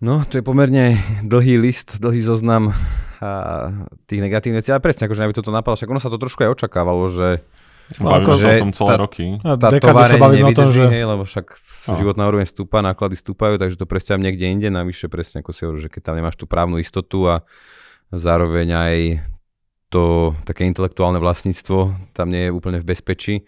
No, 0.00 0.24
to 0.24 0.40
je 0.40 0.44
pomerne 0.44 0.96
dlhý 1.22 1.60
list, 1.60 2.00
dlhý 2.00 2.24
zoznam 2.24 2.72
a 3.20 3.68
tých 4.08 4.24
negatívnych 4.24 4.64
vecí. 4.64 4.72
Ale 4.72 4.80
presne, 4.80 5.04
akože 5.04 5.28
by 5.28 5.36
toto 5.36 5.52
napadlo, 5.52 5.76
však 5.76 5.92
ono 5.92 6.00
sa 6.00 6.08
to 6.08 6.16
trošku 6.16 6.40
aj 6.40 6.56
očakávalo, 6.56 7.04
že 7.12 7.44
Bavíme 7.98 8.36
sa 8.38 8.48
o 8.54 8.62
tom 8.62 8.70
celé 8.70 8.90
tá, 8.92 8.96
roky. 9.00 9.24
Tá 9.42 9.68
továreň 9.74 10.20
nevydrží, 10.20 10.46
o 10.46 10.50
tom, 10.54 10.68
že... 10.70 10.84
hej, 10.86 11.04
lebo 11.10 11.22
však 11.26 11.46
no. 11.90 11.94
životná 11.98 12.22
úroveň 12.30 12.46
stúpa, 12.46 12.78
náklady 12.86 13.16
stúpajú, 13.18 13.58
takže 13.58 13.74
to 13.74 13.86
presťahujem 13.90 14.22
niekde 14.22 14.46
inde, 14.46 14.68
navyše 14.70 15.10
presne 15.10 15.42
ako 15.42 15.50
si 15.50 15.60
hovorí, 15.66 15.80
že 15.82 15.90
keď 15.90 16.12
tam 16.12 16.14
nemáš 16.14 16.38
tú 16.38 16.46
právnu 16.46 16.78
istotu 16.78 17.26
a 17.26 17.42
zároveň 18.14 18.68
aj 18.70 18.94
to 19.90 20.32
také 20.46 20.70
intelektuálne 20.70 21.18
vlastníctvo 21.18 22.14
tam 22.14 22.30
nie 22.30 22.46
je 22.46 22.50
úplne 22.54 22.78
v 22.78 22.86
bezpečí. 22.94 23.42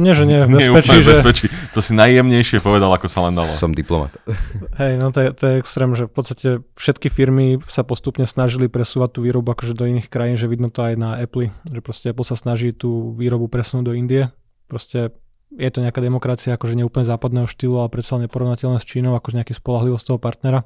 Nie, 0.00 0.16
že 0.16 0.24
nie 0.24 0.40
je 0.40 0.44
v 0.48 0.50
bezpečí. 0.56 0.90
Nie 0.96 0.96
je 0.96 1.04
že... 1.04 1.04
v 1.04 1.12
bezpečí. 1.12 1.46
To 1.76 1.80
si 1.84 1.92
najjemnejšie 1.92 2.64
povedal, 2.64 2.88
ako 2.96 3.06
sa 3.12 3.28
len 3.28 3.36
dalo. 3.36 3.52
Som 3.60 3.76
diplomat. 3.76 4.16
Hej, 4.80 4.96
no 4.96 5.12
to 5.12 5.20
je, 5.20 5.28
to 5.36 5.44
je 5.44 5.54
extrém, 5.60 5.92
že 5.92 6.08
v 6.08 6.12
podstate 6.16 6.48
všetky 6.80 7.12
firmy 7.12 7.60
sa 7.68 7.84
postupne 7.84 8.24
snažili 8.24 8.72
presúvať 8.72 9.20
tú 9.20 9.28
výrobu 9.28 9.52
akože 9.52 9.76
do 9.76 9.84
iných 9.84 10.08
krajín, 10.08 10.40
že 10.40 10.48
vidno 10.48 10.72
to 10.72 10.80
aj 10.80 10.96
na 10.96 11.20
Apple, 11.20 11.52
že 11.68 11.80
proste 11.84 12.08
Apple 12.16 12.24
sa 12.24 12.40
snaží 12.40 12.72
tú 12.72 13.12
výrobu 13.12 13.52
presunúť 13.52 13.84
do 13.84 13.92
Indie. 13.92 14.32
Proste 14.64 15.12
je 15.52 15.70
to 15.70 15.84
nejaká 15.84 16.00
demokracia 16.00 16.56
akože 16.56 16.74
neúplne 16.74 17.06
západného 17.06 17.46
štýlu, 17.46 17.78
ale 17.78 17.92
predsa 17.92 18.18
neporovnateľné 18.18 18.82
s 18.82 18.88
Čínou, 18.88 19.14
akože 19.14 19.44
nejaký 19.44 19.54
spolahlivosť 19.54 20.04
toho 20.08 20.18
partnera. 20.18 20.64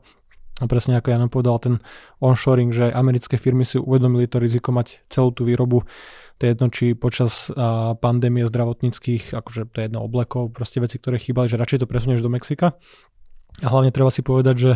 A 0.61 0.69
presne 0.69 1.01
ako 1.01 1.09
Jano 1.09 1.27
povedal, 1.33 1.57
ten 1.59 1.75
onshoring, 2.21 2.69
že 2.71 2.93
americké 2.93 3.41
firmy 3.41 3.65
si 3.65 3.81
uvedomili 3.81 4.29
to 4.29 4.37
riziko 4.37 4.71
mať 4.77 5.01
celú 5.09 5.33
tú 5.33 5.49
výrobu, 5.49 5.89
to 6.41 6.49
je 6.49 6.51
jedno, 6.57 6.67
či 6.73 6.97
počas 6.97 7.53
a, 7.53 7.97
pandémie 7.97 8.45
zdravotníckých, 8.49 9.37
akože 9.37 9.73
to 9.73 9.77
je 9.81 9.85
jedno 9.89 10.01
oblekov, 10.05 10.53
proste 10.53 10.81
veci, 10.81 10.97
ktoré 10.97 11.21
chýbali, 11.21 11.49
že 11.49 11.61
radšej 11.61 11.85
to 11.85 11.91
presunieš 11.91 12.25
do 12.25 12.33
Mexika. 12.33 12.77
A 13.61 13.69
hlavne 13.69 13.93
treba 13.93 14.09
si 14.09 14.25
povedať, 14.25 14.57
že 14.57 14.73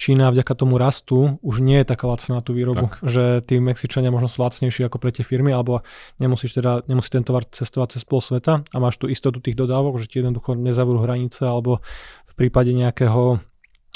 Čína 0.00 0.32
vďaka 0.32 0.56
tomu 0.56 0.80
rastu 0.80 1.38
už 1.44 1.62
nie 1.62 1.78
je 1.78 1.86
taká 1.86 2.08
lacná 2.08 2.40
na 2.40 2.42
tú 2.42 2.56
výrobu, 2.56 2.90
tak. 2.90 3.06
že 3.06 3.24
tí 3.44 3.60
Mexičania 3.60 4.10
možno 4.10 4.26
sú 4.26 4.42
lacnejší 4.42 4.88
ako 4.88 4.98
pre 4.98 5.12
tie 5.12 5.22
firmy, 5.22 5.52
alebo 5.52 5.84
nemusíš 6.16 6.58
teda, 6.58 6.82
nemusí 6.88 7.12
ten 7.12 7.22
tovar 7.22 7.44
cestovať 7.46 7.98
cez 7.98 8.02
pol 8.02 8.18
sveta 8.18 8.64
a 8.64 8.76
máš 8.80 8.98
tu 8.98 9.06
istotu 9.06 9.38
tých 9.38 9.54
dodávok, 9.54 10.00
že 10.00 10.08
ti 10.08 10.24
jednoducho 10.24 10.56
nezavrú 10.56 11.04
hranice, 11.04 11.44
alebo 11.44 11.84
v 12.26 12.32
prípade 12.34 12.72
nejakého 12.72 13.44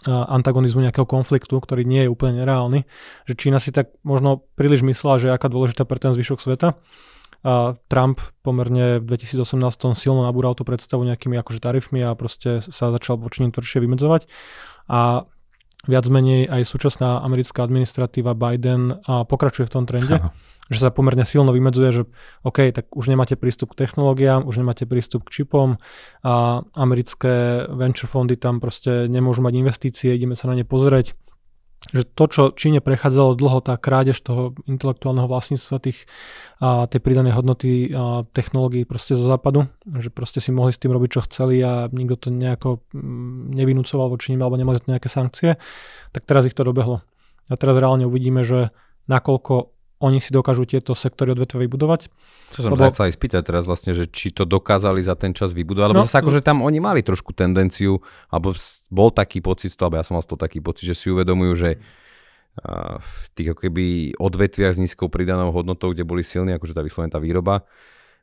antagonizmu 0.04 0.84
nejakého 0.84 1.08
konfliktu, 1.08 1.56
ktorý 1.56 1.88
nie 1.88 2.04
je 2.04 2.12
úplne 2.12 2.44
nereálny, 2.44 2.84
že 3.24 3.34
Čína 3.34 3.58
si 3.58 3.72
tak 3.72 3.96
možno 4.04 4.44
príliš 4.54 4.84
myslela, 4.84 5.16
že 5.16 5.26
je 5.32 5.36
aká 5.36 5.48
dôležitá 5.48 5.88
pre 5.88 5.96
ten 5.96 6.12
zvyšok 6.12 6.38
sveta. 6.42 6.76
A 7.46 7.78
Trump 7.86 8.18
pomerne 8.42 8.98
v 8.98 9.06
2018 9.06 9.46
silno 9.94 10.26
nabúral 10.26 10.58
tú 10.58 10.66
predstavu 10.66 11.06
nejakými 11.06 11.38
akože 11.38 11.62
tarifmi 11.62 12.02
a 12.02 12.10
proste 12.18 12.58
sa 12.58 12.90
začal 12.90 13.22
voči 13.22 13.46
ním 13.46 13.54
tvrdšie 13.54 13.86
vymedzovať. 13.86 14.26
A 14.90 15.30
viac 15.86 16.04
menej 16.10 16.50
aj 16.50 16.62
súčasná 16.66 17.22
americká 17.22 17.62
administratíva 17.62 18.34
Biden 18.34 19.00
pokračuje 19.06 19.66
v 19.66 19.72
tom 19.72 19.84
trende. 19.86 20.18
Aha 20.20 20.30
že 20.66 20.82
sa 20.82 20.90
pomerne 20.90 21.22
silno 21.22 21.54
vymedzuje, 21.54 21.90
že 21.94 22.02
OK, 22.42 22.74
tak 22.74 22.90
už 22.90 23.06
nemáte 23.06 23.38
prístup 23.38 23.74
k 23.74 23.86
technológiám, 23.86 24.42
už 24.42 24.66
nemáte 24.66 24.82
prístup 24.82 25.22
k 25.26 25.42
čipom 25.42 25.78
a 26.26 26.66
americké 26.74 27.66
venture 27.70 28.10
fondy 28.10 28.34
tam 28.34 28.58
proste 28.58 29.06
nemôžu 29.06 29.46
mať 29.46 29.54
investície, 29.62 30.10
ideme 30.10 30.34
sa 30.34 30.50
na 30.50 30.58
ne 30.58 30.66
pozrieť. 30.66 31.14
Že 31.94 32.02
to, 32.18 32.24
čo 32.26 32.42
Číne 32.58 32.82
prechádzalo 32.82 33.38
dlho, 33.38 33.62
tá 33.62 33.78
krádež 33.78 34.18
toho 34.18 34.58
intelektuálneho 34.66 35.30
vlastníctva 35.30 35.76
tých, 35.78 36.10
a 36.58 36.90
tej 36.90 36.98
pridanej 36.98 37.38
hodnoty 37.38 37.94
a 37.94 38.26
technológií 38.34 38.82
proste 38.82 39.14
zo 39.14 39.22
západu, 39.22 39.70
že 39.86 40.10
proste 40.10 40.42
si 40.42 40.50
mohli 40.50 40.74
s 40.74 40.82
tým 40.82 40.90
robiť, 40.90 41.10
čo 41.14 41.26
chceli 41.30 41.62
a 41.62 41.86
nikto 41.86 42.26
to 42.26 42.28
nejako 42.34 42.82
mm, 42.90 43.54
nevynúcoval 43.54 44.10
voči 44.10 44.34
nim 44.34 44.42
alebo 44.42 44.58
nemali 44.58 44.82
nejaké 44.82 45.06
sankcie, 45.06 45.60
tak 46.10 46.26
teraz 46.26 46.42
ich 46.48 46.58
to 46.58 46.66
dobehlo. 46.66 47.06
A 47.46 47.54
teraz 47.54 47.78
reálne 47.78 48.02
uvidíme, 48.02 48.42
že 48.42 48.74
nakoľko 49.06 49.75
oni 49.96 50.20
si 50.20 50.28
dokážu 50.28 50.68
tieto 50.68 50.92
sektory 50.92 51.32
odvetve 51.32 51.64
vybudovať. 51.64 52.12
To 52.56 52.68
som 52.68 52.72
lebo... 52.76 52.92
sa 52.92 53.08
aj 53.08 53.16
spýtať 53.16 53.42
teraz 53.48 53.64
vlastne, 53.64 53.96
že 53.96 54.04
či 54.06 54.28
to 54.28 54.44
dokázali 54.44 55.00
za 55.00 55.16
ten 55.16 55.32
čas 55.32 55.56
vybudovať, 55.56 55.88
lebo 55.92 56.04
no, 56.04 56.08
zase 56.08 56.20
akože 56.20 56.44
tam 56.44 56.60
oni 56.60 56.78
mali 56.78 57.00
trošku 57.00 57.32
tendenciu, 57.32 58.04
alebo 58.28 58.52
bol 58.92 59.08
taký 59.08 59.40
pocit, 59.40 59.72
alebo 59.80 59.96
ja 59.96 60.04
som 60.04 60.20
mal 60.20 60.24
z 60.24 60.30
toho 60.30 60.40
taký 60.40 60.60
pocit, 60.60 60.84
že 60.84 60.94
si 60.94 61.08
uvedomujú, 61.08 61.52
že 61.56 61.70
v 62.96 63.24
tých 63.36 63.52
ako 63.52 63.68
keby 63.68 64.16
odvetviach 64.16 64.76
s 64.76 64.80
nízkou 64.80 65.12
pridanou 65.12 65.52
hodnotou, 65.52 65.92
kde 65.92 66.08
boli 66.08 66.24
silní, 66.24 66.56
akože 66.56 66.72
tá 66.72 66.80
vyslovená 66.80 67.12
tá 67.12 67.20
výroba, 67.20 67.68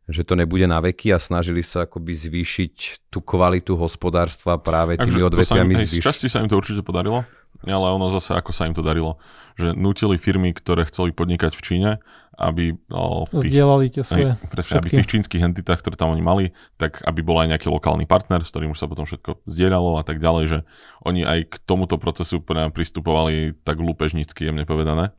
že 0.10 0.26
to 0.26 0.34
nebude 0.34 0.66
na 0.66 0.82
veky 0.82 1.14
a 1.14 1.22
snažili 1.22 1.62
sa 1.62 1.86
akoby 1.86 2.18
zvýšiť 2.18 3.08
tú 3.14 3.22
kvalitu 3.22 3.78
hospodárstva 3.78 4.58
práve 4.58 4.98
tými 4.98 5.22
Takže 5.22 5.30
odvetviami. 5.30 5.74
Z 5.86 6.02
časti 6.02 6.28
sa 6.34 6.42
im 6.42 6.50
to 6.50 6.58
určite 6.58 6.82
podarilo, 6.82 7.30
ale 7.62 7.86
ono 7.94 8.10
zase 8.10 8.34
ako 8.34 8.52
sa 8.52 8.66
im 8.66 8.74
to 8.74 8.82
darilo 8.82 9.22
že 9.58 9.74
nutili 9.78 10.18
firmy, 10.18 10.54
ktoré 10.54 10.86
chceli 10.90 11.14
podnikať 11.14 11.54
v 11.54 11.62
Číne, 11.62 11.92
aby 12.34 12.74
o, 12.90 13.30
v 13.30 13.46
tých, 13.46 13.54
tie 13.62 13.64
svoje 14.02 14.34
aj, 14.34 14.50
presne, 14.50 14.82
aby 14.82 14.90
v 14.90 14.98
tých 15.02 15.12
čínskych 15.14 15.46
entitách, 15.46 15.86
ktoré 15.86 15.94
tam 15.94 16.18
oni 16.18 16.24
mali, 16.26 16.46
tak 16.82 17.06
aby 17.06 17.22
bol 17.22 17.38
aj 17.38 17.54
nejaký 17.54 17.70
lokálny 17.70 18.10
partner, 18.10 18.42
s 18.42 18.50
ktorým 18.50 18.74
už 18.74 18.82
sa 18.82 18.90
potom 18.90 19.06
všetko 19.06 19.46
zdieľalo 19.46 20.02
a 20.02 20.04
tak 20.04 20.18
ďalej, 20.18 20.44
že 20.50 20.60
oni 21.06 21.22
aj 21.22 21.40
k 21.54 21.56
tomuto 21.70 22.02
procesu 22.02 22.42
pristupovali 22.74 23.54
tak 23.62 23.78
lúpežnícky, 23.78 24.50
jemne 24.50 24.66
povedané. 24.66 25.14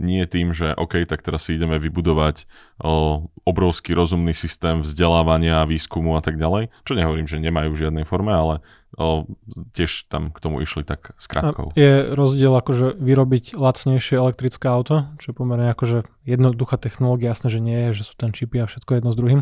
Nie 0.00 0.24
tým, 0.24 0.56
že 0.56 0.72
OK, 0.72 1.04
tak 1.04 1.20
teraz 1.20 1.46
si 1.46 1.54
ideme 1.54 1.76
vybudovať 1.76 2.48
o, 2.80 3.28
obrovský 3.44 3.92
rozumný 3.92 4.32
systém 4.32 4.80
vzdelávania, 4.80 5.68
výskumu 5.68 6.16
a 6.16 6.24
tak 6.24 6.40
ďalej. 6.40 6.72
Čo 6.82 6.96
nehovorím, 6.96 7.28
že 7.28 7.38
nemajú 7.38 7.76
v 7.76 7.80
žiadnej 7.86 8.04
forme, 8.08 8.32
ale 8.32 8.64
o, 8.96 9.28
tiež 9.76 10.08
tam 10.08 10.32
k 10.32 10.38
tomu 10.40 10.64
išli 10.64 10.82
tak 10.82 11.12
skrátkou. 11.20 11.76
Je 11.76 12.10
rozdiel 12.12 12.52
akože 12.52 12.96
vyrobiť 12.96 13.54
lacnejšie 13.54 14.16
elektrické 14.16 14.66
auto, 14.66 15.12
čo 15.20 15.32
je 15.32 15.34
pomerne 15.36 15.68
akože 15.72 16.08
jednoduchá 16.24 16.80
technológia, 16.80 17.32
jasné, 17.32 17.48
že 17.52 17.60
nie 17.60 17.78
je, 17.88 18.02
že 18.02 18.12
sú 18.12 18.14
tam 18.18 18.32
čipy 18.34 18.64
a 18.64 18.66
všetko 18.66 18.90
jedno 18.98 19.10
s 19.12 19.20
druhým, 19.20 19.40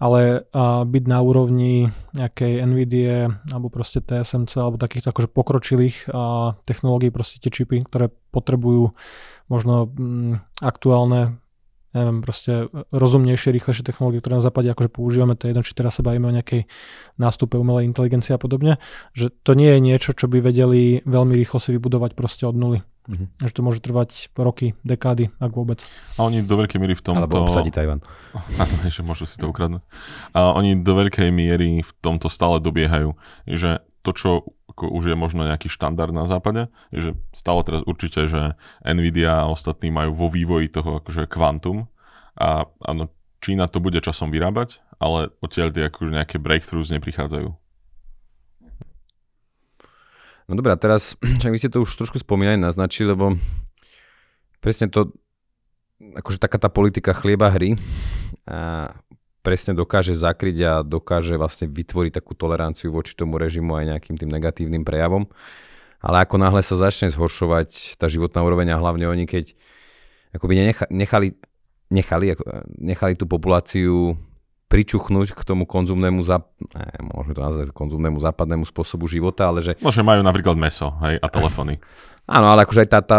ale 0.00 0.48
a, 0.50 0.82
byť 0.82 1.04
na 1.06 1.18
úrovni 1.20 1.94
nejakej 2.16 2.64
NVIDIA 2.66 3.40
alebo 3.52 3.68
proste 3.68 4.00
TSMC 4.02 4.52
alebo 4.58 4.80
takýchto 4.80 5.12
akože 5.12 5.28
pokročilých 5.30 6.10
a, 6.10 6.56
technológií, 6.66 7.12
proste 7.12 7.38
tie 7.38 7.52
čipy, 7.52 7.84
ktoré 7.86 8.10
potrebujú 8.32 8.96
možno 9.46 9.92
m, 9.92 9.92
mm, 9.94 10.32
aktuálne 10.60 11.38
neviem, 11.96 12.20
proste 12.20 12.68
rozumnejšie, 12.92 13.56
rýchlejšie 13.56 13.84
technológie, 13.88 14.20
ktoré 14.20 14.36
na 14.36 14.44
západe 14.44 14.68
akože 14.68 14.92
používame, 14.92 15.32
to 15.32 15.48
je 15.48 15.56
jedno, 15.56 15.64
či 15.64 15.72
teraz 15.72 15.96
sa 15.96 16.04
bavíme 16.04 16.28
o 16.28 16.36
nejakej 16.36 16.68
nástupe 17.16 17.56
umelej 17.56 17.88
inteligencie 17.88 18.36
a 18.36 18.40
podobne, 18.40 18.76
že 19.16 19.32
to 19.40 19.56
nie 19.56 19.72
je 19.72 19.80
niečo, 19.80 20.12
čo 20.12 20.28
by 20.28 20.44
vedeli 20.44 21.00
veľmi 21.08 21.32
rýchlo 21.32 21.56
si 21.56 21.72
vybudovať 21.72 22.12
proste 22.12 22.44
od 22.44 22.52
nuly. 22.52 22.84
Mm-hmm. 23.06 23.46
Že 23.46 23.52
to 23.54 23.60
môže 23.62 23.80
trvať 23.86 24.10
roky, 24.34 24.74
dekády, 24.82 25.30
ak 25.38 25.54
vôbec. 25.54 25.86
A 26.18 26.26
oni 26.26 26.42
do 26.42 26.58
veľkej 26.58 26.78
miery 26.82 26.98
v 26.98 27.02
tomto... 27.06 27.22
Alebo 27.22 27.46
obsadí 27.46 27.70
Tajvan. 27.70 28.02
Áno, 28.62 28.74
že 28.90 29.02
môžu 29.06 29.30
si 29.30 29.38
to 29.38 29.46
ukradnúť. 29.46 29.86
A 30.34 30.50
oni 30.58 30.82
do 30.82 30.92
veľkej 30.98 31.30
miery 31.30 31.86
v 31.86 31.90
tomto 32.02 32.26
stále 32.26 32.58
dobiehajú. 32.58 33.14
Že 33.46 33.86
to, 34.02 34.10
čo 34.10 34.30
ako 34.76 34.92
už 34.92 35.08
je 35.08 35.16
možno 35.16 35.48
nejaký 35.48 35.72
štandard 35.72 36.12
na 36.12 36.28
západe, 36.28 36.68
je, 36.92 37.16
stále 37.32 37.64
teraz 37.64 37.80
určite, 37.88 38.28
že 38.28 38.60
Nvidia 38.84 39.48
a 39.48 39.48
ostatní 39.48 39.88
majú 39.88 40.12
vo 40.12 40.28
vývoji 40.28 40.68
toho 40.68 41.00
akože 41.00 41.24
kvantum 41.32 41.88
a 42.36 42.68
áno, 42.84 43.08
Čína 43.40 43.72
to 43.72 43.80
bude 43.80 44.04
časom 44.04 44.28
vyrábať, 44.28 44.84
ale 45.00 45.32
odtiaľ 45.40 45.72
tie 45.72 45.88
akože 45.88 46.12
nejaké 46.12 46.36
breakthroughs 46.36 46.92
neprichádzajú. 46.92 47.48
No 50.46 50.52
dobré, 50.54 50.76
a 50.76 50.78
teraz, 50.78 51.16
však 51.40 51.52
vy 51.52 51.58
ste 51.58 51.72
to 51.72 51.80
už 51.80 51.96
trošku 51.96 52.20
spomínali, 52.20 52.60
naznačili, 52.60 53.16
lebo 53.16 53.32
presne 54.60 54.92
to, 54.92 55.08
akože 56.20 56.36
taká 56.36 56.60
tá 56.60 56.68
politika 56.68 57.16
chlieba 57.16 57.48
hry, 57.48 57.80
a 58.44 58.92
presne 59.46 59.78
dokáže 59.78 60.10
zakryť 60.10 60.58
a 60.66 60.72
dokáže 60.82 61.38
vlastne 61.38 61.70
vytvoriť 61.70 62.18
takú 62.18 62.34
toleranciu 62.34 62.90
voči 62.90 63.14
tomu 63.14 63.38
režimu 63.38 63.78
aj 63.78 63.94
nejakým 63.94 64.18
tým 64.18 64.26
negatívnym 64.34 64.82
prejavom. 64.82 65.30
Ale 66.02 66.26
ako 66.26 66.42
náhle 66.42 66.66
sa 66.66 66.74
začne 66.74 67.06
zhoršovať 67.14 67.94
tá 67.94 68.10
životná 68.10 68.42
úroveň 68.42 68.74
a 68.74 68.82
hlavne 68.82 69.06
oni, 69.06 69.30
keď 69.30 69.54
akoby 70.34 70.74
nechali, 70.90 71.38
nechali, 71.94 72.34
nechali 72.74 73.14
tú 73.14 73.30
populáciu 73.30 74.18
pričuchnúť 74.66 75.38
k 75.38 75.42
tomu 75.46 75.62
konzumnému, 75.62 76.26
zap... 76.26 76.50
ne, 76.74 76.90
môžeme 77.06 77.38
to 77.38 77.42
nazvať 77.46 77.70
konzumnému 77.70 78.18
západnému 78.18 78.66
spôsobu 78.66 79.06
života, 79.06 79.46
ale 79.46 79.62
že... 79.62 79.78
No, 79.78 79.94
že 79.94 80.02
majú 80.02 80.26
napríklad 80.26 80.58
meso 80.58 80.90
hej, 81.06 81.22
a 81.22 81.26
telefóny. 81.30 81.78
Áno, 82.26 82.50
ale 82.50 82.66
akože 82.66 82.82
aj 82.82 82.90
tá, 82.90 82.98
tá 82.98 83.18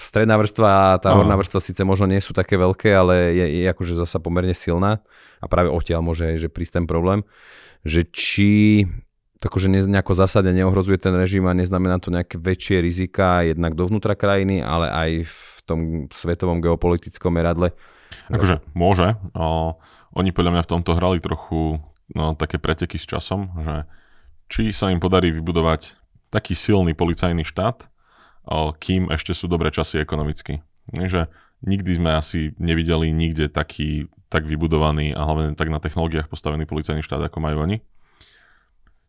stredná 0.00 0.40
vrstva 0.40 0.68
a 0.72 0.84
tá 0.96 1.12
horná 1.12 1.36
vrstva 1.36 1.60
síce 1.60 1.84
možno 1.84 2.08
nie 2.08 2.24
sú 2.24 2.32
také 2.32 2.56
veľké, 2.56 2.88
ale 2.96 3.36
je, 3.36 3.46
je 3.60 3.64
akože 3.68 3.92
zasa 4.00 4.16
pomerne 4.16 4.56
silná 4.56 5.04
a 5.44 5.46
práve 5.46 5.68
odtiaľ 5.68 6.00
môže 6.00 6.40
že 6.40 6.48
prísť 6.48 6.80
ten 6.80 6.86
problém, 6.88 7.20
že 7.84 8.08
či 8.08 8.84
to 9.44 9.52
akože 9.52 9.68
nejako 9.68 10.16
zásadne 10.16 10.56
neohrozuje 10.56 10.96
ten 10.96 11.12
režim 11.12 11.44
a 11.44 11.52
neznamená 11.52 12.00
to 12.00 12.08
nejaké 12.08 12.40
väčšie 12.40 12.80
rizika 12.80 13.44
jednak 13.44 13.76
dovnútra 13.76 14.16
krajiny, 14.16 14.64
ale 14.64 14.88
aj 14.88 15.10
v 15.28 15.58
tom 15.68 15.80
svetovom 16.08 16.64
geopolitickom 16.64 17.28
meradle. 17.28 17.76
Akože 18.32 18.64
môže. 18.72 19.20
O, 19.36 19.76
oni 20.16 20.32
podľa 20.32 20.50
mňa 20.56 20.62
v 20.64 20.70
tomto 20.72 20.96
hrali 20.96 21.20
trochu 21.20 21.76
no, 22.16 22.32
také 22.40 22.56
preteky 22.56 22.96
s 22.96 23.04
časom, 23.04 23.52
že 23.60 23.74
či 24.48 24.72
sa 24.72 24.88
im 24.88 25.02
podarí 25.02 25.28
vybudovať 25.28 25.98
taký 26.32 26.56
silný 26.56 26.96
policajný 26.96 27.44
štát, 27.44 27.84
o, 28.48 28.72
kým 28.72 29.12
ešte 29.12 29.36
sú 29.36 29.44
dobré 29.44 29.68
časy 29.68 30.00
ekonomicky. 30.00 30.64
Takže 30.88 31.28
nikdy 31.68 31.90
sme 32.00 32.16
asi 32.16 32.56
nevideli 32.56 33.12
nikde 33.12 33.52
taký 33.52 34.08
tak 34.34 34.50
vybudovaný 34.50 35.14
a 35.14 35.22
hlavne 35.22 35.54
tak 35.54 35.70
na 35.70 35.78
technológiách 35.78 36.26
postavený 36.26 36.66
policajný 36.66 37.06
štát, 37.06 37.30
ako 37.30 37.38
majú 37.38 37.62
oni. 37.62 37.78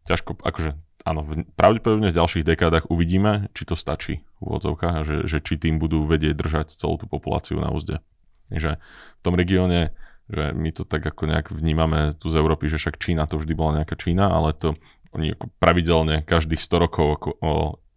Ťažko, 0.05 0.37
akože 0.37 0.77
áno, 1.01 1.25
pravdepodobne 1.57 2.13
v 2.13 2.17
ďalších 2.21 2.45
dekádach 2.45 2.93
uvidíme, 2.93 3.49
či 3.57 3.65
to 3.65 3.73
stačí 3.73 4.21
v 4.37 4.41
úvodzovkách, 4.45 5.01
že, 5.01 5.17
že 5.25 5.41
či 5.41 5.57
tým 5.57 5.81
budú 5.81 6.05
vedieť 6.05 6.37
držať 6.37 6.67
celú 6.77 7.01
tú 7.01 7.09
populáciu 7.09 7.57
na 7.57 7.73
úzde. 7.73 8.05
Že 8.53 8.77
v 9.17 9.21
tom 9.25 9.33
regióne, 9.33 9.97
že 10.29 10.53
my 10.53 10.69
to 10.77 10.85
tak 10.85 11.01
ako 11.01 11.25
nejak 11.25 11.49
vnímame 11.49 12.13
tu 12.21 12.29
z 12.29 12.37
Európy, 12.37 12.69
že 12.69 12.77
však 12.77 13.01
Čína 13.01 13.25
to 13.25 13.41
vždy 13.41 13.57
bola 13.57 13.81
nejaká 13.81 13.97
Čína, 13.97 14.29
ale 14.29 14.53
to 14.53 14.77
oni 15.09 15.33
ako 15.33 15.49
pravidelne 15.57 16.21
každých 16.21 16.61
100 16.61 16.85
rokov 16.85 17.07
ako, 17.17 17.29
o, 17.41 17.51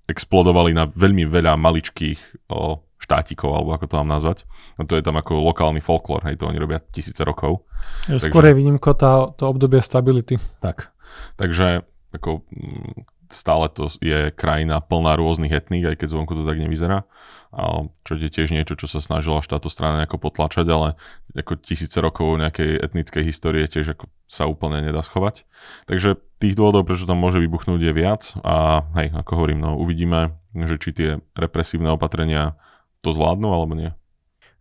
explodovali 0.09 0.73
na 0.73 0.89
veľmi 0.89 1.29
veľa 1.29 1.61
maličkých 1.61 2.49
o, 2.49 2.81
štátikov, 3.09 3.57
alebo 3.57 3.73
ako 3.73 3.89
to 3.89 3.95
mám 4.05 4.13
nazvať. 4.13 4.45
No 4.77 4.85
to 4.85 5.01
je 5.01 5.03
tam 5.03 5.17
ako 5.17 5.41
lokálny 5.41 5.81
folklór, 5.81 6.29
hej, 6.29 6.37
to 6.37 6.45
oni 6.45 6.61
robia 6.61 6.85
tisíce 6.93 7.25
rokov. 7.25 7.65
Je 8.05 8.21
Takže, 8.21 8.29
skôr 8.29 8.45
je 8.45 8.53
výnimko 8.53 8.93
tá, 8.93 9.33
to 9.33 9.49
obdobie 9.49 9.81
stability. 9.81 10.37
Tak. 10.61 10.93
Takže 11.41 11.89
ako 12.13 12.45
mm, 12.53 13.09
stále 13.33 13.73
to 13.73 13.89
je 14.05 14.29
krajina 14.37 14.85
plná 14.85 15.17
rôznych 15.17 15.57
etník, 15.57 15.89
aj 15.89 16.05
keď 16.05 16.09
zvonku 16.13 16.37
to 16.37 16.45
tak 16.45 16.61
nevyzerá. 16.61 17.09
A 17.49 17.89
čo 18.05 18.21
je 18.21 18.29
tiež 18.29 18.53
niečo, 18.53 18.77
čo 18.77 18.85
sa 18.85 19.01
snažila 19.01 19.41
štátu 19.41 19.73
strana 19.73 20.05
nejako 20.05 20.21
potlačať, 20.21 20.69
ale 20.69 21.01
ako 21.33 21.57
tisíce 21.57 21.97
rokov 21.97 22.37
nejakej 22.37 22.77
etnickej 22.77 23.25
histórie 23.25 23.65
tiež 23.65 23.97
ako 23.97 24.13
sa 24.29 24.45
úplne 24.45 24.85
nedá 24.85 25.01
schovať. 25.01 25.49
Takže 25.89 26.21
tých 26.45 26.61
dôvodov, 26.61 26.85
prečo 26.85 27.09
tam 27.09 27.25
môže 27.25 27.41
vybuchnúť 27.41 27.81
je 27.81 27.93
viac 27.97 28.37
a 28.45 28.85
hej, 29.01 29.17
ako 29.17 29.33
hovorím, 29.33 29.65
no 29.65 29.81
uvidíme, 29.81 30.37
že 30.53 30.77
či 30.77 30.93
tie 30.93 31.09
represívne 31.33 31.89
opatrenia 31.89 32.61
to 33.01 33.15
zvládnu 33.15 33.49
alebo 33.51 33.75
nie. 33.75 33.91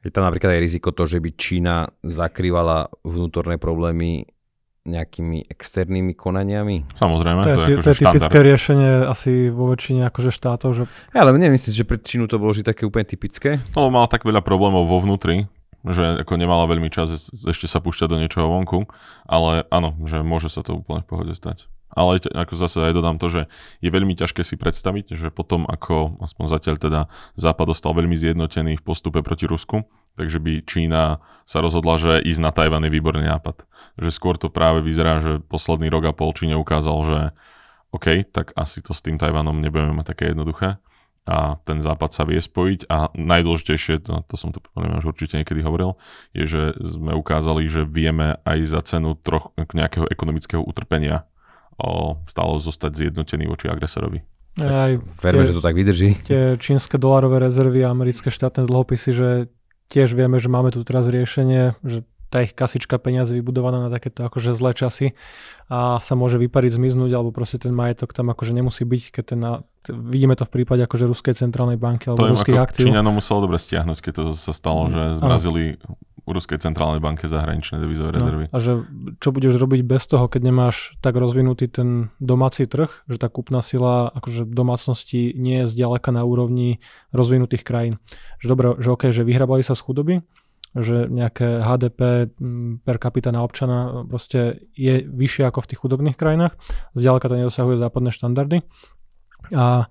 Je 0.05 0.13
tam 0.13 0.23
napríklad 0.23 0.55
aj 0.55 0.61
riziko 0.63 0.93
to, 0.93 1.03
že 1.09 1.19
by 1.19 1.29
Čína 1.35 1.75
zakrývala 2.05 2.87
vnútorné 3.03 3.59
problémy 3.59 4.29
nejakými 4.87 5.51
externými 5.51 6.15
konaniami? 6.15 6.87
Samozrejme, 6.95 7.43
To 7.43 7.51
je, 7.51 7.55
to 7.55 7.59
je, 7.59 7.67
to 7.67 7.67
je 7.67 7.75
akože 7.75 8.01
typické 8.07 8.37
riešenie 8.39 8.91
asi 9.03 9.51
vo 9.51 9.67
väčšine 9.67 10.07
akože 10.07 10.31
štátov, 10.31 10.69
že 10.71 10.83
Ja, 11.11 11.27
ale 11.27 11.35
nemyslíš, 11.35 11.75
že 11.75 11.83
pre 11.83 11.99
Čínu 11.99 12.31
to 12.31 12.39
bolo 12.39 12.55
že 12.55 12.63
také 12.63 12.87
úplne 12.87 13.03
typické? 13.03 13.59
No, 13.75 13.91
mala 13.91 14.07
tak 14.07 14.23
veľa 14.23 14.39
problémov 14.39 14.87
vo 14.87 15.03
vnútri, 15.03 15.51
že 15.83 16.23
ako 16.23 16.39
nemala 16.39 16.63
veľmi 16.71 16.87
čas 16.87 17.27
ešte 17.27 17.67
sa 17.67 17.83
púšťať 17.83 18.07
do 18.07 18.17
niečoho 18.23 18.47
vonku, 18.47 18.87
ale 19.27 19.67
áno, 19.67 19.99
že 20.07 20.23
môže 20.23 20.47
sa 20.47 20.63
to 20.63 20.79
úplne 20.79 21.03
v 21.03 21.09
pohode 21.11 21.35
stať. 21.35 21.67
Ale 21.97 22.21
ako 22.21 22.53
zase 22.53 22.77
aj 22.85 22.93
dodám 22.93 23.17
to, 23.17 23.27
že 23.33 23.41
je 23.81 23.89
veľmi 23.89 24.13
ťažké 24.13 24.45
si 24.45 24.53
predstaviť, 24.53 25.17
že 25.17 25.33
potom 25.33 25.65
ako, 25.65 26.21
aspoň 26.21 26.45
zatiaľ 26.45 26.75
teda, 26.77 27.01
Západ 27.33 27.73
ostal 27.73 27.97
veľmi 27.97 28.13
zjednotený 28.13 28.77
v 28.77 28.85
postupe 28.85 29.25
proti 29.25 29.49
Rusku, 29.49 29.89
takže 30.13 30.37
by 30.37 30.61
Čína 30.61 31.17
sa 31.49 31.57
rozhodla, 31.65 31.97
že 31.97 32.21
ísť 32.21 32.41
na 32.41 32.53
Tajvan 32.53 32.85
je 32.85 32.93
výborný 32.93 33.25
nápad. 33.25 33.65
Že 33.97 34.09
skôr 34.13 34.35
to 34.37 34.53
práve 34.53 34.85
vyzerá, 34.85 35.17
že 35.17 35.41
posledný 35.41 35.89
rok 35.89 36.05
a 36.05 36.13
pol 36.13 36.29
Číne 36.37 36.53
ukázal, 36.53 36.97
že 37.09 37.19
OK, 37.89 38.29
tak 38.29 38.53
asi 38.53 38.85
to 38.85 38.93
s 38.93 39.01
tým 39.01 39.17
Tajvanom 39.17 39.57
nebudeme 39.57 39.97
mať 39.97 40.13
také 40.13 40.29
jednoduché 40.29 40.77
a 41.27 41.59
ten 41.67 41.83
západ 41.83 42.15
sa 42.15 42.23
vie 42.23 42.39
spojiť 42.39 42.87
a 42.87 43.11
najdôležitejšie, 43.11 43.99
to, 43.99 44.23
to 44.31 44.35
som 44.39 44.55
to 44.55 44.63
poviem, 44.71 44.95
už 44.95 45.11
určite 45.11 45.35
niekedy 45.35 45.59
hovoril, 45.59 45.99
je, 46.31 46.47
že 46.47 46.61
sme 46.79 47.11
ukázali, 47.11 47.67
že 47.67 47.83
vieme 47.83 48.39
aj 48.47 48.57
za 48.63 48.81
cenu 48.87 49.19
troch 49.19 49.51
nejakého 49.59 50.07
ekonomického 50.07 50.63
utrpenia 50.63 51.27
o, 51.77 52.17
stále 52.25 52.57
zostať 52.59 52.91
zjednotený 52.93 53.45
voči 53.47 53.69
agresorovi. 53.69 54.21
aj 54.57 54.91
Verme, 55.21 55.45
tie, 55.45 55.49
že 55.53 55.57
to 55.57 55.63
tak 55.63 55.77
vydrží. 55.77 56.09
tie 56.25 56.57
čínske 56.57 56.97
dolárové 56.97 57.37
rezervy 57.37 57.85
a 57.85 57.93
americké 57.93 58.33
štátne 58.33 58.65
dlhopisy, 58.65 59.11
že 59.13 59.29
tiež 59.93 60.17
vieme, 60.17 60.41
že 60.41 60.49
máme 60.49 60.73
tu 60.73 60.81
teraz 60.81 61.07
riešenie, 61.07 61.77
že 61.85 62.03
tá 62.27 62.43
ich 62.43 62.51
kasička 62.51 62.99
peniazy 62.99 63.39
vybudovaná 63.39 63.87
na 63.87 63.89
takéto 63.89 64.27
akože 64.27 64.51
zlé 64.51 64.75
časy 64.75 65.15
a 65.71 65.99
sa 66.03 66.13
môže 66.15 66.35
vypariť, 66.39 66.75
zmiznúť, 66.75 67.11
alebo 67.15 67.31
proste 67.31 67.59
ten 67.59 67.71
majetok 67.71 68.11
tam 68.11 68.31
akože 68.31 68.51
nemusí 68.51 68.83
byť, 68.83 69.03
keď 69.15 69.23
ten, 69.23 69.39
na, 69.39 69.51
vidíme 69.87 70.35
to 70.35 70.43
v 70.43 70.51
prípade 70.59 70.83
akože 70.83 71.07
Ruskej 71.07 71.35
centrálnej 71.39 71.79
banky 71.79 72.11
To 72.11 72.15
alebo 72.15 72.31
im 72.31 72.35
ruských 72.35 72.59
aktív. 72.59 72.91
Číňanom 72.91 73.15
muselo 73.15 73.47
dobre 73.47 73.59
stiahnuť, 73.59 73.97
keď 74.03 74.13
to 74.15 74.23
sa 74.35 74.51
stalo, 74.51 74.91
že 74.91 75.19
zmrazili 75.19 75.79
u 76.27 76.35
Ruskej 76.35 76.59
centrálnej 76.59 76.99
banke 76.99 77.23
zahraničné 77.31 77.79
devizové 77.79 78.11
rezervy. 78.11 78.45
No, 78.51 78.55
a 78.55 78.57
že 78.59 78.83
čo 79.23 79.31
budeš 79.31 79.55
robiť 79.55 79.87
bez 79.87 80.03
toho, 80.11 80.27
keď 80.27 80.51
nemáš 80.51 80.99
tak 80.99 81.15
rozvinutý 81.15 81.71
ten 81.71 82.11
domáci 82.19 82.67
trh, 82.67 82.91
že 83.07 83.15
tá 83.15 83.31
kúpna 83.31 83.63
sila 83.63 84.11
akože 84.11 84.43
domácnosti 84.43 85.31
nie 85.39 85.63
je 85.63 85.71
zďaleka 85.71 86.11
na 86.11 86.27
úrovni 86.27 86.83
rozvinutých 87.15 87.63
krajín. 87.63 87.95
Že 88.43 88.47
dobre, 88.51 88.67
že 88.83 88.89
OK, 88.91 89.03
že 89.15 89.23
vyhrabali 89.23 89.63
sa 89.63 89.71
z 89.71 89.87
chudoby, 89.87 90.19
že 90.79 91.09
nejaké 91.09 91.61
HDP 91.61 92.31
per 92.85 92.97
capita 93.01 93.33
na 93.33 93.41
občana 93.41 94.05
proste 94.05 94.69
je 94.77 95.05
vyššie 95.05 95.49
ako 95.49 95.65
v 95.65 95.69
tých 95.73 95.81
chudobných 95.81 96.17
krajinách. 96.17 96.53
Zďaleka 96.93 97.29
to 97.29 97.35
nedosahuje 97.39 97.77
západné 97.81 98.09
štandardy. 98.13 98.57
A 99.53 99.87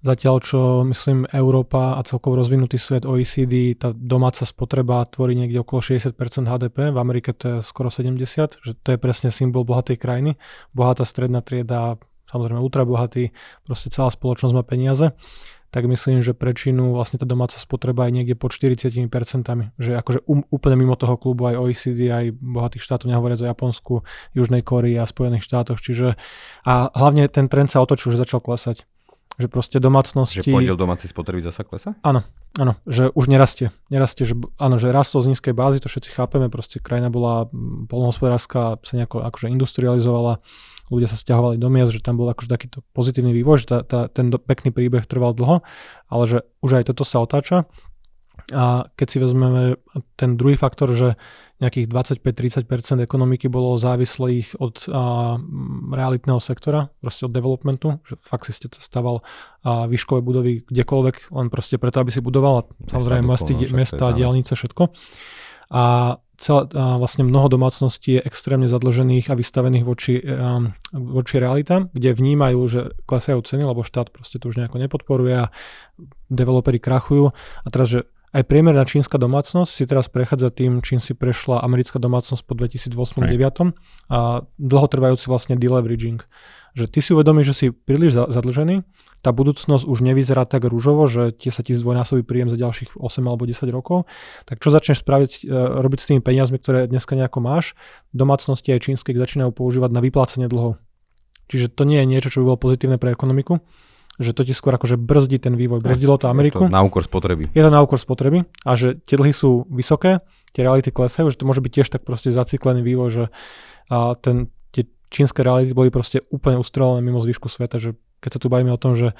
Zatiaľ, 0.00 0.36
čo 0.40 0.60
myslím 0.88 1.28
Európa 1.28 1.92
a 1.92 2.00
celkovo 2.08 2.40
rozvinutý 2.40 2.80
svet 2.80 3.04
OECD, 3.04 3.76
tá 3.76 3.92
domáca 3.92 4.48
spotreba 4.48 5.04
tvorí 5.04 5.36
niekde 5.36 5.60
okolo 5.60 5.84
60% 5.84 6.16
HDP, 6.48 6.88
v 6.88 6.96
Amerike 6.96 7.36
to 7.36 7.44
je 7.44 7.56
skoro 7.60 7.92
70, 7.92 8.24
že 8.64 8.72
to 8.80 8.96
je 8.96 8.98
presne 8.98 9.28
symbol 9.28 9.68
bohatej 9.68 10.00
krajiny. 10.00 10.40
Bohatá 10.72 11.04
stredná 11.04 11.44
trieda, 11.44 12.00
samozrejme 12.32 12.64
ultrabohatý, 12.64 13.36
proste 13.68 13.92
celá 13.92 14.08
spoločnosť 14.08 14.56
má 14.56 14.64
peniaze 14.64 15.12
tak 15.70 15.86
myslím, 15.86 16.20
že 16.20 16.34
pre 16.34 16.50
Čínu 16.50 16.98
vlastne 16.98 17.22
tá 17.22 17.26
domáca 17.26 17.54
spotreba 17.54 18.10
je 18.10 18.20
niekde 18.20 18.34
pod 18.34 18.50
40%, 18.50 19.06
že 19.78 19.92
akože 19.94 20.26
um, 20.26 20.42
úplne 20.50 20.76
mimo 20.76 20.98
toho 20.98 21.14
klubu 21.14 21.46
aj 21.46 21.56
OECD, 21.62 22.10
aj 22.10 22.34
bohatých 22.36 22.82
štátov, 22.82 23.06
nehovoriac 23.06 23.38
o 23.42 23.50
Japonsku, 23.50 23.94
Južnej 24.34 24.66
Kórii 24.66 24.98
a 24.98 25.06
Spojených 25.06 25.46
štátoch, 25.46 25.78
čiže 25.78 26.18
a 26.66 26.90
hlavne 26.90 27.30
ten 27.30 27.46
trend 27.46 27.70
sa 27.70 27.82
otočil, 27.82 28.12
že 28.12 28.26
začal 28.26 28.42
klesať 28.42 28.84
že 29.38 29.46
proste 29.46 29.78
domácnosti... 29.78 30.42
Že 30.42 30.52
podiel 30.52 30.76
domácej 30.76 31.08
spotreby 31.12 31.44
zasa 31.44 31.62
klesa? 31.62 31.96
Áno, 32.02 32.26
áno, 32.58 32.76
že 32.84 33.08
už 33.14 33.30
nerastie. 33.30 33.70
Nerastie, 33.88 34.26
že 34.26 34.34
áno, 34.58 34.76
že 34.76 34.90
rastol 34.90 35.22
z 35.22 35.36
nízkej 35.36 35.54
bázy, 35.54 35.78
to 35.78 35.88
všetci 35.88 36.10
chápeme, 36.12 36.50
proste 36.52 36.82
krajina 36.82 37.08
bola 37.08 37.46
polnohospodárska, 37.88 38.82
sa 38.82 38.94
nejako 38.98 39.22
akože 39.24 39.52
industrializovala, 39.52 40.42
ľudia 40.90 41.08
sa 41.08 41.16
stiahovali 41.16 41.56
do 41.56 41.70
miest, 41.70 41.94
že 41.94 42.02
tam 42.02 42.18
bol 42.18 42.28
akože 42.28 42.50
takýto 42.50 42.82
pozitívny 42.92 43.30
vývoj, 43.30 43.62
že 43.62 43.66
tá, 43.70 43.78
tá, 43.86 44.00
ten 44.10 44.28
do, 44.28 44.36
pekný 44.36 44.74
príbeh 44.74 45.06
trval 45.06 45.32
dlho, 45.32 45.62
ale 46.10 46.24
že 46.26 46.38
už 46.60 46.82
aj 46.82 46.84
toto 46.90 47.06
sa 47.06 47.22
otáča. 47.22 47.70
A 48.50 48.88
keď 48.96 49.06
si 49.06 49.18
vezmeme 49.20 49.76
ten 50.16 50.36
druhý 50.40 50.56
faktor, 50.56 50.92
že 50.96 51.18
nejakých 51.60 51.92
25-30% 51.92 53.04
ekonomiky 53.04 53.52
bolo 53.52 53.76
závislých 53.76 54.56
od 54.58 54.88
a, 54.88 55.36
realitného 55.92 56.40
sektora, 56.40 56.88
proste 57.04 57.28
od 57.28 57.32
developmentu, 57.36 58.00
že 58.08 58.16
fakt 58.16 58.48
si 58.48 58.56
ste 58.56 58.72
stával 58.72 59.20
a, 59.60 59.84
výškové 59.84 60.24
budovy 60.24 60.64
kdekoľvek, 60.64 61.36
len 61.36 61.46
proste 61.52 61.76
preto, 61.76 62.00
aby 62.00 62.08
si 62.08 62.24
budoval, 62.24 62.64
samozrejme 62.88 63.28
mesta, 63.28 63.52
mesta 63.76 64.04
diálnice, 64.16 64.56
všetko. 64.56 64.88
A 65.70 66.16
celé, 66.40 66.66
a 66.72 66.96
vlastne 66.96 67.28
mnoho 67.28 67.52
domácností 67.52 68.18
je 68.18 68.24
extrémne 68.24 68.64
zadlžených 68.66 69.28
a 69.28 69.36
vystavených 69.36 69.84
voči, 69.84 70.16
a, 70.24 70.72
voči 70.96 71.36
realitám, 71.36 71.92
kde 71.92 72.16
vnímajú, 72.16 72.60
že 72.72 72.80
klesajú 73.04 73.44
ceny, 73.44 73.68
lebo 73.68 73.84
štát 73.84 74.08
proste 74.08 74.40
to 74.40 74.48
už 74.48 74.64
nejako 74.64 74.80
nepodporuje 74.80 75.44
a 75.44 75.52
developeri 76.32 76.80
krachujú. 76.80 77.36
A 77.36 77.68
teraz, 77.68 77.92
že 77.92 78.08
aj 78.30 78.42
priemerná 78.46 78.86
čínska 78.86 79.18
domácnosť 79.18 79.70
si 79.74 79.84
teraz 79.90 80.06
prechádza 80.06 80.54
tým, 80.54 80.78
čím 80.86 81.02
si 81.02 81.18
prešla 81.18 81.66
americká 81.66 81.98
domácnosť 81.98 82.42
po 82.46 82.54
2008-2009 82.54 83.74
a 84.10 84.46
dlhotrvajúci 84.58 85.26
vlastne 85.26 85.58
deleveraging. 85.58 86.22
Že 86.78 86.84
ty 86.86 86.98
si 87.02 87.10
uvedomíš, 87.10 87.46
že 87.50 87.54
si 87.58 87.66
príliš 87.74 88.14
zadlžený, 88.14 88.86
tá 89.20 89.34
budúcnosť 89.34 89.84
už 89.84 89.98
nevyzerá 90.06 90.46
tak 90.46 90.64
rúžovo, 90.64 91.10
že 91.10 91.34
tie 91.34 91.50
sa 91.50 91.60
ti 91.66 91.74
zdvojnásobí 91.74 92.22
príjem 92.22 92.48
za 92.48 92.56
ďalších 92.56 92.96
8 92.96 93.26
alebo 93.26 93.44
10 93.44 93.66
rokov, 93.74 94.06
tak 94.46 94.62
čo 94.62 94.70
začneš 94.70 95.02
spraviť, 95.02 95.50
robiť 95.82 95.98
s 95.98 96.08
tými 96.08 96.20
peniazmi, 96.22 96.62
ktoré 96.62 96.86
dneska 96.86 97.18
nejako 97.18 97.42
máš? 97.42 97.74
Domácnosti 98.14 98.70
aj 98.70 98.86
čínske 98.86 99.12
začínajú 99.12 99.50
používať 99.50 99.90
na 99.90 100.00
vyplácanie 100.00 100.46
dlhov. 100.46 100.78
Čiže 101.50 101.74
to 101.74 101.82
nie 101.82 101.98
je 101.98 102.06
niečo, 102.06 102.30
čo 102.30 102.40
by 102.40 102.54
bolo 102.54 102.62
pozitívne 102.62 102.96
pre 102.96 103.10
ekonomiku, 103.10 103.58
že 104.20 104.36
to 104.36 104.44
ti 104.44 104.52
skôr 104.52 104.76
akože 104.76 105.00
brzdí 105.00 105.40
ten 105.40 105.56
vývoj. 105.56 105.80
Brzdilo 105.80 106.20
to 106.20 106.28
Ameriku. 106.28 106.68
Je 106.68 106.70
to 106.70 106.76
na 106.76 106.84
úkor 106.84 107.00
spotreby. 107.00 107.48
Je 107.56 107.62
to 107.64 107.72
na 107.72 107.80
úkor 107.80 107.96
spotreby 107.96 108.44
a 108.68 108.76
že 108.76 109.00
tie 109.00 109.16
dlhy 109.16 109.32
sú 109.32 109.64
vysoké, 109.72 110.20
tie 110.52 110.60
reality 110.60 110.92
klesajú, 110.92 111.32
že 111.32 111.40
to 111.40 111.48
môže 111.48 111.64
byť 111.64 111.72
tiež 111.72 111.88
tak 111.88 112.04
proste 112.04 112.28
zaciklený 112.28 112.84
vývoj, 112.84 113.08
že 113.08 113.24
a 113.88 114.12
ten, 114.20 114.52
tie 114.70 114.84
čínske 115.08 115.40
reality 115.40 115.72
boli 115.72 115.88
proste 115.88 116.20
úplne 116.28 116.60
ustrelené 116.60 117.00
mimo 117.00 117.18
zvyšku 117.18 117.48
sveta, 117.48 117.80
že 117.80 117.96
keď 118.20 118.30
sa 118.36 118.40
tu 118.44 118.52
bavíme 118.52 118.70
o 118.70 118.78
tom, 118.78 118.92
že 118.92 119.16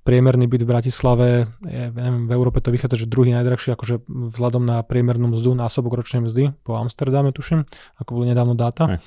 priemerný 0.00 0.48
byt 0.48 0.64
v 0.64 0.70
Bratislave, 0.70 1.28
je, 1.60 1.92
neviem, 1.92 2.24
v 2.24 2.32
Európe 2.32 2.64
to 2.64 2.72
vychádza, 2.72 3.04
že 3.04 3.06
druhý 3.10 3.36
najdrahší, 3.36 3.76
akože 3.76 4.08
vzhľadom 4.08 4.64
na 4.64 4.80
priemernú 4.80 5.36
mzdu, 5.36 5.52
násobok 5.52 6.00
ročnej 6.00 6.24
mzdy, 6.24 6.56
po 6.64 6.80
Amsterdame 6.80 7.36
tuším, 7.36 7.68
ako 8.00 8.10
boli 8.16 8.32
nedávno 8.32 8.56
dáta, 8.56 8.96
Hej. 8.96 8.98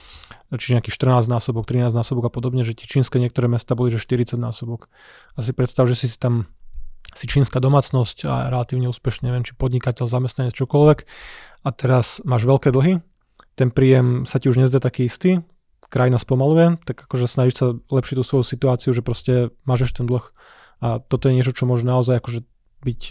čiže 0.61 0.73
nejaký 0.77 0.91
14 0.93 1.25
násobok, 1.25 1.65
13 1.65 1.93
násobok 1.93 2.29
a 2.29 2.31
podobne, 2.31 2.61
že 2.61 2.77
tie 2.77 2.85
čínske 2.85 3.17
niektoré 3.17 3.49
mesta 3.49 3.73
boli, 3.73 3.89
že 3.89 3.97
40 3.97 4.37
násobok. 4.37 4.85
A 5.33 5.41
si 5.41 5.51
predstav, 5.51 5.89
že 5.89 5.97
si 5.97 6.05
si 6.05 6.17
tam 6.21 6.45
si 7.13 7.29
čínska 7.29 7.61
domácnosť 7.61 8.25
a 8.25 8.49
relatívne 8.49 8.89
úspešne, 8.89 9.29
neviem, 9.29 9.45
či 9.45 9.53
podnikateľ, 9.53 10.09
zamestnanec, 10.09 10.53
čokoľvek 10.57 10.99
a 11.61 11.69
teraz 11.69 12.25
máš 12.25 12.49
veľké 12.49 12.73
dlhy, 12.73 13.05
ten 13.53 13.69
príjem 13.69 14.25
sa 14.25 14.41
ti 14.41 14.49
už 14.49 14.57
nezdá 14.57 14.81
taký 14.81 15.05
istý, 15.05 15.45
krajina 15.93 16.17
spomaluje, 16.17 16.81
tak 16.89 17.05
akože 17.05 17.29
snažíš 17.29 17.55
sa 17.61 17.67
lepšiť 17.77 18.15
tú 18.17 18.23
svoju 18.25 18.43
situáciu, 18.49 18.91
že 18.97 19.05
proste 19.05 19.53
máš 19.61 19.93
ten 19.93 20.09
dlh 20.09 20.25
a 20.83 20.99
toto 20.99 21.31
je 21.31 21.39
niečo, 21.39 21.55
čo 21.55 21.63
môže 21.63 21.87
naozaj 21.87 22.19
akože 22.19 22.43
byť 22.83 23.01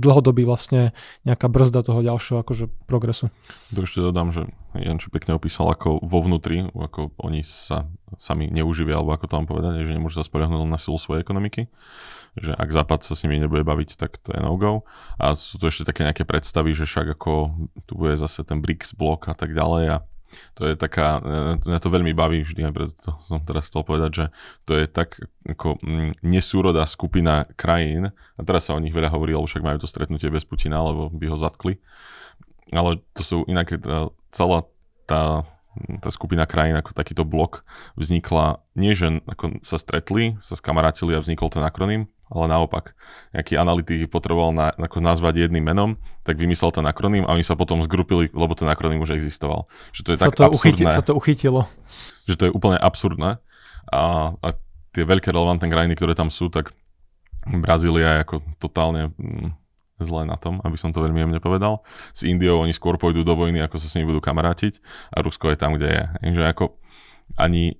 dlhodobý 0.00 0.46
vlastne 0.46 0.94
nejaká 1.26 1.50
brzda 1.50 1.82
toho 1.82 2.00
ďalšieho 2.00 2.46
akože 2.46 2.70
progresu. 2.86 3.28
To 3.74 3.82
ešte 3.82 4.00
dodám, 4.00 4.30
že 4.30 4.48
Janči 4.72 5.10
pekne 5.10 5.34
opísal, 5.36 5.68
ako 5.68 6.00
vo 6.00 6.22
vnútri, 6.22 6.64
ako 6.70 7.12
oni 7.18 7.42
sa 7.42 7.90
sami 8.16 8.48
neuživia, 8.48 8.96
alebo 8.96 9.12
ako 9.12 9.26
to 9.26 9.36
mám 9.36 9.48
povedať, 9.50 9.82
že 9.82 9.92
nemôžu 9.98 10.22
sa 10.22 10.24
spoliahnuť 10.24 10.64
na 10.64 10.78
silu 10.78 10.96
svojej 10.96 11.26
ekonomiky 11.26 11.66
že 12.38 12.54
ak 12.54 12.70
Západ 12.70 13.02
sa 13.02 13.18
s 13.18 13.26
nimi 13.26 13.42
nebude 13.42 13.66
baviť, 13.66 13.98
tak 13.98 14.22
to 14.22 14.30
je 14.30 14.38
no-go. 14.38 14.86
A 15.18 15.34
sú 15.34 15.58
to 15.58 15.66
ešte 15.66 15.88
také 15.88 16.06
nejaké 16.06 16.22
predstavy, 16.22 16.76
že 16.76 16.86
však 16.86 17.18
ako 17.18 17.32
tu 17.90 17.92
bude 17.98 18.14
zase 18.14 18.46
ten 18.46 18.62
BRICS 18.62 18.94
blok 18.94 19.26
a 19.26 19.34
tak 19.34 19.50
ďalej 19.50 19.84
a 19.90 19.96
to 20.54 20.68
je 20.68 20.74
taká, 20.74 21.20
mňa 21.64 21.78
to 21.80 21.88
veľmi 21.88 22.12
baví 22.14 22.42
vždy, 22.44 22.66
aj 22.68 22.74
preto 22.74 22.92
to 22.98 23.10
som 23.22 23.42
teraz 23.42 23.70
chcel 23.70 23.82
povedať, 23.82 24.10
že 24.10 24.24
to 24.66 24.78
je 24.78 24.86
tak 24.86 25.18
ako 25.46 25.78
mm, 25.80 26.22
nesúrodá 26.26 26.84
skupina 26.86 27.48
krajín, 27.54 28.10
a 28.10 28.40
teraz 28.42 28.68
sa 28.68 28.76
o 28.76 28.82
nich 28.82 28.94
veľa 28.94 29.10
hovorí, 29.10 29.34
lebo 29.34 29.48
však 29.48 29.64
majú 29.64 29.78
to 29.82 29.90
stretnutie 29.90 30.30
bez 30.30 30.46
Putina, 30.46 30.80
lebo 30.82 31.10
by 31.10 31.26
ho 31.30 31.36
zatkli, 31.38 31.78
ale 32.70 33.02
to 33.14 33.22
sú 33.22 33.36
inak 33.50 33.74
celá 34.30 34.66
tá 35.06 35.48
tá 36.02 36.10
skupina 36.10 36.44
krajín 36.50 36.74
ako 36.74 36.90
takýto 36.92 37.22
blok 37.22 37.62
vznikla, 37.94 38.58
nie 38.74 38.92
že 38.92 39.22
ako 39.26 39.62
sa 39.62 39.78
stretli, 39.78 40.34
sa 40.42 40.58
skamarátili 40.58 41.14
a 41.14 41.22
vznikol 41.22 41.46
ten 41.46 41.62
akronym, 41.62 42.10
ale 42.30 42.44
naopak. 42.46 42.94
Nejaký 43.34 43.58
analytik 43.58 44.06
potreboval 44.06 44.54
na, 44.54 44.70
ako 44.74 45.02
nazvať 45.02 45.50
jedným 45.50 45.66
menom, 45.66 45.98
tak 46.22 46.38
vymyslel 46.38 46.70
ten 46.70 46.86
akroným 46.86 47.26
a 47.26 47.34
oni 47.34 47.42
sa 47.42 47.58
potom 47.58 47.82
zgrupili, 47.82 48.30
lebo 48.30 48.54
ten 48.54 48.70
akroným 48.70 49.02
už 49.02 49.18
existoval. 49.18 49.66
Že 49.90 50.00
to 50.06 50.10
je 50.14 50.16
sa 50.18 50.26
tak 50.30 50.38
to 50.38 50.46
absurdné. 50.46 50.86
Uchyti, 50.86 50.94
sa 50.94 51.04
to 51.04 51.14
uchytilo. 51.18 51.60
Že 52.30 52.34
to 52.38 52.44
je 52.46 52.52
úplne 52.54 52.78
absurdné. 52.78 53.42
A, 53.90 54.00
a 54.38 54.48
tie 54.94 55.02
veľké 55.02 55.34
relevantné 55.34 55.66
krajiny, 55.66 55.94
ktoré 55.98 56.14
tam 56.14 56.30
sú, 56.30 56.46
tak 56.46 56.70
Brazília 57.46 58.20
je 58.20 58.22
ako 58.30 58.36
totálne 58.62 59.10
mm, 59.18 59.50
zle 60.00 60.22
na 60.28 60.36
tom, 60.38 60.62
aby 60.62 60.76
som 60.78 60.94
to 60.94 61.02
veľmi 61.02 61.26
jemne 61.26 61.40
povedal. 61.42 61.82
S 62.14 62.22
Indiou 62.22 62.62
oni 62.62 62.70
skôr 62.70 62.94
pôjdu 62.96 63.26
do 63.26 63.34
vojny, 63.34 63.58
ako 63.60 63.76
sa 63.82 63.90
s 63.90 63.94
nimi 63.96 64.08
budú 64.08 64.22
kamarátiť 64.22 64.78
a 65.10 65.24
Rusko 65.24 65.50
je 65.50 65.58
tam, 65.58 65.74
kde 65.76 65.88
je. 65.88 66.04
Takže 66.22 66.44
ako 66.46 66.64
ani 67.38 67.78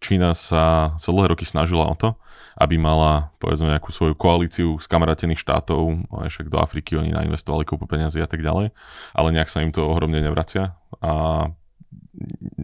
Čína 0.00 0.32
sa 0.32 0.96
celé 0.96 1.28
roky 1.28 1.44
snažila 1.44 1.84
o 1.84 1.94
to, 1.98 2.16
aby 2.56 2.80
mala 2.80 3.30
povedzme 3.38 3.70
nejakú 3.70 3.92
svoju 3.94 4.14
koalíciu 4.18 4.80
z 4.80 4.86
kamarátených 4.90 5.42
štátov, 5.42 6.08
však 6.10 6.50
do 6.50 6.58
Afriky 6.58 6.98
oni 6.98 7.14
nainvestovali 7.14 7.68
kúpu 7.68 7.86
peniazy 7.86 8.22
a 8.22 8.28
tak 8.30 8.42
ďalej, 8.42 8.74
ale 9.14 9.28
nejak 9.34 9.50
sa 9.52 9.62
im 9.62 9.70
to 9.70 9.86
ohromne 9.86 10.18
nevracia 10.18 10.74
a 11.02 11.46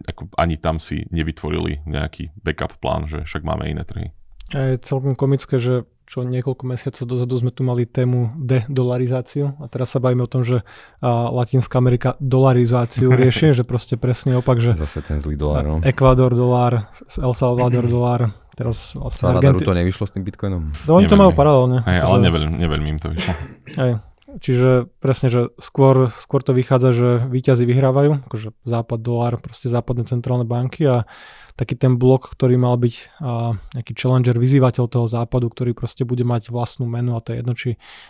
ako 0.07 0.27
ani 0.35 0.59
tam 0.59 0.77
si 0.77 1.07
nevytvorili 1.09 1.87
nejaký 1.87 2.35
backup 2.43 2.77
plán, 2.83 3.07
že 3.07 3.23
však 3.23 3.41
máme 3.47 3.67
iné 3.71 3.83
trhy. 3.87 4.11
A 4.55 4.75
je 4.75 4.83
celkom 4.83 5.15
komické, 5.15 5.59
že 5.59 5.83
čo 6.07 6.23
niekoľko 6.23 6.63
mesiacov 6.63 7.03
dozadu 7.03 7.35
sme 7.35 7.51
tu 7.51 7.67
mali 7.67 7.83
tému 7.83 8.39
dedolarizáciu 8.39 9.59
a 9.59 9.67
teraz 9.67 9.91
sa 9.91 9.99
bavíme 9.99 10.23
o 10.23 10.31
tom, 10.31 10.39
že 10.39 10.63
a, 11.03 11.27
Latinská 11.35 11.83
Amerika 11.83 12.15
dolarizáciu 12.23 13.11
rieši, 13.11 13.51
že 13.59 13.67
proste 13.67 13.99
presne 13.99 14.39
opak, 14.39 14.63
že 14.63 14.79
Zase 14.79 15.03
ten 15.03 15.19
zlý 15.19 15.35
dolár, 15.35 15.67
no. 15.67 15.77
Ekvádor 15.83 16.31
dolár, 16.31 16.87
El 17.19 17.33
Salvador 17.35 17.91
dolár, 17.91 18.31
teraz 18.57 18.97
vlastne 18.97 19.29
Salvadoru 19.29 19.61
Argenti- 19.61 19.67
to 19.69 19.77
nevyšlo 19.77 20.03
s 20.09 20.11
tým 20.17 20.23
bitcoinom? 20.25 20.63
No, 20.89 20.91
oni 20.97 21.05
to 21.05 21.13
majú 21.15 21.31
paralelne. 21.37 21.85
Hej, 21.85 21.99
ale 22.01 22.17
že- 22.17 22.25
neveľmi, 22.25 22.55
neveľmi 22.57 22.87
im 22.89 22.99
to 22.99 23.07
vyšlo. 23.13 23.33
Hej. 23.77 23.91
Čiže 24.27 24.91
presne, 24.99 25.31
že 25.31 25.41
skôr, 25.55 26.11
skôr 26.11 26.43
to 26.43 26.51
vychádza, 26.51 26.91
že 26.91 27.09
výťazí 27.31 27.63
vyhrávajú, 27.63 28.27
akože 28.27 28.51
západ, 28.67 28.99
dolár, 28.99 29.39
proste 29.39 29.71
západné 29.71 30.03
centrálne 30.03 30.43
banky 30.43 30.83
a 30.83 31.07
taký 31.55 31.79
ten 31.79 31.95
blok, 31.95 32.35
ktorý 32.35 32.59
mal 32.59 32.75
byť 32.75 33.23
a, 33.23 33.55
nejaký 33.55 33.95
challenger, 33.95 34.35
vyzývateľ 34.35 34.83
toho 34.91 35.07
západu, 35.07 35.47
ktorý 35.47 35.71
proste 35.71 36.03
bude 36.03 36.27
mať 36.27 36.51
vlastnú 36.51 36.85
menu 36.85 37.15
a 37.15 37.23
to 37.23 37.33
je 37.33 37.37
jedno, 37.39 37.53
či 37.55 37.69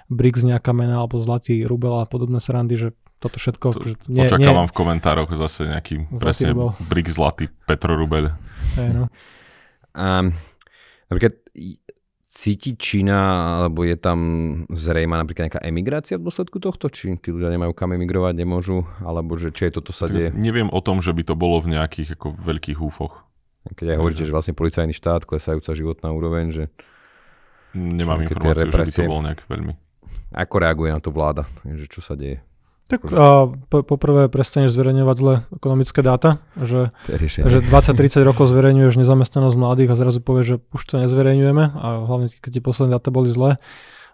BRICS 0.09 0.41
nejaká 0.57 0.73
mena 0.73 1.05
alebo 1.05 1.21
zlatý 1.21 1.63
rubel 1.63 1.95
a 2.01 2.09
podobné 2.09 2.41
srandy, 2.41 2.75
že 2.75 2.87
toto 3.21 3.37
všetko... 3.37 3.65
To, 3.77 3.79
že 3.85 3.95
nie, 4.09 4.25
nie, 4.25 4.27
očakávam 4.27 4.65
v 4.67 4.73
komentároch 4.73 5.29
zase 5.37 5.69
nejaký 5.69 6.09
Zlatý 6.11 6.17
presne 6.17 6.47
rubel. 6.51 6.69
brik 6.91 7.07
zlatý 7.13 7.45
Petrorubeľ. 7.69 8.33
hej, 8.75 8.89
no. 8.89 9.05
A 9.97 10.29
napríklad 11.09 11.41
cíti 12.29 12.77
Čína, 12.77 13.17
alebo 13.65 13.81
je 13.81 13.97
tam 13.97 14.19
zrejma 14.69 15.17
napríklad 15.17 15.49
nejaká 15.49 15.61
emigrácia 15.65 16.21
v 16.21 16.29
dôsledku 16.29 16.61
tohto? 16.61 16.85
Či 16.93 17.17
tí 17.17 17.33
ľudia 17.33 17.49
nemajú 17.49 17.73
kam 17.73 17.97
emigrovať, 17.97 18.37
nemôžu? 18.37 18.85
Alebo 19.01 19.33
že 19.41 19.49
či 19.49 19.73
je 19.73 19.81
toto 19.81 19.89
sa 19.89 20.05
deje? 20.05 20.29
Neviem 20.37 20.69
o 20.69 20.79
tom, 20.85 21.01
že 21.01 21.17
by 21.17 21.25
to 21.25 21.33
bolo 21.33 21.57
v 21.65 21.73
nejakých 21.73 22.13
ako 22.13 22.37
veľkých 22.37 22.77
úfoch. 22.77 23.25
Keď 23.73 23.97
aj 23.97 23.97
hovoríte, 23.97 24.23
že 24.23 24.31
vlastne 24.31 24.53
policajný 24.53 24.93
štát, 24.93 25.25
klesajúca 25.25 25.73
životná 25.73 26.13
úroveň, 26.13 26.53
že 26.53 26.63
Nemám 27.75 28.23
informáciu, 28.23 28.71
že 28.71 28.79
by 28.79 28.93
to 28.93 29.11
bolo 29.11 29.21
nejak 29.27 29.41
veľmi. 29.45 29.73
ako 30.31 30.55
reaguje 30.61 30.89
na 30.93 31.01
to 31.03 31.09
vláda? 31.11 31.43
Že 31.67 31.85
čo 31.89 31.99
sa 31.99 32.13
deje? 32.15 32.39
Tak 32.87 33.01
a 33.11 33.51
po, 33.67 33.83
poprvé 33.83 34.31
prestaneš 34.31 34.71
zverejňovať 34.71 35.15
zle 35.19 35.33
ekonomické 35.51 35.99
dáta, 35.99 36.39
že 36.55 36.95
že 37.43 37.59
20-30 37.59 38.23
rokov 38.23 38.47
zverejňuješ 38.47 38.95
nezamestnanosť 39.03 39.55
mladých 39.59 39.91
a 39.91 39.99
zrazu 39.99 40.23
povieš, 40.23 40.45
že 40.47 40.55
už 40.71 40.81
to 40.87 40.95
nezverejňujeme 41.03 41.63
a 41.75 41.87
hlavne 42.07 42.31
keď 42.31 42.51
tie 42.59 42.63
posledné 42.63 42.95
dáta 42.95 43.11
boli 43.11 43.27
zlé 43.27 43.59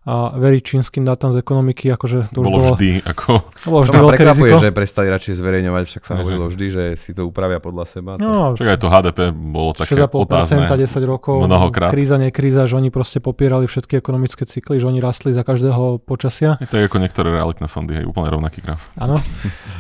a 0.04 0.36
veriť 0.36 0.62
čínskym 0.68 1.08
dátam 1.08 1.32
z 1.32 1.40
ekonomiky, 1.40 1.88
akože 1.96 2.36
to 2.36 2.44
Bolo 2.44 2.60
bolo, 2.60 2.76
vždy 2.76 3.08
ako... 3.08 3.40
to 3.56 3.68
bolo 3.72 3.82
To 3.82 3.88
vždy 3.88 3.96
ma 3.96 4.04
veľké 4.04 4.20
prekvapuje, 4.20 4.52
riziko. 4.52 4.64
že 4.68 4.70
prestali 4.76 5.08
radšej 5.08 5.34
zverejňovať, 5.40 5.84
však 5.88 6.04
sa 6.04 6.12
Hej, 6.12 6.20
hovorilo 6.20 6.46
vždy, 6.52 6.66
že 6.68 6.84
si 7.00 7.12
to 7.16 7.24
upravia 7.24 7.64
podľa 7.64 7.86
seba. 7.88 8.12
No, 8.20 8.52
Však 8.60 8.68
aj 8.68 8.80
to 8.84 8.88
HDP 8.92 9.20
bolo 9.32 9.72
také 9.72 9.96
6,5% 9.96 10.20
otázne. 10.20 10.66
10 10.68 11.08
rokov, 11.08 11.36
mnohokrát. 11.48 11.90
kríza, 11.96 12.20
nie 12.20 12.36
kríza, 12.36 12.68
že 12.68 12.76
oni 12.76 12.92
proste 12.92 13.24
popierali 13.24 13.64
všetky 13.64 13.96
ekonomické 13.96 14.44
cykly, 14.44 14.84
že 14.84 14.92
oni 14.92 15.00
rastli 15.00 15.32
za 15.32 15.48
každého 15.48 16.04
počasia. 16.04 16.60
Je 16.60 16.68
to 16.68 16.84
ako 16.84 17.00
niektoré 17.00 17.32
realitné 17.32 17.72
fondy, 17.72 18.04
hej, 18.04 18.06
úplne 18.06 18.28
rovnaký 18.28 18.60
graf. 18.60 18.84
Áno. 19.00 19.24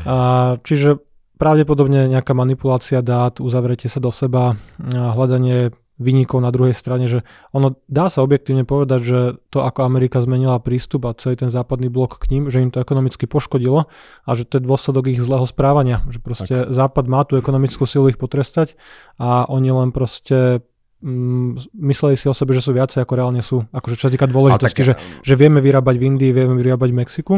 A, 0.07 0.15
čiže 0.63 1.03
pravdepodobne 1.35 2.07
nejaká 2.07 2.31
manipulácia 2.31 3.03
dát, 3.03 3.43
uzavretie 3.43 3.91
sa 3.91 3.99
do 3.99 4.15
seba, 4.15 4.55
hľadanie 4.79 5.75
vynikov 6.01 6.41
na 6.41 6.49
druhej 6.49 6.73
strane, 6.73 7.05
že 7.05 7.21
ono 7.53 7.77
dá 7.85 8.09
sa 8.09 8.25
objektívne 8.25 8.65
povedať, 8.65 8.99
že 9.01 9.19
to, 9.53 9.61
ako 9.61 9.85
Amerika 9.85 10.17
zmenila 10.19 10.57
prístup 10.57 11.05
a 11.05 11.13
celý 11.13 11.37
ten 11.37 11.53
západný 11.53 11.93
blok 11.93 12.17
k 12.17 12.33
ním, 12.33 12.49
že 12.49 12.65
im 12.65 12.73
to 12.73 12.81
ekonomicky 12.81 13.29
poškodilo 13.29 13.85
a 14.25 14.29
že 14.33 14.49
to 14.49 14.57
je 14.57 14.65
dôsledok 14.65 15.13
ich 15.13 15.21
zlého 15.21 15.45
správania. 15.45 16.01
Že 16.09 16.19
proste 16.19 16.55
tak. 16.65 16.73
Západ 16.73 17.05
má 17.05 17.21
tú 17.29 17.37
ekonomickú 17.37 17.85
silu 17.85 18.09
ich 18.09 18.17
potrestať 18.17 18.73
a 19.21 19.45
oni 19.45 19.69
len 19.69 19.93
proste 19.93 20.65
mm, 21.03 21.75
mysleli 21.83 22.15
si 22.15 22.31
o 22.31 22.33
sebe, 22.33 22.55
že 22.55 22.63
sú 22.63 22.71
viacej 22.71 23.03
ako 23.03 23.13
reálne 23.13 23.43
sú. 23.43 23.67
Akože 23.75 23.99
čo 23.99 24.07
sa 24.07 24.11
týka 24.11 24.25
dôležitosti, 24.25 24.81
že 24.87 24.93
že 25.19 25.33
vieme 25.35 25.59
vyrábať 25.59 25.95
v 25.99 26.03
Indii, 26.15 26.31
vieme 26.31 26.55
vyrábať 26.55 26.89
v 26.95 26.97
Mexiku, 27.03 27.33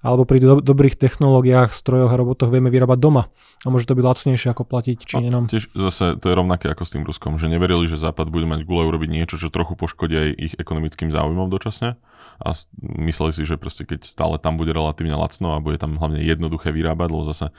alebo 0.00 0.24
pri 0.24 0.40
do- 0.40 0.64
dobrých 0.64 0.96
technológiách, 0.96 1.76
strojoch 1.76 2.08
a 2.08 2.16
robotoch 2.16 2.48
vieme 2.48 2.72
vyrábať 2.72 2.98
doma. 2.98 3.28
A 3.62 3.68
môže 3.68 3.84
to 3.84 3.92
byť 3.92 4.04
lacnejšie 4.04 4.48
ako 4.56 4.64
platiť 4.64 4.96
Číňanom. 5.04 5.52
Tiež 5.52 5.68
zase 5.76 6.16
to 6.16 6.32
je 6.32 6.34
rovnaké 6.34 6.72
ako 6.72 6.88
s 6.88 6.90
tým 6.96 7.04
Ruskom, 7.04 7.36
že 7.36 7.52
neverili, 7.52 7.84
že 7.84 8.00
Západ 8.00 8.32
bude 8.32 8.48
mať 8.48 8.64
gule 8.64 8.88
urobiť 8.88 9.10
niečo, 9.12 9.36
čo 9.36 9.52
trochu 9.52 9.76
poškodí 9.76 10.16
aj 10.16 10.28
ich 10.40 10.54
ekonomickým 10.56 11.12
záujmom 11.12 11.52
dočasne. 11.52 12.00
A 12.40 12.56
mysleli 12.80 13.36
si, 13.36 13.44
že 13.44 13.60
proste 13.60 13.84
keď 13.84 14.08
stále 14.08 14.40
tam 14.40 14.56
bude 14.56 14.72
relatívne 14.72 15.12
lacno 15.12 15.52
a 15.52 15.60
bude 15.60 15.76
tam 15.76 16.00
hlavne 16.00 16.24
jednoduché 16.24 16.72
vyrábať, 16.72 17.08
lebo 17.12 17.28
zase 17.28 17.52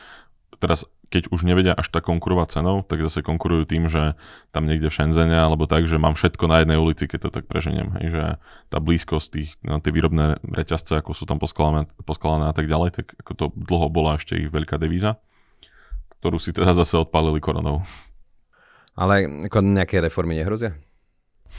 teraz 0.61 0.85
keď 1.11 1.27
už 1.27 1.43
nevedia 1.43 1.75
až 1.75 1.91
tak 1.91 2.07
konkurovať 2.07 2.61
cenou, 2.61 2.87
tak 2.87 3.03
zase 3.03 3.19
konkurujú 3.19 3.67
tým, 3.67 3.91
že 3.91 4.15
tam 4.55 4.63
niekde 4.63 4.87
v 4.87 4.95
Shenzene 4.95 5.35
alebo 5.35 5.67
tak, 5.67 5.89
že 5.89 5.99
mám 5.99 6.15
všetko 6.15 6.47
na 6.47 6.63
jednej 6.63 6.79
ulici, 6.79 7.09
keď 7.09 7.27
to 7.27 7.29
tak 7.35 7.51
preženiem. 7.51 7.91
Hej, 7.99 8.07
že 8.15 8.23
tá 8.71 8.77
blízkosť 8.79 9.27
tých, 9.27 9.49
no, 9.65 9.83
tie 9.83 9.91
výrobné 9.91 10.39
reťazce, 10.45 11.03
ako 11.03 11.11
sú 11.11 11.27
tam 11.27 11.41
poskladané, 11.41 11.91
poskladané 12.07 12.47
a 12.47 12.55
tak 12.55 12.71
ďalej, 12.71 12.89
tak 12.95 13.05
ako 13.19 13.31
to 13.35 13.45
dlho 13.57 13.91
bola 13.91 14.15
ešte 14.15 14.39
ich 14.39 14.47
veľká 14.47 14.79
devíza, 14.79 15.19
ktorú 16.23 16.39
si 16.39 16.55
teda 16.55 16.71
zase 16.71 16.95
odpálili 16.95 17.43
koronou. 17.43 17.83
Ale 18.95 19.27
ako 19.51 19.65
nejaké 19.65 19.99
reformy 19.99 20.39
nehrozia? 20.39 20.77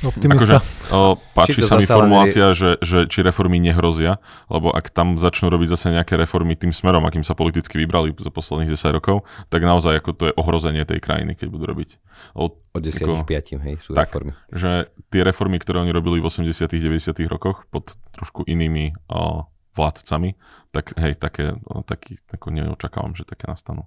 Optimista. 0.00 0.58
O, 0.90 1.14
páči 1.36 1.62
sa 1.62 1.78
mi 1.78 1.86
formulácia, 1.86 2.50
že, 2.56 2.80
že 2.82 3.06
či 3.06 3.22
reformy 3.22 3.62
nehrozia, 3.62 4.18
lebo 4.50 4.72
ak 4.72 4.90
tam 4.90 5.14
začnú 5.14 5.52
robiť 5.52 5.68
zase 5.78 5.94
nejaké 5.94 6.18
reformy 6.18 6.56
tým 6.58 6.74
smerom, 6.74 7.04
akým 7.06 7.22
sa 7.22 7.36
politicky 7.36 7.78
vybrali 7.78 8.10
za 8.18 8.32
posledných 8.32 8.72
10 8.74 8.98
rokov, 8.98 9.22
tak 9.46 9.62
naozaj 9.62 10.02
ako 10.02 10.10
to 10.16 10.22
je 10.30 10.34
ohrozenie 10.34 10.82
tej 10.82 10.98
krajiny, 10.98 11.38
keď 11.38 11.46
budú 11.54 11.64
robiť. 11.70 12.00
O, 12.34 12.50
Od 12.50 12.82
10 12.82 12.98
Ako- 13.04 13.22
5, 13.22 13.62
hej, 13.62 13.74
sú 13.78 13.94
tak. 13.94 14.10
reformy. 14.10 14.32
že 14.50 14.90
tie 15.12 15.22
reformy, 15.22 15.62
ktoré 15.62 15.84
oni 15.84 15.92
robili 15.94 16.18
v 16.18 16.26
80 16.26 16.50
90 16.66 17.14
rokoch 17.30 17.68
pod 17.70 17.94
trošku 18.16 18.42
inými 18.48 18.96
o, 19.06 19.46
vládcami, 19.78 20.34
tak 20.74 20.98
hej, 20.98 21.14
také, 21.14 21.54
o, 21.70 21.86
taký, 21.86 22.18
ako 22.32 22.50
neočakávam, 22.50 23.14
že 23.14 23.22
také 23.22 23.46
nastanú. 23.46 23.86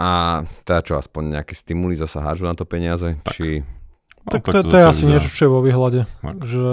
A 0.00 0.42
teda 0.64 0.80
čo, 0.80 0.92
aspoň 0.96 1.40
nejaké 1.40 1.52
stimuly 1.52 1.92
zasa 1.92 2.24
hážu 2.24 2.48
na 2.48 2.56
to 2.56 2.64
peniaze? 2.64 3.20
Tak. 3.20 3.36
Či 3.36 3.64
Tak 4.20 4.44
to, 4.44 4.52
to 4.52 4.58
je 4.58 4.62
zatiaľ 4.62 4.90
asi 4.90 5.00
vyzerá. 5.00 5.12
niečo, 5.16 5.28
čo 5.30 5.42
je 5.42 5.50
vo 5.50 5.60
výhľade. 5.60 6.00
Tak. 6.20 6.36
Že, 6.44 6.64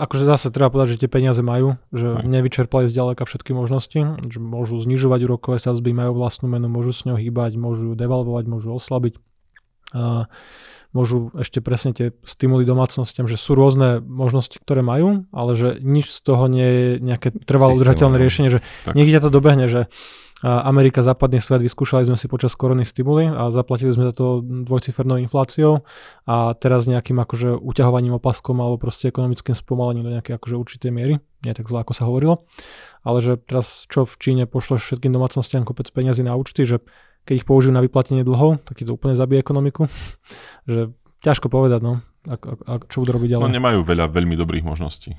akože 0.00 0.24
zase 0.24 0.46
treba 0.50 0.68
povedať, 0.68 0.96
že 0.96 1.06
tie 1.06 1.10
peniaze 1.12 1.38
majú, 1.38 1.78
že 1.90 2.18
Tak. 2.18 2.26
nevyčerpali 2.26 2.90
zďaleka 2.90 3.22
všetky 3.22 3.52
možnosti, 3.52 4.00
že 4.20 4.38
môžu 4.38 4.78
znižovať 4.78 5.20
úrokové 5.22 5.62
sadzby, 5.62 5.94
majú 5.94 6.16
vlastnú 6.16 6.50
menu, 6.50 6.66
môžu 6.66 6.90
s 6.90 7.06
ňou 7.06 7.14
hýbať, 7.14 7.54
môžu 7.54 7.94
devalvovať, 7.94 8.44
môžu 8.48 8.74
oslabiť. 8.74 9.22
A 9.94 10.26
môžu 10.90 11.30
ešte 11.38 11.62
presne 11.62 11.94
tie 11.94 12.10
stimuly 12.26 12.66
domácnostiam, 12.66 13.26
že 13.30 13.38
sú 13.38 13.54
rôzne 13.54 14.02
možnosti, 14.02 14.58
ktoré 14.58 14.82
majú, 14.82 15.26
ale 15.30 15.54
že 15.54 15.78
nič 15.78 16.10
z 16.10 16.20
toho 16.22 16.46
nie 16.50 16.66
je 16.66 16.86
nejaké 17.02 17.30
trvalo 17.46 17.74
udržateľné 17.74 18.18
Systémové. 18.18 18.24
riešenie, 18.26 18.50
že 18.50 18.60
Tak. 18.86 18.94
niekde 18.98 19.14
ťa 19.14 19.22
to 19.22 19.30
dobehne, 19.30 19.66
že 19.70 19.80
a 19.82 19.86
Amerika, 20.42 20.98
západný 20.98 21.38
svet, 21.38 21.62
vyskúšali 21.62 22.10
sme 22.10 22.18
si 22.18 22.26
počas 22.26 22.58
korony 22.58 22.82
stimuly 22.82 23.30
a 23.30 23.54
zaplatili 23.54 23.94
sme 23.94 24.10
za 24.10 24.14
to 24.18 24.42
dvojcifernou 24.42 25.16
infláciou 25.22 25.86
a 26.26 26.58
teraz 26.58 26.90
nejakým 26.90 27.14
akože 27.22 27.54
uťahovaním 27.54 28.18
opaskom 28.18 28.58
alebo 28.58 28.76
proste 28.82 29.14
ekonomickým 29.14 29.54
spomalením 29.54 30.02
do 30.02 30.12
nejakej 30.18 30.34
akože 30.36 30.54
určitej 30.58 30.90
miery, 30.90 31.14
nie 31.46 31.54
tak 31.54 31.70
zle 31.70 31.86
ako 31.86 31.94
sa 31.94 32.04
hovorilo, 32.10 32.44
ale 33.06 33.22
že 33.22 33.38
teraz 33.38 33.86
čo 33.86 34.02
v 34.02 34.14
Číne 34.18 34.44
pošleš 34.50 34.82
všetkým 34.82 35.14
domácnostiam 35.14 35.62
kopec 35.62 35.86
peniazy 35.94 36.26
na 36.26 36.34
účty, 36.34 36.66
že 36.66 36.82
keď 37.24 37.34
ich 37.40 37.46
použijú 37.46 37.72
na 37.72 37.80
vyplatenie 37.80 38.26
dlhov, 38.26 38.66
tak 38.66 38.82
to 38.82 38.90
úplne 38.90 39.14
zabije 39.14 39.38
ekonomiku, 39.38 39.86
že 40.70 40.90
ťažko 41.22 41.46
povedať, 41.46 41.80
no, 41.80 42.02
ak, 42.26 42.42
ak, 42.66 42.80
čo 42.90 43.06
budú 43.06 43.22
robiť 43.22 43.38
No 43.38 43.48
ďalej. 43.48 43.54
nemajú 43.54 43.80
veľa 43.86 44.10
veľmi 44.12 44.34
dobrých 44.36 44.66
možností. 44.66 45.16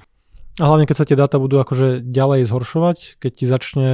A 0.56 0.72
hlavne, 0.72 0.88
keď 0.88 0.98
sa 1.02 1.08
tie 1.08 1.20
dáta 1.20 1.36
budú 1.36 1.60
akože 1.60 2.00
ďalej 2.00 2.48
zhoršovať, 2.48 3.20
keď 3.20 3.32
ti 3.36 3.46
začne 3.50 3.88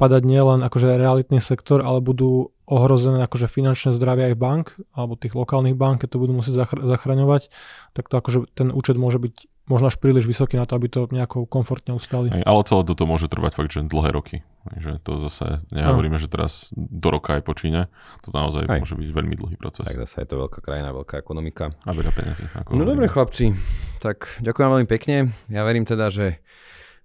padať 0.00 0.24
nielen 0.24 0.64
akože 0.64 0.96
realitný 0.96 1.44
sektor, 1.44 1.84
ale 1.84 2.00
budú 2.00 2.56
ohrozené 2.64 3.20
akože 3.28 3.52
finančné 3.52 3.92
zdravie 3.92 4.32
aj 4.32 4.36
bank, 4.40 4.66
alebo 4.96 5.20
tých 5.20 5.36
lokálnych 5.36 5.76
bank, 5.76 6.06
keď 6.06 6.16
to 6.16 6.22
budú 6.22 6.32
musieť 6.32 6.64
zachr- 6.64 6.80
zachraňovať, 6.80 7.52
tak 7.92 8.08
to 8.08 8.14
akože 8.16 8.38
ten 8.56 8.72
účet 8.72 8.96
môže 8.96 9.20
byť 9.20 9.34
možno 9.70 9.86
až 9.86 10.02
príliš 10.02 10.26
vysoký 10.26 10.58
na 10.58 10.66
to, 10.66 10.74
aby 10.74 10.90
to 10.90 11.06
nejako 11.14 11.46
komfortne 11.46 11.94
ustali. 11.94 12.26
Hej, 12.34 12.42
ale 12.42 12.60
celé 12.66 12.82
toto 12.82 13.06
môže 13.06 13.30
trvať 13.30 13.52
fakt, 13.54 13.70
že 13.70 13.86
dlhé 13.86 14.10
roky. 14.10 14.42
Takže 14.66 14.98
to 15.06 15.22
zase 15.30 15.62
nehovoríme, 15.70 16.18
že 16.18 16.26
teraz 16.26 16.74
do 16.74 17.08
roka 17.08 17.38
aj 17.38 17.42
počíne. 17.46 17.86
To 18.26 18.34
naozaj 18.34 18.66
Hej. 18.66 18.82
môže 18.82 18.98
byť 18.98 19.08
veľmi 19.14 19.34
dlhý 19.38 19.56
proces. 19.56 19.86
Tak 19.86 20.02
zase 20.04 20.26
je 20.26 20.28
to 20.28 20.36
veľká 20.42 20.58
krajina, 20.58 20.90
veľká 20.90 21.22
ekonomika. 21.22 21.70
A 21.86 21.94
veľa 21.94 22.12
peniazy. 22.12 22.44
Ako 22.50 22.76
No 22.76 22.82
dobre 22.82 23.06
chlapci, 23.06 23.54
tak 24.02 24.26
ďakujem 24.42 24.68
veľmi 24.74 24.88
pekne. 24.90 25.32
Ja 25.48 25.62
verím 25.62 25.86
teda, 25.86 26.10
že 26.10 26.42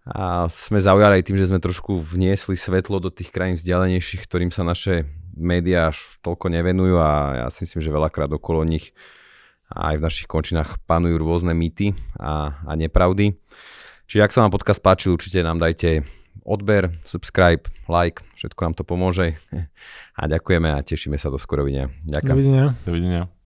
a 0.05 0.45
sme 0.53 0.77
zaujali 0.77 1.17
aj 1.17 1.25
tým, 1.25 1.37
že 1.37 1.49
sme 1.49 1.57
trošku 1.57 1.97
vniesli 1.97 2.53
svetlo 2.53 3.01
do 3.01 3.09
tých 3.09 3.33
krajín 3.33 3.57
vzdialenejších, 3.57 4.21
ktorým 4.29 4.53
sa 4.53 4.61
naše 4.61 5.09
médiá 5.33 5.89
až 5.89 6.21
toľko 6.21 6.53
nevenujú 6.53 6.95
a 7.01 7.11
ja 7.41 7.47
si 7.49 7.65
myslím, 7.65 7.81
že 7.81 7.89
veľakrát 7.89 8.29
okolo 8.29 8.61
nich 8.61 8.93
a 9.65 9.93
aj 9.93 9.95
v 9.97 10.05
našich 10.05 10.27
končinách 10.29 10.77
panujú 10.85 11.17
rôzne 11.17 11.57
mýty 11.57 11.97
a, 12.21 12.53
a 12.53 12.71
nepravdy. 12.77 13.33
Čiže 14.05 14.21
ak 14.21 14.33
sa 14.33 14.45
vám 14.45 14.53
podcast 14.53 14.79
páčil, 14.85 15.17
určite 15.17 15.41
nám 15.41 15.57
dajte 15.57 16.05
odber, 16.45 16.93
subscribe, 17.01 17.65
like, 17.89 18.21
všetko 18.37 18.59
nám 18.61 18.73
to 18.77 18.85
pomôže. 18.85 19.33
A 20.21 20.31
ďakujeme 20.31 20.71
a 20.71 20.79
tešíme 20.79 21.19
sa 21.19 21.27
do 21.27 21.35
skorovenia. 21.35 21.91
Ďakujem. 22.07 22.31
Dovidenia. 22.31 22.65
Dovidenia. 22.87 23.35